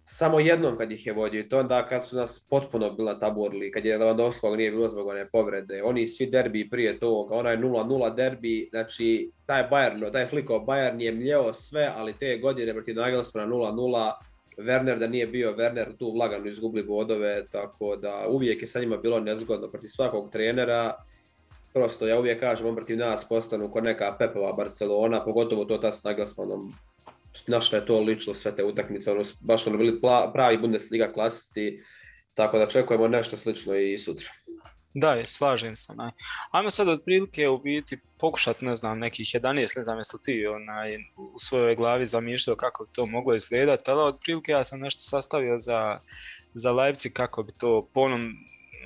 samo 0.04 0.40
jednom 0.40 0.76
kad 0.76 0.92
ih 0.92 1.06
je 1.06 1.12
vodio 1.12 1.40
i 1.40 1.48
to 1.48 1.58
onda 1.58 1.86
kad 1.88 2.06
su 2.06 2.16
nas 2.16 2.46
potpuno 2.50 2.90
bila 2.90 3.18
taborili, 3.18 3.72
kad 3.72 3.84
je 3.84 3.98
Lewandowskog 3.98 4.56
nije 4.56 4.70
bilo 4.70 4.88
zbog 4.88 5.06
one 5.06 5.28
povrede, 5.28 5.82
oni 5.82 6.06
svi 6.06 6.26
derbi 6.26 6.70
prije 6.70 6.98
toga, 6.98 7.34
onaj 7.34 7.56
0-0 7.56 8.14
derbi, 8.14 8.68
znači 8.70 9.30
taj 9.46 9.68
Bayern, 9.70 10.12
taj 10.12 10.26
fliko 10.26 10.54
Bayern 10.54 11.00
je 11.00 11.12
mljeo 11.12 11.52
sve, 11.52 11.92
ali 11.96 12.18
te 12.18 12.36
godine 12.36 12.72
protiv 12.72 12.96
Nagelsmana 12.96 13.46
0-0, 13.46 14.12
Werner 14.58 14.98
da 14.98 15.06
nije 15.06 15.26
bio 15.26 15.52
Werner 15.52 15.96
tu 15.98 16.14
lagano 16.14 16.46
izgubili 16.46 16.86
bodove, 16.86 17.46
tako 17.52 17.96
da 17.96 18.26
uvijek 18.28 18.62
je 18.62 18.66
sa 18.66 18.80
njima 18.80 18.96
bilo 18.96 19.20
nezgodno 19.20 19.68
protiv 19.68 19.88
svakog 19.88 20.30
trenera. 20.30 20.94
Prosto 21.72 22.06
ja 22.06 22.18
uvijek 22.18 22.40
kažem, 22.40 22.66
on 22.66 22.76
protiv 22.76 22.98
nas 22.98 23.28
postanu 23.28 23.70
ko 23.70 23.80
neka 23.80 24.16
Pepova 24.18 24.52
Barcelona, 24.52 25.24
pogotovo 25.24 25.64
to 25.64 25.78
ta 25.78 25.92
s 25.92 26.04
Nagelsmanom 26.04 26.72
na 27.46 27.60
što 27.60 27.76
je 27.76 27.86
to 27.86 28.00
ličilo 28.00 28.34
sve 28.34 28.56
te 28.56 28.64
utakmice, 28.64 29.12
ono, 29.12 29.22
baš 29.40 29.66
ono 29.66 29.78
bili 29.78 30.00
pravi 30.32 30.58
Bundesliga 30.58 31.12
klasici, 31.12 31.80
tako 32.34 32.58
da 32.58 32.66
čekujemo 32.66 33.08
nešto 33.08 33.36
slično 33.36 33.74
i 33.74 33.98
sutra. 33.98 34.28
Da, 34.94 35.22
slažem 35.26 35.76
se. 35.76 35.92
Ne. 35.94 36.10
Ajmo 36.50 36.70
sad 36.70 36.88
otprilike 36.88 37.48
u 37.48 37.58
biti 37.58 37.98
pokušati, 38.18 38.64
ne 38.64 38.76
znam, 38.76 38.98
nekih 38.98 39.26
11, 39.26 39.76
ne 39.76 39.82
znam 39.82 39.98
jesi 39.98 40.16
ti 40.24 40.46
onaj, 40.46 40.96
u 41.16 41.38
svojoj 41.38 41.76
glavi 41.76 42.06
zamišljao 42.06 42.56
kako 42.56 42.84
bi 42.84 42.92
to 42.92 43.06
moglo 43.06 43.34
izgledati, 43.34 43.90
ali 43.90 44.02
otprilike 44.02 44.52
ja 44.52 44.64
sam 44.64 44.80
nešto 44.80 45.00
sastavio 45.00 45.58
za, 45.58 45.98
za 46.52 46.72
Leipzig 46.72 47.12
kako 47.12 47.42
bi 47.42 47.52
to 47.58 47.88
ponom 47.94 48.32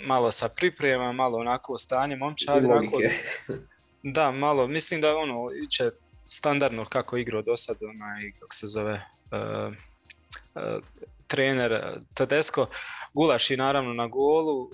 malo 0.06 0.30
sa 0.30 0.48
priprema, 0.48 1.12
malo 1.12 1.38
onako 1.38 1.78
stanje 1.78 2.16
momčadi. 2.16 2.66
Onako, 2.66 2.98
da, 4.16 4.30
malo, 4.30 4.66
mislim 4.66 5.00
da 5.00 5.16
ono, 5.16 5.48
će 5.70 5.90
standardno 6.26 6.84
kako 6.84 7.16
igrao 7.16 7.42
do 7.42 7.56
sad, 7.56 7.76
onaj, 7.82 8.32
kako 8.40 8.54
se 8.54 8.66
zove, 8.66 9.06
uh, 9.32 9.74
uh, 10.54 10.84
trener 11.26 12.00
Tedesco, 12.14 12.66
Gulaš 13.14 13.50
i 13.50 13.56
naravno 13.56 13.94
na 13.94 14.06
golu, 14.06 14.60
uh, 14.62 14.70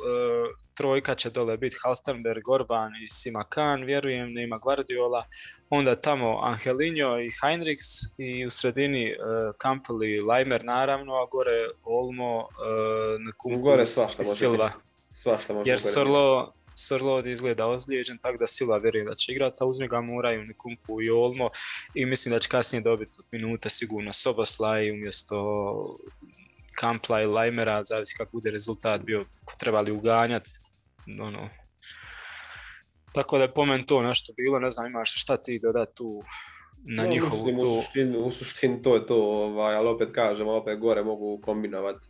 trojka 0.74 1.14
će 1.14 1.30
dole 1.30 1.56
biti 1.56 1.76
Halstenberg, 1.82 2.48
Orban 2.48 2.92
i 3.04 3.08
Simakan, 3.08 3.84
vjerujem 3.84 4.34
da 4.34 4.40
ima 4.40 4.58
Guardiola, 4.58 5.24
onda 5.70 5.96
tamo 5.96 6.40
Angelinho 6.42 7.18
i 7.18 7.30
Heinrichs 7.42 7.88
i 8.18 8.46
u 8.46 8.50
sredini 8.50 9.12
uh, 9.12 9.54
Campbell 9.62 10.02
i 10.02 10.20
Leimer 10.20 10.64
naravno, 10.64 11.14
a 11.14 11.26
gore 11.26 11.68
Olmo, 11.84 12.38
uh, 12.38 12.46
Nkunku, 13.28 13.84
Silva. 14.20 14.72
Svašta 15.10 15.52
može 15.52 15.70
Jer 15.70 15.80
Sorlo, 15.80 16.52
Srlod 16.74 17.26
izgleda 17.26 17.66
ozlijeđen, 17.66 18.18
tako 18.18 18.38
da 18.38 18.46
Sila 18.46 18.78
vjeruje 18.78 19.04
da 19.04 19.14
će 19.14 19.32
igrati, 19.32 19.56
a 19.60 19.64
uz 19.64 19.80
njega 19.80 20.00
moraju 20.00 20.44
Nikunku 20.44 21.02
i 21.02 21.10
Olmo. 21.10 21.50
I 21.94 22.06
mislim 22.06 22.32
da 22.32 22.38
će 22.38 22.48
kasnije 22.48 22.82
dobiti 22.82 23.18
minute 23.32 23.70
sigurno 23.70 24.12
Soboslaj 24.12 24.90
umjesto 24.90 25.98
Kampla 26.74 27.22
i 27.22 27.26
Lajmera, 27.26 27.84
zavisi 27.84 28.14
kako 28.16 28.30
bude 28.32 28.50
rezultat 28.50 29.00
bio, 29.00 29.24
ko 29.44 29.54
trebali 29.58 29.92
uganjati, 29.92 30.50
ono, 31.20 31.48
tako 33.12 33.38
da 33.38 33.44
je 33.44 33.54
po 33.54 33.64
meni 33.64 33.86
to 33.86 34.02
nešto 34.02 34.32
bilo, 34.36 34.58
ne 34.58 34.70
znam 34.70 34.86
imaš 34.86 35.22
šta 35.22 35.36
ti 35.36 35.58
dodati 35.58 35.94
tu 35.94 36.22
na 36.84 37.02
no, 37.02 37.08
njihovu 37.08 37.46
mislim, 37.46 37.58
u, 37.58 37.66
suštini, 37.66 38.16
u 38.16 38.32
suštini 38.32 38.82
to 38.82 38.94
je 38.94 39.06
to, 39.06 39.22
ovaj, 39.22 39.74
ali 39.74 39.88
opet 39.88 40.08
kažem, 40.12 40.48
opet 40.48 40.78
gore 40.78 41.02
mogu 41.02 41.40
kombinovati 41.44 42.06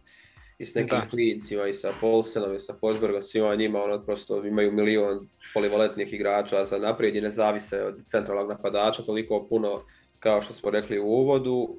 i 0.62 0.66
s 0.66 0.74
nekim 0.74 0.98
da. 0.98 1.08
klincima 1.08 1.66
i 1.66 1.74
sa 1.74 1.92
Polsenom 2.00 2.54
i 2.54 2.60
sa 2.60 2.74
Forsbergom, 2.80 3.22
svima 3.22 3.54
njima, 3.54 3.82
ono 3.82 4.04
prosto 4.04 4.46
imaju 4.46 4.72
milion 4.72 5.28
polivaletnih 5.54 6.12
igrača 6.12 6.64
za 6.64 6.78
naprijed 6.78 7.16
i 7.16 7.20
ne 7.20 7.30
zavise 7.30 7.82
od 7.84 7.94
centralnog 8.06 8.48
napadača 8.48 9.02
toliko 9.02 9.46
puno 9.48 9.84
kao 10.18 10.42
što 10.42 10.54
smo 10.54 10.70
rekli 10.70 10.98
u 10.98 11.04
uvodu. 11.04 11.76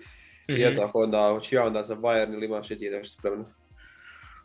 I 0.47 0.63
eto, 0.63 0.81
ako 0.81 1.03
onda, 1.03 1.29
hoću 1.33 1.55
ja 1.55 1.65
onda 1.65 1.83
za 1.83 1.95
Bayern 1.95 2.33
ili 2.33 2.45
imaš 2.45 2.71
i 2.71 2.79
ti 2.79 2.89
nešto 2.89 3.19
spremno? 3.19 3.45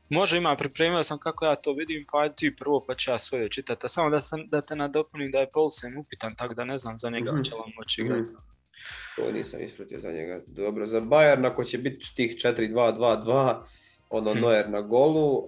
Može 0.08 0.38
ima, 0.38 0.56
pripremio 0.56 1.02
sam 1.02 1.18
kako 1.18 1.46
ja 1.46 1.56
to 1.56 1.72
vidim, 1.72 2.06
pa 2.12 2.28
ti 2.28 2.54
prvo 2.56 2.84
pa 2.86 2.94
ću 2.94 3.10
ja 3.10 3.18
svoje 3.18 3.48
čitati. 3.48 3.86
A 3.86 3.88
samo 3.88 4.10
da, 4.10 4.20
sam, 4.20 4.48
da 4.48 4.60
te 4.60 4.76
nadopunim 4.76 5.30
da 5.30 5.38
je 5.38 5.50
Paulsen 5.54 5.98
upitan, 5.98 6.34
tako 6.34 6.54
da 6.54 6.64
ne 6.64 6.78
znam 6.78 6.96
za 6.96 7.10
njega 7.10 7.32
mm 7.32 7.36
-hmm. 7.36 7.44
će 7.44 7.54
on 7.54 7.72
moći 7.76 8.00
igrati. 8.00 8.32
Mm 8.32 8.36
-hmm. 8.36 8.48
To 9.16 9.32
nisam 9.32 9.60
ispratio 9.62 10.00
za 10.00 10.12
njega. 10.12 10.40
Dobro, 10.46 10.86
za 10.86 11.00
Bayern 11.00 11.46
ako 11.46 11.64
će 11.64 11.78
biti 11.78 12.14
tih 12.16 12.36
4-2-2-2, 12.36 13.62
ono 14.10 14.32
hm. 14.32 14.40
Neuer 14.40 14.70
na 14.70 14.80
golu. 14.80 15.28
Uh, 15.28 15.46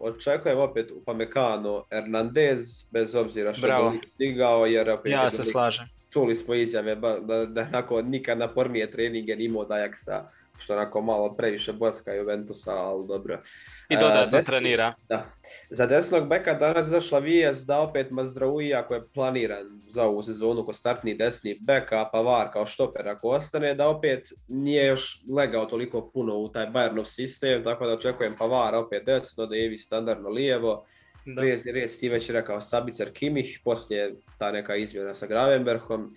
očekujem 0.00 0.58
opet 0.58 0.92
Pamekano 1.06 1.84
Hernandez, 1.90 2.84
bez 2.90 3.14
obzira 3.14 3.54
što 3.54 3.66
je 3.66 4.00
stigao, 4.14 4.66
jer 4.66 4.90
opet 4.90 5.12
ja 5.12 5.30
se 5.30 5.44
slažem. 5.44 5.86
čuli 6.12 6.34
smo 6.34 6.54
izjave 6.54 6.94
da, 6.94 7.18
da, 7.18 7.44
da 7.46 8.02
nikad 8.02 8.38
napornije 8.38 8.90
treninge 8.90 9.36
nimao 9.36 9.62
od 9.62 9.68
Ajaxa, 9.68 10.22
što 10.58 10.72
onako 10.72 11.00
malo 11.02 11.34
previše 11.36 11.72
bocka 11.72 12.12
Juventusa, 12.12 12.72
ali 12.72 13.06
dobro. 13.06 13.42
I 13.88 13.96
dodatno 13.96 14.42
trenira. 14.42 14.94
Da. 15.08 15.26
Za 15.70 15.86
desnog 15.86 16.28
beka 16.28 16.54
danas 16.54 16.86
zašla 16.86 17.18
vijest 17.18 17.66
da 17.66 17.80
opet 17.80 18.10
Mazraoui, 18.10 18.74
ako 18.74 18.94
je 18.94 19.08
planiran 19.14 19.80
za 19.88 20.04
ovu 20.04 20.22
sezonu 20.22 20.64
ko 20.64 20.72
startni 20.72 21.14
desni 21.14 21.58
bek, 21.60 21.92
a 21.92 22.08
Pavar 22.12 22.52
kao 22.52 22.66
štoper 22.66 23.08
ako 23.08 23.28
ostane, 23.28 23.74
da 23.74 23.88
opet 23.88 24.32
nije 24.48 24.86
još 24.86 25.22
legao 25.36 25.66
toliko 25.66 26.10
puno 26.10 26.36
u 26.36 26.48
taj 26.48 26.66
Bayernov 26.66 27.04
sistem, 27.04 27.64
tako 27.64 27.86
da 27.86 27.92
očekujem 27.92 28.36
Pavar 28.38 28.74
opet 28.74 29.04
desno, 29.06 29.46
da 29.46 29.56
je 29.56 29.78
standardno 29.78 30.28
lijevo. 30.28 30.86
Da. 31.26 31.42
Vezni 31.42 31.72
red 31.72 31.98
ti 32.00 32.08
već 32.08 32.30
rekao 32.30 32.60
Sabicar 32.60 33.10
Kimih, 33.10 33.60
poslije 33.64 34.14
ta 34.38 34.52
neka 34.52 34.76
izmjena 34.76 35.14
sa 35.14 35.26
Gravenberhom. 35.26 36.14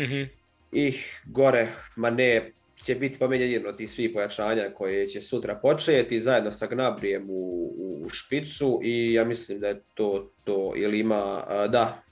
Mm-hmm. 0.00 0.30
I 0.72 0.94
gore 1.24 1.68
Mane 1.96 2.52
će 2.84 2.94
biti 2.94 3.18
jedno 3.30 3.68
od 3.68 3.76
tih 3.76 3.90
svih 3.90 4.10
pojačanja 4.14 4.70
koje 4.74 5.08
će 5.08 5.20
sutra 5.20 5.54
početi 5.54 6.20
zajedno 6.20 6.52
sa 6.52 6.66
Gnabrijem 6.66 7.26
u, 7.30 7.72
u 7.78 8.08
špicu 8.08 8.80
i 8.82 9.12
ja 9.12 9.24
mislim 9.24 9.60
da 9.60 9.68
je 9.68 9.80
to 9.94 10.30
to 10.44 10.72
ili 10.76 10.98
ima, 10.98 11.44
da, 11.70 12.02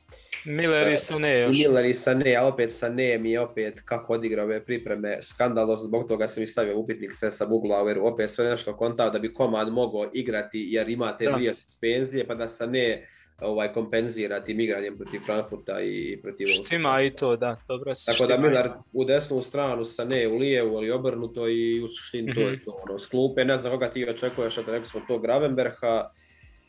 Miller 0.44 0.92
i 0.92 0.96
Sané 0.96 1.40
još. 1.40 1.58
Miller 1.58 1.84
i 1.84 1.94
Sané, 1.94 2.36
a 2.36 2.46
opet 2.46 2.70
Sané 2.70 3.18
mi 3.18 3.30
je 3.30 3.40
opet 3.40 3.80
kako 3.84 4.12
odigrao 4.12 4.44
ove 4.44 4.64
pripreme 4.64 5.22
skandalozno, 5.22 5.86
zbog 5.86 6.08
toga 6.08 6.28
sam 6.28 6.42
i 6.42 6.46
stavio 6.46 6.78
upitnik 6.78 7.14
sve 7.14 7.32
sa 7.32 7.46
Buglaueru, 7.46 8.06
opet 8.06 8.30
sve 8.30 8.50
nešto 8.50 8.76
kontao 8.76 9.10
da 9.10 9.18
bi 9.18 9.34
komad 9.34 9.72
mogao 9.72 10.10
igrati 10.14 10.66
jer 10.70 10.88
ima 10.88 11.16
te 11.16 11.32
dvije 11.36 11.54
suspenzije, 11.54 12.26
pa 12.26 12.34
da 12.34 12.48
Sané 12.48 13.06
ovaj, 13.40 13.72
kompenzira 13.72 14.44
tim 14.44 14.60
igranjem 14.60 14.96
protiv 14.96 15.20
Frankfurta 15.20 15.80
i 15.80 16.18
protiv 16.22 16.46
Štima 16.46 17.02
i 17.02 17.10
to, 17.10 17.36
da, 17.36 17.56
dobro 17.68 17.92
Tako 18.06 18.26
da 18.26 18.38
Miller 18.38 18.68
u 18.92 19.04
desnu 19.04 19.42
stranu 19.42 19.84
sa 19.84 20.04
ne 20.04 20.28
u 20.28 20.36
lijevu, 20.36 20.76
ali 20.76 20.90
obrnuto 20.90 21.48
i 21.48 21.82
u 21.82 21.88
suštini 21.88 22.34
to 22.34 22.40
je 22.40 22.52
mhm. 22.52 22.64
to. 22.64 22.80
Ono, 22.88 22.98
sklupe, 22.98 23.44
ne 23.44 23.58
znam 23.58 23.72
koga 23.72 23.90
ti 23.90 24.08
očekuješ, 24.10 24.56
da 24.56 24.72
rekli 24.72 24.86
smo 24.86 25.00
to 25.08 25.18
Gravenberha, 25.18 26.10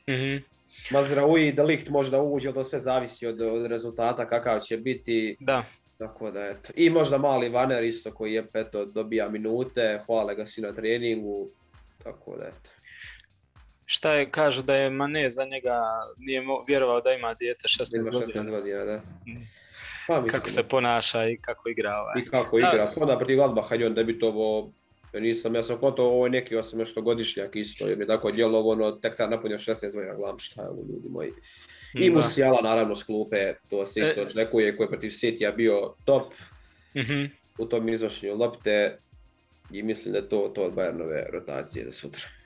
mm-hmm. 0.09 0.43
Mazraoui, 0.91 1.51
da 1.51 1.63
Licht 1.63 1.89
možda 1.89 2.21
uđe, 2.21 2.53
to 2.53 2.63
sve 2.63 2.79
zavisi 2.79 3.27
od, 3.27 3.41
od 3.41 3.65
rezultata 3.65 4.29
kakav 4.29 4.59
će 4.59 4.77
biti. 4.77 5.37
Da. 5.39 5.63
Tako 5.97 6.31
da 6.31 6.39
eto. 6.39 6.71
I 6.75 6.89
možda 6.89 7.17
mali 7.17 7.49
Vaner 7.49 7.83
isto 7.83 8.11
koji 8.11 8.33
je 8.33 8.47
eto, 8.53 8.85
dobija 8.85 9.29
minute, 9.29 9.99
hvale 10.05 10.35
ga 10.35 10.45
si 10.45 10.61
na 10.61 10.73
treningu. 10.73 11.49
Tako 12.03 12.37
da 12.37 12.43
eto 12.43 12.78
šta 13.91 14.13
je, 14.13 14.29
kažu 14.29 14.61
da 14.61 14.75
je 14.75 14.89
Mane 14.89 15.29
za 15.29 15.45
njega, 15.45 15.81
nije 16.17 16.41
vjerovao 16.67 17.01
da 17.01 17.11
ima 17.11 17.33
dijete 17.33 17.67
16 17.67 18.13
godina. 18.13 18.43
16 18.43 18.49
godina, 18.49 18.85
da. 18.85 18.97
Mm. 18.97 19.47
Pa, 20.07 20.25
kako 20.25 20.49
se 20.49 20.63
ponaša 20.63 21.29
i 21.29 21.37
kako 21.37 21.69
igra 21.69 21.99
ovaj. 22.01 22.21
I 22.21 22.29
kako 22.29 22.57
igra, 22.57 22.93
pa 22.95 23.05
da 23.05 23.17
protiv 23.17 23.35
Gladbaha 23.35 23.75
je 23.75 23.85
on 23.85 23.93
debitovao 23.93 24.71
nisam, 25.13 25.55
ja 25.55 25.63
sam 25.63 25.77
konto 25.77 26.03
ovo 26.03 26.25
je 26.25 26.29
neki 26.29 26.55
godišnjak 27.01 27.55
isto, 27.55 27.87
jer 27.87 27.97
mi 27.97 28.07
tako 28.07 28.31
djelovo, 28.31 28.71
ono, 28.71 28.91
tek 28.91 29.15
tada 29.15 29.35
napunio 29.35 29.57
16 29.57 29.93
godina, 29.93 30.15
gledam 30.15 30.39
šta 30.39 30.61
je 30.61 30.69
ljudi 30.69 31.09
moji. 31.09 31.31
I 31.93 32.09
Musiala 32.09 32.61
naravno 32.61 32.95
s 32.95 33.03
klupe, 33.03 33.53
to 33.69 33.85
se 33.85 33.99
isto 33.99 34.21
e... 34.21 34.23
očekuje, 34.23 34.77
koji 34.77 34.85
je 34.85 34.89
protiv 34.89 35.09
City 35.09 35.55
bio 35.55 35.93
top 36.05 36.33
mm-hmm. 36.95 37.31
u 37.57 37.65
tom 37.65 37.89
iznošenju 37.89 38.35
lopte 38.35 38.97
i 39.71 39.83
mislim 39.83 40.11
da 40.11 40.17
je 40.17 40.29
to, 40.29 40.51
to 40.55 40.61
od 40.61 40.73
Bayernove 40.73 41.31
rotacije 41.31 41.85
za 41.85 41.91
sutra 41.91 42.38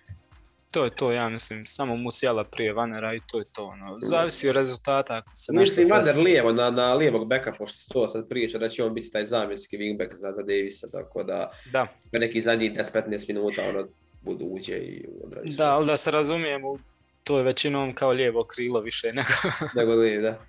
to 0.74 0.84
je 0.84 0.90
to, 0.90 1.12
ja 1.12 1.30
mislim, 1.30 1.66
samo 1.66 1.96
Musiala 1.96 2.44
prije 2.44 2.74
Vanera 2.74 3.14
i 3.14 3.20
to 3.28 3.40
je 3.40 3.46
to. 3.52 3.66
Ono. 3.66 3.98
Zavisi 4.02 4.50
od 4.50 4.56
rezultata. 4.56 5.16
Ako 5.16 5.32
se 5.36 5.54
mislim, 5.54 5.90
Vaner 5.90 6.18
lijevo, 6.26 6.52
na, 6.52 6.72
na 6.72 6.94
lijevog 6.94 7.28
beka, 7.28 7.52
pošto 7.58 7.94
to 7.94 8.08
sad 8.08 8.30
priča 8.30 8.58
da 8.58 8.70
će 8.70 8.84
on 8.84 8.94
biti 8.94 9.10
taj 9.10 9.26
zamjenski 9.26 9.78
wingback 9.78 10.14
za, 10.14 10.32
za 10.32 10.44
Davisa, 10.44 10.88
tako 10.92 11.24
da, 11.24 11.52
da. 11.72 11.88
neki 12.12 12.42
zadnjih 12.42 12.72
10-15 12.74 13.28
minuta 13.28 13.62
ono, 13.70 13.88
budu 14.22 14.46
uđe 14.46 14.78
i 14.78 15.06
odrađu. 15.24 15.58
Da, 15.58 15.76
ali 15.76 15.86
da 15.86 15.98
se 15.98 16.12
razumijemo, 16.12 16.78
to 17.24 17.38
je 17.38 17.44
većinom 17.44 17.94
kao 17.94 18.12
lijevo 18.12 18.44
krilo 18.44 18.82
više 18.82 19.14
nego... 19.14 19.30
nego 19.76 19.94
li, 19.94 20.22
da. 20.22 20.40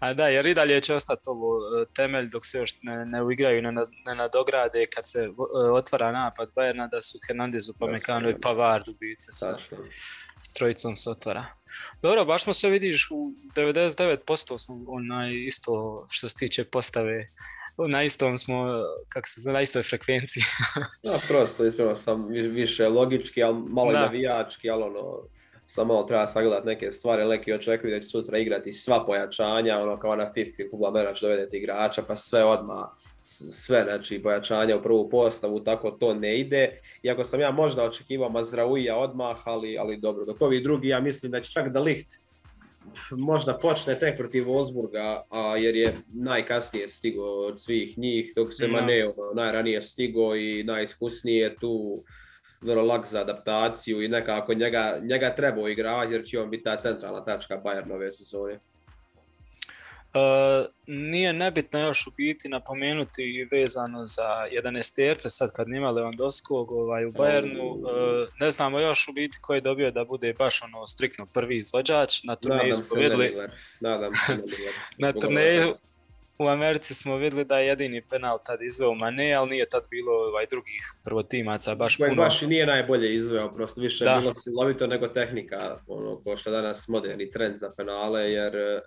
A 0.00 0.14
da, 0.14 0.28
jer 0.28 0.46
i 0.46 0.54
dalje 0.54 0.80
će 0.80 0.94
ostati 0.94 1.22
ovo 1.26 1.56
e, 1.56 1.86
temelj 1.96 2.28
dok 2.28 2.46
se 2.46 2.58
još 2.58 2.74
ne, 2.82 3.06
ne 3.06 3.22
uigraju, 3.22 3.62
ne, 3.62 3.72
ne 4.06 4.14
nadograde 4.14 4.86
kad 4.86 5.10
se 5.10 5.20
e, 5.20 5.30
otvara 5.72 6.12
napad 6.12 6.50
Bajerna 6.54 6.86
da 6.86 7.00
su 7.00 7.18
Hernandez, 7.28 7.68
Upamecano 7.68 8.30
i 8.30 8.40
Pavard 8.40 8.88
ubice 8.88 9.32
sa 9.32 9.56
strojicom 10.42 10.96
se 10.96 11.10
otvara. 11.10 11.46
Dobro, 12.02 12.24
baš 12.24 12.44
smo 12.44 12.52
se 12.52 12.68
vidiš 12.68 13.08
u 13.10 13.32
99% 13.56 14.58
smo 14.58 14.84
onaj 14.88 15.44
isto 15.46 16.06
što 16.10 16.28
se 16.28 16.36
tiče 16.36 16.64
postave 16.64 17.30
na 17.88 18.02
istom 18.02 18.38
smo, 18.38 18.72
kako 19.08 19.28
se 19.28 19.40
zna, 19.40 19.52
na 19.52 19.60
istoj 19.60 19.82
frekvenciji. 19.82 20.42
da, 21.04 21.18
prosto, 21.28 21.66
iskreno 21.66 21.96
sam 21.96 22.28
više 22.28 22.88
logički, 22.88 23.42
ali 23.42 23.56
malo 23.68 23.92
da. 23.92 24.00
navijački, 24.00 24.70
ali 24.70 24.82
ono, 24.82 25.22
samo 25.74 25.94
malo 25.94 26.06
treba 26.06 26.26
sagledati 26.26 26.66
neke 26.66 26.92
stvari, 26.92 27.24
neki 27.24 27.52
očekuju 27.52 27.90
da 27.90 28.00
će 28.00 28.08
sutra 28.08 28.38
igrati 28.38 28.72
sva 28.72 29.04
pojačanja, 29.06 29.78
ono 29.78 29.98
kao 29.98 30.16
na 30.16 30.32
FIFA, 30.32 30.62
Kugla 30.70 30.90
Menač 30.90 31.20
dovedete 31.20 31.56
igrača, 31.56 32.02
pa 32.02 32.16
sve 32.16 32.44
odmah, 32.44 32.84
sve 33.20 33.82
znači 33.84 34.22
pojačanja 34.22 34.76
u 34.76 34.82
prvu 34.82 35.08
postavu, 35.10 35.60
tako 35.60 35.90
to 35.90 36.14
ne 36.14 36.40
ide. 36.40 36.80
Iako 37.02 37.24
sam 37.24 37.40
ja 37.40 37.50
možda 37.50 37.84
očekivao 37.84 38.28
Mazrauija 38.28 38.96
odmah, 38.96 39.36
ali, 39.44 39.78
ali 39.78 39.96
dobro, 39.96 40.24
dok 40.24 40.42
ovi 40.42 40.62
drugi 40.62 40.88
ja 40.88 41.00
mislim 41.00 41.32
da 41.32 41.40
će 41.40 41.52
čak 41.52 41.68
da 41.68 41.80
Licht 41.80 42.08
možda 43.10 43.58
počne 43.58 43.98
tek 43.98 44.16
protiv 44.16 44.44
Wolfsburga, 44.44 45.22
a 45.30 45.56
jer 45.56 45.76
je 45.76 45.96
najkasnije 46.12 46.88
stigo 46.88 47.24
od 47.24 47.60
svih 47.60 47.98
njih, 47.98 48.32
dok 48.36 48.54
se 48.54 48.68
Maneo 48.68 49.14
najranije 49.34 49.82
stigo 49.82 50.34
i 50.36 50.64
najiskusnije 50.64 51.56
tu 51.56 52.04
vrlo 52.64 52.82
lak 52.82 53.06
za 53.06 53.20
adaptaciju 53.20 54.02
i 54.02 54.08
nekako 54.08 54.54
njega, 54.54 54.98
njega 55.02 55.34
treba 55.34 55.70
igravati 55.70 56.12
jer 56.12 56.24
će 56.24 56.40
on 56.40 56.50
biti 56.50 56.64
ta 56.64 56.76
centralna 56.76 57.24
tačka 57.24 57.60
Bayernove 57.64 58.12
sezone. 58.12 58.58
Uh, 60.14 60.66
nije 60.86 61.32
nebitno 61.32 61.80
još 61.80 62.06
u 62.06 62.10
biti 62.16 62.48
napomenuti 62.48 63.48
vezano 63.50 64.06
za 64.06 64.46
11 64.62 64.96
terce, 64.96 65.30
sad 65.30 65.52
kad 65.52 65.68
nima 65.68 65.92
Lewandowskog 65.92 66.66
ovaj, 66.70 67.06
u 67.06 67.12
Bayernu, 67.12 67.70
uh, 67.72 68.28
ne 68.40 68.50
znamo 68.50 68.80
još 68.80 69.08
u 69.08 69.12
biti 69.12 69.38
ko 69.40 69.54
je 69.54 69.60
dobio 69.60 69.90
da 69.90 70.04
bude 70.04 70.32
baš 70.32 70.62
ono 70.62 70.86
striktno 70.86 71.26
prvi 71.26 71.56
izvođač, 71.56 72.22
na 72.24 72.36
turneju 72.36 72.74
smo 72.74 73.00
vidjeli, 73.00 73.34
Nadam 73.80 74.12
se 74.14 74.32
na 74.98 75.12
turneju 75.12 75.74
u 76.38 76.48
Americi 76.48 76.94
smo 76.94 77.16
vidjeli 77.16 77.44
da 77.44 77.58
je 77.58 77.66
jedini 77.66 78.02
penal 78.10 78.38
tad 78.46 78.62
izveo 78.62 78.94
Mane, 78.94 79.34
ali 79.34 79.50
nije 79.50 79.68
tad 79.68 79.82
bilo 79.90 80.12
ovaj 80.12 80.46
drugih 80.50 80.82
prvotimaca 81.04 81.74
baš 81.74 81.96
puno. 81.96 82.14
Baš 82.14 82.42
i 82.42 82.46
nije 82.46 82.66
najbolje 82.66 83.14
izveo, 83.14 83.54
prosto 83.54 83.80
više 83.80 84.04
je 84.04 84.16
bilo 84.20 84.34
silovito 84.34 84.86
nego 84.86 85.08
tehnika, 85.08 85.78
ono, 85.86 86.20
ko 86.24 86.36
što 86.36 86.50
danas 86.50 86.88
moderni 86.88 87.30
trend 87.30 87.58
za 87.58 87.70
penale, 87.76 88.32
jer 88.32 88.56
e, 88.56 88.80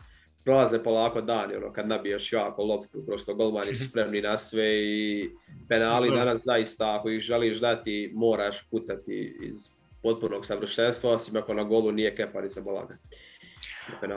prolaze 0.43 0.84
polako 0.84 1.22
dani, 1.22 1.56
ono, 1.56 1.74
kad 1.74 1.88
nabiješ 1.88 2.34
jako 2.34 2.64
loptu, 2.64 3.06
prosto 3.06 3.36
golmani 3.36 3.76
su 3.76 3.88
spremni 3.89 4.22
na 4.22 4.38
sve 4.38 4.84
i 4.84 5.30
penali 5.70 6.12
danas 6.16 6.41
zaista, 6.43 6.95
ako 7.00 7.10
ih 7.10 7.22
želiš 7.22 7.60
dati, 7.60 8.12
moraš 8.16 8.68
pucati 8.72 9.38
iz 9.41 9.70
potpunog 10.04 10.45
savršenstva, 10.45 11.12
osim 11.12 11.36
ako 11.36 11.54
na 11.54 11.64
golu 11.64 11.91
nije 11.91 12.16
kepar 12.16 12.45
i 12.45 12.50
se 12.50 12.62
bolaga. 12.62 12.98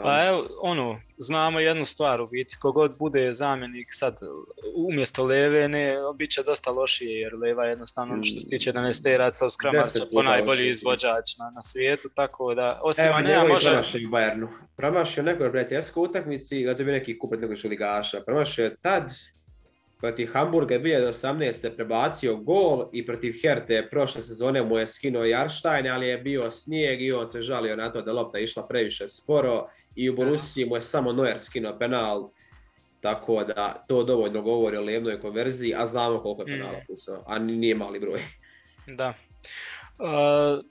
Pa 0.02 0.26
evo, 0.26 0.48
ono, 0.62 1.00
znamo 1.16 1.60
jednu 1.60 1.84
stvar 1.84 2.20
u 2.20 2.26
biti, 2.26 2.56
kogod 2.60 2.96
bude 2.98 3.32
zamjenik 3.32 3.88
sad 3.90 4.18
umjesto 4.76 5.24
Leve, 5.24 5.68
ne, 5.68 5.94
bit 6.16 6.30
će 6.30 6.42
dosta 6.42 6.70
lošije, 6.70 7.20
jer 7.20 7.34
Leva 7.34 7.64
je 7.64 7.70
jednostavno 7.70 8.22
što 8.22 8.40
se 8.40 8.48
tiče 8.48 8.72
11 8.72 9.02
teraca 9.02 9.46
u 9.46 9.50
Skramača 9.50 10.06
po 10.12 10.22
najbolji 10.22 10.68
izvođač 10.68 11.36
na, 11.38 11.50
na 11.54 11.62
svijetu, 11.62 12.08
tako 12.14 12.54
da, 12.54 12.80
osim 12.82 13.04
evo, 13.04 13.14
Manea 13.14 13.44
može... 13.44 13.70
Promašio 13.70 14.08
Bayernu, 14.08 14.48
promašio 14.76 15.22
neko 15.22 15.50
prijateljskoj 15.50 16.04
utakmici, 16.04 16.64
da 16.64 16.74
bi 16.74 16.84
neki 16.84 17.18
kupit 17.18 17.40
nekog 17.40 17.56
ligaša, 17.64 18.20
promašio 18.26 18.70
tad, 18.82 19.12
protiv 20.00 20.30
Hamburga 20.32 20.78
2018. 20.78 21.76
prebacio 21.76 22.36
gol 22.36 22.88
i 22.92 23.06
protiv 23.06 23.34
Herte 23.42 23.88
prošle 23.90 24.22
sezone 24.22 24.62
mu 24.62 24.78
je 24.78 24.86
skinuo 24.86 25.24
Jarštajn, 25.24 25.86
ali 25.86 26.06
je 26.06 26.18
bio 26.18 26.50
snijeg 26.50 27.02
i 27.02 27.12
on 27.12 27.26
se 27.26 27.40
žalio 27.40 27.76
na 27.76 27.92
to 27.92 28.02
da 28.02 28.12
lopta 28.12 28.38
išla 28.38 28.66
previše 28.66 29.08
sporo 29.08 29.66
i 29.96 30.10
u 30.10 30.16
Borussiji 30.16 30.66
mu 30.66 30.76
je 30.76 30.82
samo 30.82 31.12
Neuer 31.12 31.40
skinuo 31.40 31.78
penal, 31.78 32.30
tako 33.00 33.44
da 33.44 33.84
to 33.88 34.04
dovoljno 34.04 34.42
govori 34.42 34.76
o 34.76 34.82
lijevnoj 34.82 35.20
konverziji, 35.20 35.74
a 35.76 35.86
znamo 35.86 36.22
koliko 36.22 36.42
je 36.42 36.46
penala 36.46 36.78
mm. 36.78 36.86
pucao, 36.86 37.24
a 37.26 37.38
nije 37.38 37.74
mali 37.74 38.00
broj. 38.00 38.20
Da. 38.86 39.14
Uh, 39.98 40.64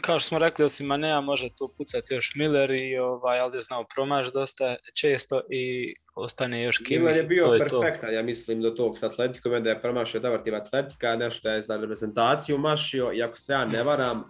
kao 0.00 0.18
što 0.18 0.28
smo 0.28 0.38
rekli, 0.38 0.64
osim 0.64 0.86
Manea 0.86 1.20
može 1.20 1.48
tu 1.58 1.74
pucati 1.76 2.14
još 2.14 2.34
Miller 2.34 2.70
i 2.70 2.98
ovaj, 2.98 3.40
ali 3.40 3.56
je 3.56 3.62
znao 3.62 3.84
promaš 3.94 4.32
dosta 4.32 4.76
često 4.94 5.40
i 5.50 5.94
ostane 6.14 6.62
još 6.62 6.78
Kim. 6.78 7.02
Miller 7.02 7.16
je 7.16 7.22
bio 7.22 7.56
perfektan, 7.58 8.14
ja 8.14 8.22
mislim, 8.22 8.62
do 8.62 8.70
tog 8.70 8.98
s 8.98 9.02
Atletikom, 9.02 9.62
da 9.62 9.70
je 9.70 9.80
promašio 9.80 10.20
dobar 10.20 10.54
Atletika, 10.54 11.16
nešto 11.16 11.48
je 11.48 11.62
za 11.62 11.76
reprezentaciju 11.76 12.58
mašio 12.58 13.12
i 13.12 13.22
ako 13.22 13.36
se 13.36 13.52
ja 13.52 13.64
ne 13.64 13.82
varam, 13.82 14.24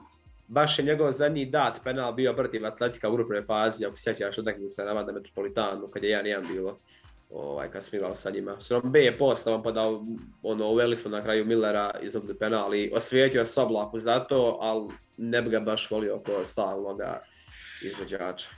baš 0.48 0.78
je 0.78 0.84
njegov 0.84 1.12
zadnji 1.12 1.46
dat 1.46 1.80
penal 1.84 2.12
bio 2.12 2.34
protiv 2.34 2.66
Atletika 2.66 3.08
u 3.08 3.12
grupnoj 3.12 3.42
fazi, 3.42 3.86
ako 3.86 3.96
sjećaš 3.96 4.38
utakmice 4.38 4.84
na 4.84 4.92
Vanda 4.92 5.12
Metropolitanu, 5.12 5.88
kad 5.88 6.04
je 6.04 6.22
1-1 6.22 6.52
bilo. 6.52 6.78
ovaj, 7.30 7.70
kad 7.70 7.84
smo 7.84 7.96
igrali 7.96 8.16
sa 8.16 8.30
njima. 8.30 8.56
S 8.60 8.72
B 8.84 9.04
je 9.04 9.18
postavan 9.18 9.62
pa 9.62 9.72
da 9.72 9.82
ono, 10.42 10.68
uveli 10.68 10.96
smo 10.96 11.10
na 11.10 11.22
kraju 11.22 11.44
Millera 11.44 11.90
izgubili 12.02 12.38
penal 12.38 12.74
i 12.74 12.90
osvijetio 12.94 13.40
je 13.40 13.46
Soblaku 13.46 13.98
za 13.98 14.20
to, 14.20 14.58
ali 14.60 14.88
ne 15.22 15.42
bi 15.42 15.50
ga 15.50 15.60
baš 15.60 15.90
volio 15.90 16.16
oko 16.16 16.44
stalnoga 16.44 17.22
izvođača. 17.82 18.48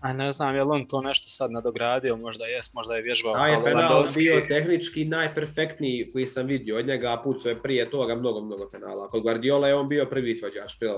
A 0.00 0.12
ne 0.12 0.32
znam, 0.32 0.56
je 0.56 0.64
li 0.64 0.70
on 0.70 0.86
to 0.86 1.00
nešto 1.00 1.28
sad 1.28 1.50
nadogradio, 1.50 2.16
možda 2.16 2.44
jest, 2.44 2.74
možda 2.74 2.94
je 2.94 3.02
vježbao 3.02 3.34
kao 3.34 3.44
je 3.44 3.64
penal 3.64 4.04
bio 4.16 4.44
tehnički 4.48 5.04
najperfektniji 5.04 6.10
koji 6.12 6.26
sam 6.26 6.46
vidio 6.46 6.78
od 6.78 6.86
njega, 6.86 7.12
a 7.12 7.22
pucao 7.22 7.50
je 7.50 7.62
prije 7.62 7.90
toga 7.90 8.14
mnogo, 8.14 8.40
mnogo 8.40 8.70
penala. 8.70 9.08
Kod 9.08 9.22
Guardiola 9.22 9.68
je 9.68 9.74
on 9.74 9.88
bio 9.88 10.06
prvi 10.06 10.30
izvođač 10.30 10.78
prije 10.78 10.94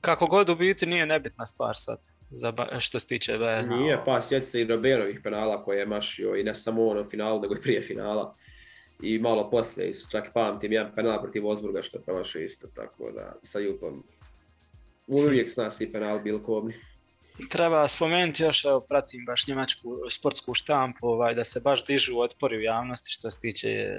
Kako 0.00 0.26
god 0.26 0.48
u 0.48 0.56
biti 0.56 0.86
nije 0.86 1.06
nebitna 1.06 1.46
stvar 1.46 1.74
sad, 1.76 1.98
za, 2.30 2.52
što 2.78 2.98
se 2.98 3.06
tiče 3.06 3.32
Bayerna. 3.32 3.78
Nije, 3.78 4.04
pa 4.04 4.20
sjeti 4.20 4.46
se 4.46 4.60
i 4.60 4.64
Roberovih 4.64 5.20
penala 5.24 5.64
koje 5.64 5.78
je 5.78 5.86
mašio 5.86 6.36
i 6.36 6.42
ne 6.42 6.54
samo 6.54 6.86
ono 6.86 7.10
finalu, 7.10 7.40
nego 7.40 7.54
i 7.54 7.60
prije 7.60 7.82
finala. 7.82 8.34
I 9.02 9.18
malo 9.18 9.50
poslije, 9.50 9.92
čak 10.10 10.26
i 10.26 10.32
pamtim 10.34 10.72
jedan 10.72 10.94
penal 10.94 11.22
protiv 11.22 11.46
Osburga 11.46 11.82
što 11.82 11.98
je 11.98 12.02
promašio 12.02 12.44
isto, 12.44 12.68
tako 12.74 13.10
da 13.10 13.36
sa 13.42 13.58
Jupom 13.58 14.04
uvijek 15.06 15.50
s 15.50 15.56
nas 15.56 15.80
i 15.80 15.92
penal 15.92 16.18
bil 16.18 16.42
kobni. 16.42 16.74
Treba 17.48 17.88
spomenuti 17.88 18.42
još, 18.42 18.64
evo, 18.64 18.80
pratim 18.80 19.24
baš 19.24 19.46
njemačku 19.46 19.98
sportsku 20.10 20.54
štampu, 20.54 21.06
ovaj, 21.08 21.34
da 21.34 21.44
se 21.44 21.60
baš 21.60 21.86
dižu 21.86 22.20
otpori 22.20 22.56
u 22.56 22.60
javnosti 22.60 23.12
što 23.12 23.30
se 23.30 23.38
tiče 23.40 23.68
e, 23.68 23.96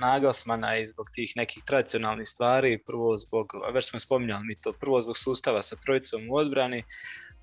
naglasmana 0.00 0.78
i 0.78 0.86
zbog 0.86 1.10
tih 1.14 1.32
nekih 1.36 1.62
tradicionalnih 1.66 2.28
stvari. 2.28 2.78
Prvo 2.86 3.18
zbog, 3.18 3.52
već 3.72 3.90
smo 3.90 4.00
spominjali 4.00 4.44
mi 4.44 4.60
to, 4.60 4.72
prvo 4.72 5.00
zbog 5.00 5.18
sustava 5.18 5.62
sa 5.62 5.76
trojicom 5.76 6.30
u 6.30 6.36
odbrani, 6.36 6.84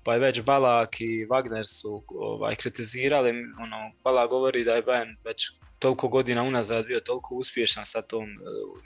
pa 0.04 0.14
je 0.14 0.20
već 0.20 0.42
Balak 0.42 1.00
i 1.00 1.26
Wagner 1.26 1.64
su 1.64 2.04
ovaj, 2.08 2.56
kritizirali, 2.56 3.30
ono, 3.62 3.92
Balak 4.04 4.30
govori 4.30 4.64
da 4.64 4.74
je 4.74 4.84
Bayern 4.84 5.16
već 5.24 5.52
toliko 5.82 6.08
godina 6.08 6.42
unazad 6.42 6.86
bio 6.86 7.00
toliko 7.00 7.34
uspješan 7.34 7.84
sa 7.84 8.02
tom 8.02 8.24
e, 8.24 8.34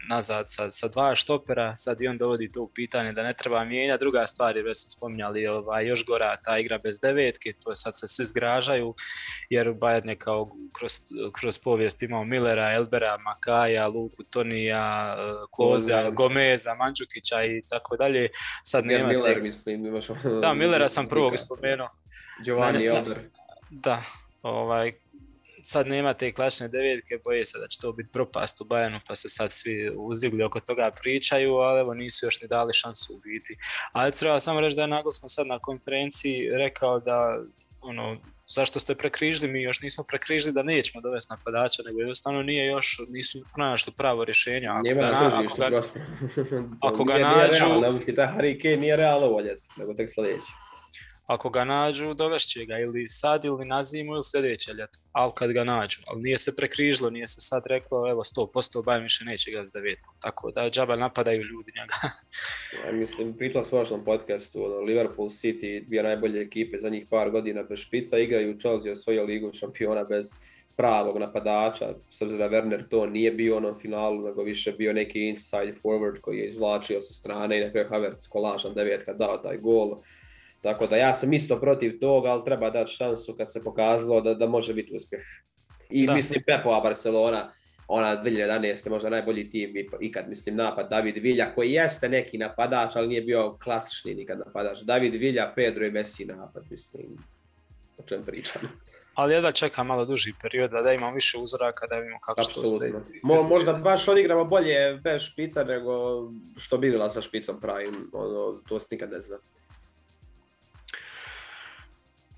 nazad 0.09 0.45
sa, 0.47 0.73
sa 0.73 0.89
dva 0.89 1.15
štopera, 1.15 1.77
sad 1.77 2.01
i 2.01 2.09
on 2.09 2.19
dovodi 2.19 2.53
to 2.53 2.63
u 2.63 2.71
pitanje 2.75 3.13
da 3.13 3.23
ne 3.23 3.35
treba 3.35 3.65
mijenjati. 3.65 4.01
Druga 4.01 4.27
stvar 4.27 4.57
je, 4.57 4.63
već 4.63 4.79
smo 4.83 4.91
spominjali, 4.91 5.47
ovaj, 5.47 5.87
još 5.87 6.07
gora 6.07 6.37
ta 6.45 6.59
igra 6.59 6.79
bez 6.79 7.01
devetke, 7.01 7.53
to 7.65 7.75
sad 7.75 7.99
se 7.99 8.09
svi 8.09 8.25
zgražaju, 8.25 8.95
jer 9.51 9.67
Bayern 9.67 10.09
je 10.09 10.17
kao 10.17 10.51
kroz, 10.73 10.93
kroz 11.33 11.59
povijest 11.59 12.03
imao 12.03 12.25
Millera, 12.25 12.73
Elbera, 12.73 13.19
Makaja, 13.19 13.87
Luku, 13.87 14.23
Tonija, 14.31 15.17
e, 15.19 15.47
Kloza, 15.57 16.11
Gomeza, 16.11 16.75
Mandžukića 16.75 17.45
i 17.45 17.63
tako 17.69 17.97
dalje. 17.97 18.29
Sad 18.63 18.87
nema 18.87 19.09
Miller, 19.09 19.43
mislim, 19.43 19.87
imaš... 19.87 20.07
Da, 20.43 20.55
Millera 20.55 20.89
sam 20.89 21.09
prvog 21.13 21.33
spomenuo. 21.37 21.89
Giovanni 22.45 22.87
Elber. 22.87 23.19
Da, 23.71 24.03
ovaj, 24.43 24.93
sad 25.67 25.87
nema 25.87 26.15
te 26.15 26.33
klasične 26.33 26.69
devjetke, 26.69 27.19
boje 27.25 27.47
se 27.47 27.59
da 27.59 27.69
će 27.69 27.79
to 27.81 27.93
biti 27.93 28.13
propast 28.13 28.61
u 28.61 28.65
Bajanu, 28.65 29.01
pa 29.09 29.15
se 29.15 29.29
sad 29.29 29.53
svi 29.53 29.91
uzdigli 29.97 30.45
oko 30.45 30.61
toga 30.61 30.91
pričaju, 31.03 31.55
ali 31.55 31.81
evo 31.81 31.95
nisu 31.95 32.27
još 32.27 32.41
ni 32.41 32.49
dali 32.49 32.73
šansu 32.73 33.15
u 33.15 33.19
biti. 33.19 33.57
Ali 33.93 34.13
treba 34.13 34.41
samo 34.41 34.61
reći 34.61 34.77
da 34.77 34.83
je 34.83 34.89
smo 35.13 35.29
sad 35.29 35.47
na 35.47 35.59
konferenciji 35.59 36.51
rekao 36.51 37.01
da 37.01 37.39
ono, 37.81 38.17
zašto 38.47 38.81
ste 38.81 38.95
prekrižili, 38.95 39.53
mi 39.53 39.63
još 39.63 39.81
nismo 39.81 40.05
prekrižili 40.05 40.53
da 40.53 40.63
nećemo 40.63 41.03
dovesti 41.03 41.33
napadača, 41.33 41.83
nego 41.87 42.01
jednostavno 42.01 42.43
nije 42.43 42.67
još, 42.67 43.01
nisu 43.09 43.45
pronašli 43.55 43.93
pravo 43.97 44.25
rješenje. 44.25 44.69
Ako 44.69 44.95
ga, 44.95 45.33
ako 45.47 45.71
ga, 45.71 45.83
ako 46.81 47.05
ga 47.05 47.19
nađu... 47.19 47.65
Nije 47.67 48.17
Harry 48.17 48.63
Kane 48.63 48.77
nije 48.77 48.97
realno 48.97 49.27
voljeti, 49.27 49.69
nego 49.77 49.95
tek 49.95 50.11
sljedeći 50.15 50.66
ako 51.27 51.51
ga 51.51 51.65
nađu, 51.65 52.15
dovešće 52.15 52.65
ga 52.65 52.79
ili 52.79 53.09
sad 53.09 53.45
ili 53.45 53.65
na 53.65 53.83
zimu 53.83 54.13
ili 54.13 54.23
sljedeće 54.23 54.73
ljeto, 54.73 54.99
ali 55.13 55.33
kad 55.35 55.53
ga 55.53 55.65
nađu. 55.65 55.99
Ali 56.07 56.23
nije 56.23 56.39
se 56.39 56.57
prekrižilo, 56.57 57.11
nije 57.11 57.27
se 57.27 57.41
sad 57.41 57.63
reklo, 57.67 58.11
evo 58.11 58.23
100% 58.25 58.85
Bayern 58.85 59.03
više 59.03 59.25
neće 59.25 59.51
ga 59.51 59.65
s 59.65 59.73
devetkom. 59.73 60.15
Tako 60.21 60.51
da 60.51 60.71
džaba 60.71 60.97
napadaju 60.97 61.43
ljudi 61.43 61.73
njega. 61.77 61.95
ja, 62.85 62.93
mislim, 62.93 63.37
pitao 63.39 63.65
s 63.65 63.73
vašom 63.73 64.05
podcastu, 64.05 64.65
ono, 64.65 64.81
Liverpool 64.81 65.29
City, 65.29 65.87
dvije 65.87 66.03
najbolje 66.03 66.41
ekipe 66.41 66.79
za 66.79 66.89
njih 66.89 67.07
par 67.11 67.31
godina 67.31 67.63
bez 67.63 67.79
špica, 67.79 68.19
igraju 68.19 68.59
Chelsea 68.59 68.93
osvojio 68.93 69.25
ligu 69.25 69.53
šampiona 69.53 70.05
bez 70.05 70.31
pravog 70.77 71.19
napadača, 71.19 71.95
s 72.11 72.23
obzirom 72.23 72.39
da 72.39 72.57
Werner 72.57 72.89
to 72.89 73.07
nije 73.07 73.31
bio 73.31 73.57
onom 73.57 73.79
finalu, 73.81 74.27
nego 74.29 74.43
više 74.43 74.73
bio 74.73 74.93
neki 74.93 75.29
inside 75.29 75.75
forward 75.83 76.21
koji 76.21 76.39
je 76.39 76.47
izvlačio 76.47 77.01
sa 77.01 77.15
strane 77.15 77.59
i 77.59 77.65
na 77.65 77.71
kraju 77.71 77.89
Havertz 77.89 78.29
kolažan 78.29 78.75
devetka 78.75 79.13
dao 79.13 79.39
taj 79.39 79.57
gol 79.57 79.97
tako 80.67 80.87
da 80.87 80.97
ja 80.97 81.15
sam 81.15 81.33
isto 81.33 81.61
protiv 81.61 81.99
toga, 82.01 82.29
ali 82.29 82.45
treba 82.45 82.71
dati 82.71 82.93
šansu 82.93 83.35
kad 83.37 83.53
se 83.53 83.65
pokazalo 83.65 84.21
da, 84.21 84.35
da 84.35 84.47
može 84.47 84.75
biti 84.75 84.97
uspjeh. 84.97 85.23
I 85.91 86.07
da. 86.07 86.15
mislim 86.15 86.43
Pepova 86.47 86.81
Barcelona, 86.81 87.53
ona 87.89 88.23
2011. 88.25 88.91
možda 88.91 89.11
najbolji 89.11 89.51
tim 89.51 89.75
ikad, 90.01 90.29
mislim, 90.29 90.57
napad 90.57 90.91
David 90.91 91.17
Vilja, 91.23 91.55
koji 91.55 91.73
jeste 91.73 92.09
neki 92.09 92.39
napadač, 92.39 92.97
ali 92.97 93.09
nije 93.09 93.23
bio 93.23 93.59
klasični 93.63 94.15
nikad 94.15 94.39
napadač. 94.39 94.79
David 94.83 95.15
Vilja, 95.15 95.53
Pedro 95.57 95.87
i 95.87 95.91
Messi 95.91 96.25
napad, 96.25 96.65
mislim, 96.71 97.07
o 97.99 98.03
čem 98.03 98.23
pričam. 98.27 98.63
Ali 99.15 99.35
jedva 99.35 99.53
čeka 99.53 99.83
malo 99.83 100.05
duži 100.05 100.33
period 100.43 100.71
da 100.71 100.93
imamo 100.93 101.15
više 101.15 101.39
uzoraka 101.39 101.87
da 101.87 101.97
vidimo 101.97 102.19
kako 102.21 102.43
što 102.43 102.65
se 102.65 102.93
Mo, 103.23 103.37
možda 103.51 103.73
baš 103.73 104.09
odigramo 104.09 104.45
bolje 104.45 105.01
bez 105.05 105.23
špica 105.23 105.65
nego 105.65 105.93
što 106.57 106.79
bi 106.79 106.91
bila 106.91 107.11
sa 107.11 107.21
špicom 107.21 107.61
pravim, 107.61 108.11
ono, 108.13 108.61
to 108.69 108.81
se 108.81 108.87
nikad 108.91 109.11
ne 109.11 109.21
zna. 109.21 109.37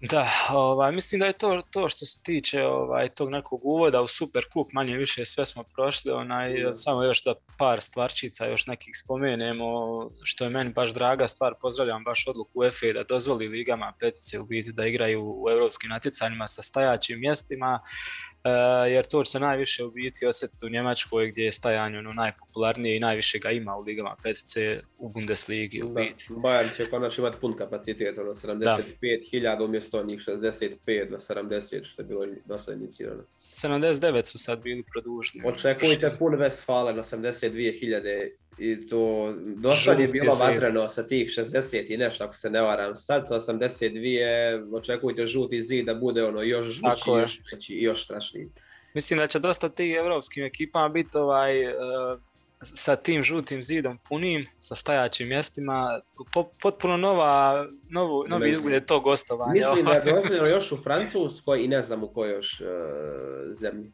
Da, 0.01 0.29
ovaj, 0.51 0.93
mislim 0.93 1.19
da 1.19 1.27
je 1.27 1.33
to, 1.33 1.63
to 1.71 1.89
što 1.89 2.07
se 2.07 2.23
tiče 2.23 2.63
ovaj, 2.63 3.09
tog 3.09 3.31
nekog 3.31 3.61
uvoda 3.65 4.03
u 4.03 4.07
Super 4.07 4.45
Kup, 4.53 4.73
manje 4.73 4.97
više 4.97 5.25
sve 5.25 5.47
smo 5.47 5.63
prošli, 5.63 6.13
onaj, 6.13 6.55
samo 6.75 7.05
još 7.05 7.25
da 7.25 7.35
par 7.59 7.81
stvarčica 7.83 8.47
još 8.47 8.67
nekih 8.67 8.91
spomenemo, 9.05 9.67
što 10.23 10.45
je 10.45 10.51
meni 10.51 10.73
baš 10.73 10.95
draga 10.95 11.29
stvar, 11.29 11.55
pozdravljam 11.61 12.05
baš 12.05 12.27
odluku 12.27 12.51
UEFA 12.55 12.93
da 12.95 13.05
dozvoli 13.05 13.49
ligama 13.49 13.93
petice 14.01 14.39
u 14.39 14.45
biti 14.45 14.73
da 14.73 14.87
igraju 14.87 15.23
u 15.25 15.51
europskim 15.51 15.91
natjecanjima 15.91 16.47
sa 16.47 16.63
stajaćim 16.63 17.21
mjestima, 17.21 17.81
jer 18.89 19.07
to 19.07 19.25
se 19.25 19.41
najviše 19.41 19.85
u 19.85 19.91
biti 19.91 20.27
osjetiti 20.27 20.67
u 20.67 20.69
Njemačkoj 20.69 21.31
gdje 21.31 21.45
je 21.45 21.53
stajanje 21.53 21.99
ono 21.99 22.13
najpopularnije 22.13 22.97
i 22.97 23.01
najviše 23.01 23.39
ga 23.39 23.51
ima 23.51 23.77
u 23.77 23.81
ligama 23.83 24.17
5C 24.25 24.81
u 24.99 25.09
Bundesligi 25.09 25.83
u 25.83 25.89
biti. 25.89 26.27
Bayern 26.31 26.77
će 26.77 26.91
konačno 26.91 27.25
imati 27.25 27.41
pun 27.41 27.57
kapacitet, 27.57 28.19
ono 28.19 28.31
75.000 28.31 29.65
umjesto 29.65 30.03
njih 30.03 30.21
65 30.21 31.11
na 31.11 31.19
70 31.19 31.85
što 31.85 32.03
je 32.03 32.07
bilo 32.07 32.27
dosta 32.45 32.73
inicirano. 32.73 33.23
79 33.37 34.25
su 34.25 34.39
sad 34.39 34.63
bili 34.63 34.85
produženi. 34.93 35.49
Očekujte 35.49 36.17
pun 36.19 36.33
Westfalen 36.33 36.99
82.000 36.99 38.31
i 38.59 38.89
to 38.89 39.35
dosta 39.57 39.93
je 39.93 40.09
bilo 40.09 40.35
vatreno 40.41 40.89
sa 40.89 41.07
tih 41.07 41.29
60 41.29 41.95
i 41.95 41.97
nešto 41.97 42.25
ako 42.25 42.35
se 42.35 42.51
ne 42.51 42.61
varam. 42.61 42.97
Sad 42.97 43.29
sa 43.29 43.35
82 43.35 44.77
očekujte 44.77 45.27
žuti 45.27 45.63
zid 45.63 45.87
da 45.87 45.95
bude 45.95 46.25
ono 46.25 46.43
još 46.43 46.67
žući, 46.67 47.11
još 47.11 47.41
veći 47.53 47.75
i 47.75 47.83
još 47.83 48.05
strašniji. 48.05 48.49
Mislim 48.95 49.19
da 49.19 49.27
će 49.27 49.39
dosta 49.39 49.69
tih 49.69 49.97
evropskim 49.97 50.45
ekipama 50.45 50.89
biti 50.89 51.19
ovaj, 51.19 51.67
uh, 51.67 51.73
sa 52.63 52.97
tim 52.97 53.23
žutim 53.23 53.63
zidom 53.63 53.99
punim, 54.09 54.47
sa 54.59 54.75
stajaćim 54.75 55.29
mjestima, 55.29 56.01
potpuno 56.63 56.97
nova, 56.97 57.67
novu, 57.89 58.25
novi 58.29 58.51
izgled 58.51 58.85
tog 58.85 59.03
gostovanja. 59.03 59.53
Mislim 59.53 59.85
da 59.85 59.93
je 59.93 60.41
ovaj. 60.41 60.51
još 60.51 60.73
u 60.73 60.77
Francuskoj 60.77 61.65
i 61.65 61.69
ne 61.69 61.83
znam 61.83 62.05
u 62.05 62.09
kojoj 62.09 62.35
još 62.35 62.61
uh, 62.61 62.67
zemlji. 63.53 63.93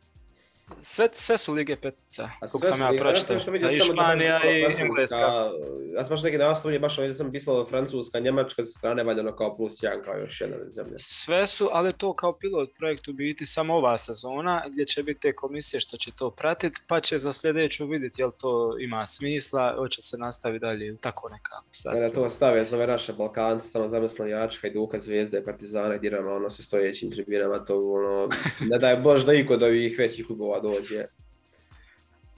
Sve, 0.80 1.08
sve 1.12 1.38
su 1.38 1.52
lige 1.52 1.76
petica, 1.76 2.28
kako 2.40 2.58
sam 2.58 2.80
ja 2.80 3.00
pročitao. 3.00 3.36
Ja 3.36 3.70
I 3.70 3.80
Španija 3.80 4.40
i 4.44 4.82
Engleska. 4.82 5.50
Ja 5.94 6.04
sam 6.04 6.10
baš 6.10 6.22
neki 6.22 6.38
nastavljen, 6.38 6.80
baš 6.80 6.98
ovdje 6.98 7.14
sam 7.14 7.32
pisalo 7.32 7.66
Francuska, 7.66 8.20
Njemačka 8.20 8.64
strane 8.66 9.04
valjano 9.04 9.36
kao 9.36 9.56
plus 9.56 9.82
jedan, 9.82 10.02
kao 10.04 10.18
još 10.18 10.40
jedna 10.40 10.56
zemlja. 10.68 10.94
Sve 10.98 11.46
su, 11.46 11.68
ali 11.72 11.92
to 11.92 12.14
kao 12.14 12.38
pilot 12.38 12.70
projekt 12.78 13.08
u 13.08 13.12
biti 13.12 13.46
samo 13.46 13.74
ova 13.74 13.98
sezona, 13.98 14.64
gdje 14.72 14.86
će 14.86 15.02
biti 15.02 15.20
te 15.20 15.32
komisije 15.32 15.80
što 15.80 15.96
će 15.96 16.10
to 16.16 16.30
pratiti, 16.30 16.80
pa 16.86 17.00
će 17.00 17.18
za 17.18 17.32
sljedeću 17.32 17.86
vidjeti 17.86 18.22
jel 18.22 18.30
to 18.40 18.76
ima 18.80 19.06
smisla, 19.06 19.74
hoće 19.76 20.02
se 20.02 20.18
nastaviti 20.18 20.64
dalje 20.64 20.86
ili 20.86 20.98
tako 20.98 21.28
neka. 21.28 21.56
Sad, 21.70 21.96
ne, 21.98 22.10
to 22.10 22.30
stave 22.30 22.64
za 22.64 22.76
ove 22.76 22.86
naše 22.86 23.12
Balkance, 23.12 23.68
samo 23.68 23.88
zamislili 23.88 24.30
Jačka, 24.30 24.60
Hajduka, 24.62 25.00
Zvijezde, 25.00 25.44
Partizana, 25.44 25.98
Dinama, 25.98 26.32
ono 26.32 26.50
se 26.50 26.62
stojećim 26.62 27.10
tribinama, 27.10 27.64
to 27.64 27.92
ono, 27.92 28.28
ne 28.60 28.78
daj 28.78 28.96
Bož 28.96 29.24
da 29.24 29.34
iko 29.34 29.56
do 29.56 29.66
ovih 29.66 29.98
većih 29.98 30.26
klubova 30.26 30.60
dođe. 30.64 31.04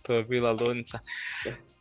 To 0.03 0.15
je 0.15 0.25
bila 0.25 0.57
ludnica. 0.61 0.99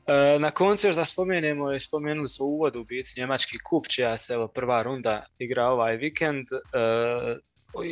E, 0.08 0.40
na 0.40 0.52
koncu 0.52 0.88
još 0.88 0.96
da 0.96 1.06
spomenemo, 1.06 1.80
spomenuli 1.80 2.28
smo 2.28 2.46
u 2.46 2.50
uvodu 2.50 2.84
biti 2.84 3.14
njemački 3.18 3.58
kup, 3.60 3.88
čija 3.88 4.18
se 4.18 4.34
evo, 4.34 4.48
prva 4.48 4.84
runda 4.84 5.26
igra 5.40 5.68
ovaj 5.68 5.96
vikend. 5.98 6.46
E, 6.52 7.38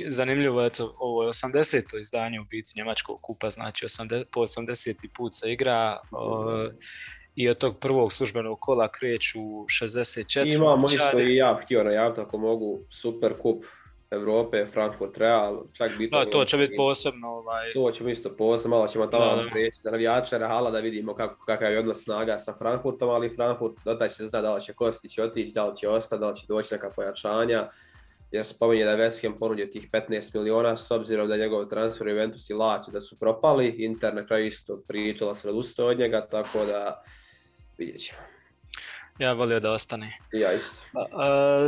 zanimljivo 0.07 0.61
je 0.61 0.69
to, 0.69 0.95
ovo 0.99 1.23
je 1.23 1.29
80. 1.29 2.01
izdanje 2.01 2.39
u 2.39 2.43
biti 2.43 2.71
njemačkog 2.75 3.21
kupa, 3.21 3.49
znači 3.49 3.85
80, 3.85 4.23
po 4.31 4.41
80. 4.41 5.07
put 5.17 5.33
se 5.33 5.53
igra 5.53 5.99
i 7.35 7.49
od 7.49 7.57
tog 7.57 7.79
prvog 7.79 8.13
službenog 8.13 8.59
kola 8.59 8.91
kreću 8.91 9.39
64. 9.39 10.55
Imamo 10.55 10.85
isto 10.85 11.19
i 11.19 11.35
ja 11.35 11.59
htio 11.63 11.83
najaviti 11.83 12.21
ako 12.21 12.37
mogu 12.37 12.79
super 12.89 13.33
kup 13.41 13.63
Europe, 14.13 14.65
Frankfurt 14.73 15.17
Real, 15.17 15.63
čak 15.73 15.91
bitno. 15.97 16.19
Da, 16.19 16.31
to 16.31 16.45
će 16.45 16.57
biti 16.57 16.75
posebno. 16.77 17.27
Ovaj... 17.27 17.73
To 17.73 17.91
ćemo 17.91 18.09
isto 18.09 18.35
posebno, 18.37 18.77
malo 18.77 18.87
ćemo 18.87 19.07
tamo 19.07 19.43
prijeći 19.51 19.79
za 19.81 19.91
navijače 19.91 20.37
Rehala 20.37 20.71
da 20.71 20.79
vidimo 20.79 21.15
kako, 21.15 21.45
kakav 21.45 21.71
je 21.71 21.79
odnos 21.79 22.03
snaga 22.03 22.39
sa 22.39 22.53
Frankfurtom, 22.53 23.09
ali 23.09 23.35
Frankfurt 23.35 23.75
dotaj 23.85 24.09
će 24.09 24.15
se 24.15 24.27
zna 24.27 24.41
da 24.41 24.55
li 24.55 24.61
će 24.61 24.73
Kostić 24.73 25.19
otići, 25.19 25.53
da 25.53 25.65
li 25.65 25.75
će 25.75 25.89
ostati, 25.89 26.19
da 26.19 26.29
li 26.29 26.35
će 26.35 26.45
doći 26.47 26.73
neka 26.73 26.89
pojačanja. 26.95 27.69
Jer 28.31 28.45
spominje 28.45 28.85
da 28.85 28.91
je 28.91 28.97
West 28.97 29.21
Ham 29.21 29.39
ponudio 29.39 29.65
tih 29.65 29.89
15 29.91 30.35
miliona 30.35 30.77
s 30.77 30.91
obzirom 30.91 31.27
da 31.27 31.37
njegov 31.37 31.65
transfer 31.65 32.07
Juventus 32.07 32.49
i 32.49 32.53
Laci 32.53 32.91
da 32.91 33.01
su 33.01 33.19
propali. 33.19 33.67
Inter 33.67 34.15
na 34.15 34.25
kraju 34.25 34.47
isto 34.47 34.81
pričala 34.87 35.35
se 35.35 35.49
od 35.77 35.99
njega, 35.99 36.27
tako 36.31 36.65
da 36.65 37.03
vidjet 37.77 38.01
ćemo. 38.01 38.32
Ja 39.19 39.33
volio 39.33 39.59
da 39.59 39.71
ostane. 39.71 40.19
Ja 40.31 40.53
isto. 40.53 40.75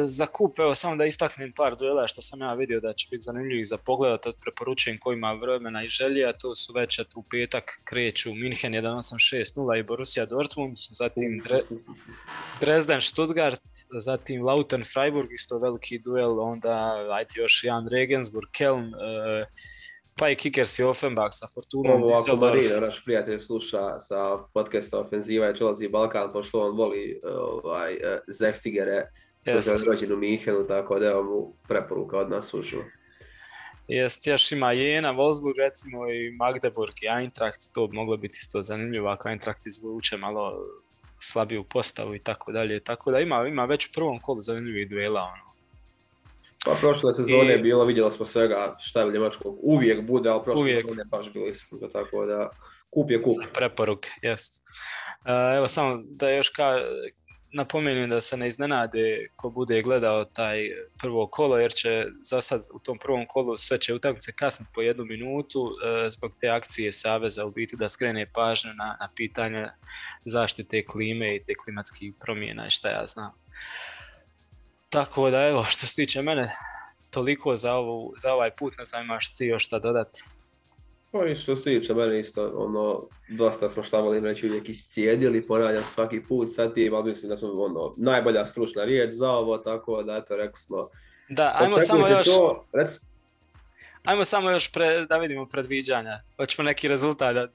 za 0.08 0.26
kup, 0.26 0.60
evo 0.60 0.76
samo 0.76 0.96
da 0.96 1.06
istaknem 1.06 1.54
par 1.54 1.76
duela 1.76 2.08
što 2.08 2.22
sam 2.22 2.42
ja 2.42 2.54
vidio 2.54 2.80
da 2.80 2.94
će 2.94 3.08
biti 3.12 3.22
zanimljivih 3.22 3.68
za 3.68 3.78
pogled, 3.78 4.20
to 4.20 4.34
preporučujem 4.42 4.98
ko 4.98 5.14
ima 5.14 5.34
vremena 5.34 5.84
i 5.84 5.88
želje, 5.88 6.26
a 6.26 6.34
to 6.34 6.56
su 6.56 6.74
već 6.74 7.00
u 7.16 7.24
petak 7.24 7.82
kreću 7.84 8.34
Minhen 8.34 8.74
1.8.6.0 8.74 9.80
i 9.80 9.84
Borussia 9.84 10.26
Dortmund, 10.26 10.78
zatim 10.92 11.44
Dresden 12.60 13.02
Stuttgart, 13.02 13.62
zatim 14.00 14.46
Lautern 14.46 14.84
Freiburg, 14.84 15.32
isto 15.32 15.60
veliki 15.60 16.00
duel, 16.00 16.40
onda 16.40 17.06
ajde 17.12 17.34
još 17.36 17.64
Jan 17.64 17.88
Regensburg, 17.92 18.50
Kelm, 18.52 18.92
pa 20.20 20.30
i 20.30 20.36
Kickers 20.36 20.80
i 20.80 20.84
Offenbach 20.84 21.30
sa 21.32 21.48
Fortunom. 21.48 22.04
Ovo 22.04 22.14
ako 22.14 22.36
Marino, 22.36 22.80
naš 22.80 23.04
prijatelj, 23.06 23.40
sluša 23.40 24.00
sa 24.00 24.38
podcasta 24.54 25.00
Ofenziva 25.00 25.46
je 25.46 25.56
Čelazi 25.56 25.88
Balkan, 25.88 26.34
pošto 26.34 26.62
on 26.62 26.78
voli 26.78 27.22
ovaj, 27.24 27.94
e, 27.94 28.20
Zefstigere, 28.28 29.12
što 29.42 29.72
je 29.72 29.86
rođen 29.88 30.12
u 30.12 30.18
Minhenu, 30.18 30.68
tako 30.68 31.00
da 31.00 31.08
je 31.08 31.16
mu 31.16 31.54
preporuka 31.68 32.18
od 32.18 32.30
nas 32.30 32.54
ušlo. 32.54 32.84
Jest, 33.88 34.28
još 34.28 34.52
ima 34.52 34.72
Jena, 34.72 35.14
Wolfsburg 35.14 35.58
recimo 35.58 36.10
i 36.10 36.32
Magdeburg 36.32 36.94
i 37.02 37.08
Eintracht, 37.08 37.74
to 37.74 37.88
bi 37.88 37.96
moglo 37.96 38.18
biti 38.18 38.38
isto 38.42 38.62
zanimljivo 38.62 39.10
ako 39.10 39.30
Eintracht 39.30 39.66
izvuče 39.66 40.18
malo 40.18 40.66
slabiju 41.20 41.64
postavu 41.64 42.16
i 42.16 42.20
tako 42.20 42.52
dalje. 42.52 42.80
Tako 42.80 43.12
da 43.12 43.20
ima, 43.20 43.48
ima 43.48 43.66
već 43.66 43.86
u 43.86 43.92
prvom 43.94 44.20
kolu 44.20 44.42
zanimljivih 44.42 44.90
duela. 44.90 45.22
Ono. 45.22 45.45
Pa 46.66 46.72
prošle 46.82 47.14
sezone 47.14 47.52
je 47.52 47.58
bilo, 47.58 47.86
vidjeli 47.86 48.12
smo 48.12 48.26
svega 48.26 48.76
šta 48.80 49.02
je 49.02 49.12
Njemačkog, 49.12 49.58
uvijek 49.62 50.02
bude, 50.02 50.30
ali 50.30 50.44
prošle 50.44 50.62
uvijek. 50.62 50.86
sezone 50.86 51.04
baš 51.12 51.34
bilo 51.34 51.48
ispuno, 51.48 51.88
tako 51.88 52.26
da 52.26 52.50
kup 52.90 53.12
je 53.12 53.22
kup. 53.22 53.34
Za 53.42 53.48
preporuk, 53.54 54.06
jest. 54.22 54.64
Uh, 55.22 55.58
evo 55.58 55.68
samo 55.68 55.98
da 56.10 56.30
još 56.30 56.50
ka, 56.50 56.80
napomenem 57.56 58.10
da 58.10 58.22
se 58.22 58.38
ne 58.38 58.48
iznenade 58.48 59.28
ko 59.36 59.50
bude 59.50 59.82
gledao 59.82 60.26
taj 60.26 60.70
prvo 61.02 61.28
kolo, 61.28 61.58
jer 61.58 61.72
će 61.72 62.06
za 62.22 62.42
sad 62.42 62.62
u 62.74 62.80
tom 62.80 62.98
prvom 62.98 63.26
kolu 63.28 63.58
sve 63.58 63.78
će 63.78 63.94
utakmice 63.94 64.32
kasniti 64.32 64.72
po 64.76 64.82
jednu 64.82 65.06
minutu 65.06 65.62
uh, 65.62 65.72
zbog 66.10 66.32
te 66.40 66.50
akcije 66.50 66.92
Saveza 66.92 67.46
u 67.46 67.52
biti 67.52 67.76
da 67.76 67.90
skrene 67.90 68.32
pažnju 68.34 68.74
na, 68.74 68.98
na 69.00 69.10
pitanje 69.16 69.68
zaštite 70.26 70.86
klime 70.86 71.36
i 71.36 71.44
te 71.44 71.54
klimatskih 71.64 72.14
promjena 72.20 72.68
i 72.68 72.70
šta 72.70 72.90
ja 72.90 73.06
znam. 73.06 73.32
Tako 74.96 75.30
da 75.30 75.48
evo, 75.48 75.64
što 75.64 75.88
se 75.88 75.96
tiče 75.96 76.22
mene, 76.22 76.52
toliko 77.10 77.58
za, 77.58 77.74
ovu, 77.74 78.14
za 78.18 78.34
ovaj 78.34 78.52
put, 78.52 78.78
ne 78.78 78.86
znam 78.86 79.04
imaš 79.04 79.36
ti 79.36 79.46
još 79.46 79.66
šta 79.66 79.80
dodati. 79.80 80.24
Pa 81.12 81.26
i 81.26 81.36
što 81.36 81.56
se 81.56 81.64
tiče 81.64 81.94
mene 81.94 82.20
isto, 82.20 82.52
ono, 82.56 83.08
dosta 83.30 83.70
smo 83.70 83.84
šta 83.84 84.00
volim 84.00 84.26
reći 84.26 84.48
uvijek 84.48 84.70
iscijedili, 84.70 85.48
ponavljam 85.48 85.84
svaki 85.84 86.24
put 86.24 86.54
sa 86.54 86.74
tim, 86.74 86.94
ali 86.94 87.10
mislim 87.10 87.30
da 87.30 87.38
smo 87.38 87.50
ono, 87.50 87.94
najbolja 87.98 88.46
stručna 88.46 88.84
riječ 88.84 89.14
za 89.14 89.32
ovo, 89.32 89.58
tako 89.58 90.04
da 90.04 90.16
eto, 90.16 90.36
rekli 90.36 90.58
smo. 90.58 90.90
Da, 91.30 91.56
ajmo 91.60 91.80
samo 91.80 92.08
još, 92.08 92.26
to, 92.26 92.66
ajmo 94.04 94.26
samo 94.26 94.50
još 94.50 94.72
pre, 94.72 95.06
da 95.06 95.18
vidimo 95.18 95.46
predviđanja, 95.46 96.22
hoćemo 96.38 96.66
neki 96.66 96.88
rezultat 96.88 97.34
da, 97.34 97.48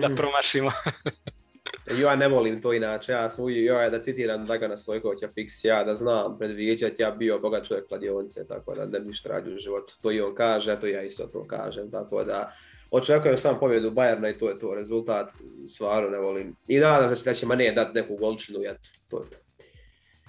da 0.00 0.08
mhm. 0.08 0.16
promašimo. 0.16 0.70
ja 2.00 2.16
ne 2.16 2.28
volim 2.28 2.62
to 2.62 2.72
inače, 2.72 3.12
ja 3.12 3.30
uvijek, 3.38 3.66
ja 3.66 3.90
da 3.90 4.02
citiram 4.02 4.46
Dragana 4.46 4.76
Stojkovića 4.76 5.28
Fix, 5.28 5.66
ja 5.66 5.84
da 5.84 5.94
znam 5.94 6.38
predviđati, 6.38 7.02
ja 7.02 7.10
bio 7.10 7.38
bogat 7.38 7.66
čovjek 7.66 7.88
kladionice, 7.88 8.46
tako 8.46 8.74
da 8.74 8.86
ne 8.86 9.00
bi 9.00 9.06
ništa 9.06 9.42
u 9.54 9.58
životu. 9.58 9.94
To 10.00 10.12
i 10.12 10.20
on 10.20 10.34
kaže, 10.34 10.72
a 10.72 10.80
to 10.80 10.86
ja 10.86 11.02
isto 11.02 11.26
to 11.26 11.46
kažem, 11.46 11.90
tako 11.90 12.24
da 12.24 12.52
očekujem 12.90 13.36
sam 13.36 13.58
pobjedu 13.60 13.90
Bayerna 13.90 14.34
i 14.34 14.38
to 14.38 14.48
je 14.48 14.58
to 14.58 14.74
rezultat, 14.74 15.30
stvarno 15.74 16.10
ne 16.10 16.18
volim. 16.18 16.56
I 16.68 16.78
nadam 16.78 17.16
se 17.16 17.24
da 17.24 17.34
će 17.34 17.46
Mane 17.46 17.72
dati 17.72 17.94
neku 17.94 18.16
golčinu, 18.16 18.58
eto, 18.64 18.80
to 19.08 19.22
je 19.22 19.30
to. 19.30 19.36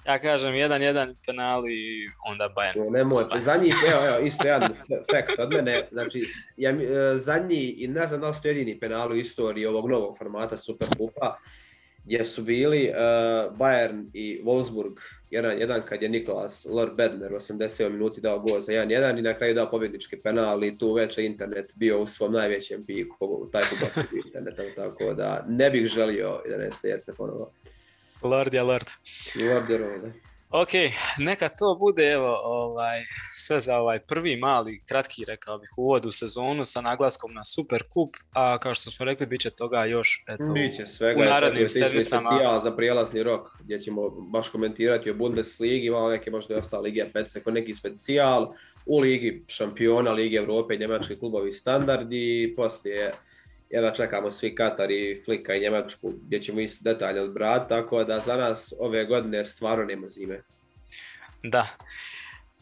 Ja 0.06 0.18
kažem 0.18 0.54
jedan 0.54 0.82
jedan 0.82 1.14
penal 1.26 1.68
i 1.68 2.10
onda 2.26 2.48
Bayern. 2.56 2.90
Nemojte, 2.90 3.38
zadnji, 3.38 3.72
evo, 3.90 4.06
evo, 4.06 4.26
isto 4.26 4.46
jedan 4.46 4.74
fakt 5.10 5.38
od 5.38 5.54
mene, 5.54 5.74
znači, 5.92 6.18
ja, 6.56 6.70
e, 6.70 7.16
zadnji 7.16 7.74
i 7.78 7.88
ne 7.88 8.06
znam 8.06 8.20
da 8.20 8.28
li 8.28 8.34
su 8.34 8.48
jedini 8.48 8.78
penal 8.80 9.12
u 9.12 9.16
istoriji 9.16 9.66
ovog 9.66 9.90
novog 9.90 10.18
formata 10.18 10.56
Superkupa, 10.56 11.38
gdje 12.04 12.24
su 12.24 12.42
bili 12.42 12.88
uh, 12.88 12.96
Bayern 13.58 14.04
i 14.12 14.42
Wolfsburg 14.44 15.00
jedan 15.30 15.58
jedan 15.58 15.82
kad 15.88 16.02
je 16.02 16.08
Niklas 16.08 16.66
Lord 16.70 16.94
Bedner 16.94 17.32
u 17.32 17.36
80. 17.36 17.88
minuti 17.88 18.20
dao 18.20 18.38
gol 18.38 18.60
za 18.60 18.72
1-1 18.72 19.18
i 19.18 19.22
na 19.22 19.34
kraju 19.34 19.54
dao 19.54 19.70
pobjednički 19.70 20.16
penal 20.16 20.64
i 20.64 20.78
tu 20.78 20.92
već 20.92 21.18
je 21.18 21.26
internet 21.26 21.72
bio 21.76 22.00
u 22.02 22.06
svom 22.06 22.32
najvećem 22.32 22.86
piku, 22.86 23.48
taj 23.52 23.62
kubak 23.62 24.06
interneta, 24.24 24.62
tako 24.76 25.14
da 25.14 25.44
ne 25.48 25.70
bih 25.70 25.86
želio 25.86 26.42
11. 26.46 26.86
jerce 26.86 27.14
ponovo. 27.14 27.52
Lord 28.24 28.54
je 28.54 28.62
Lord. 28.62 28.86
Lord 29.36 29.70
je 29.70 29.78
Lord. 29.78 30.12
Ok, 30.56 30.68
neka 31.18 31.48
to 31.48 31.76
bude 31.80 32.10
evo, 32.10 32.40
ovaj, 32.44 33.02
sve 33.34 33.60
za 33.60 33.78
ovaj 33.78 33.98
prvi 33.98 34.36
mali, 34.36 34.82
kratki, 34.88 35.24
rekao 35.24 35.58
bih, 35.58 35.68
uvod 35.76 36.06
u 36.06 36.10
sezonu 36.10 36.64
sa 36.64 36.80
naglaskom 36.80 37.34
na 37.34 37.44
Super 37.44 37.82
Kup, 37.88 38.16
a 38.32 38.58
kao 38.58 38.74
što 38.74 38.90
smo 38.90 39.04
rekli, 39.04 39.26
bit 39.26 39.40
će 39.40 39.50
toga 39.50 39.84
još 39.84 40.24
eto, 40.28 40.52
Biće 40.52 40.86
svega, 40.86 41.20
u 41.20 41.24
narednim 41.24 41.68
sedmicama. 41.68 42.60
za 42.62 42.76
prijelazni 42.76 43.22
rok, 43.22 43.48
gdje 43.60 43.80
ćemo 43.80 44.10
baš 44.10 44.48
komentirati 44.48 45.10
o 45.10 45.14
Bundesligi, 45.14 45.90
malo 45.90 46.10
neke 46.10 46.30
možda 46.30 46.54
i 46.54 46.58
ostale 46.58 46.82
lige 46.82 47.04
Pece, 47.12 47.42
neki 47.46 47.74
specijal, 47.74 48.54
u 48.86 48.98
Ligi 48.98 49.44
šampiona, 49.46 50.12
Ligi 50.12 50.36
Europe, 50.36 50.76
njemački 50.76 51.18
klubovi 51.18 51.52
standardi, 51.52 52.54
poslije 52.56 53.12
jedva 53.74 53.90
čekamo 53.90 54.30
svi 54.30 54.54
Katar 54.54 54.90
i 54.90 55.22
Flika 55.24 55.54
i 55.54 55.60
Njemačku 55.60 56.12
gdje 56.22 56.40
ćemo 56.40 56.60
isto 56.60 56.92
detalje 56.92 57.20
odbrati, 57.20 57.68
tako 57.68 58.04
da 58.04 58.20
za 58.20 58.36
nas 58.36 58.72
ove 58.78 59.04
godine 59.04 59.44
stvarno 59.44 59.84
nema 59.84 60.08
zime. 60.08 60.42
Da. 61.42 61.66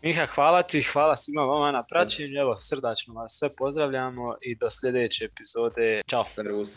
Miha, 0.03 0.27
hvala 0.27 0.63
ti, 0.63 0.83
hvala 0.83 1.17
svima 1.17 1.43
vama 1.43 1.73
na 1.73 1.85
praćenju, 1.91 2.41
evo 2.41 2.57
srdačno 2.61 3.15
vas 3.15 3.39
sve 3.39 3.55
pozdravljamo 3.57 4.37
i 4.41 4.57
do 4.57 4.71
sljedeće 4.71 5.25
epizode. 5.25 6.03
Ćao. 6.09 6.25
Servus. 6.25 6.77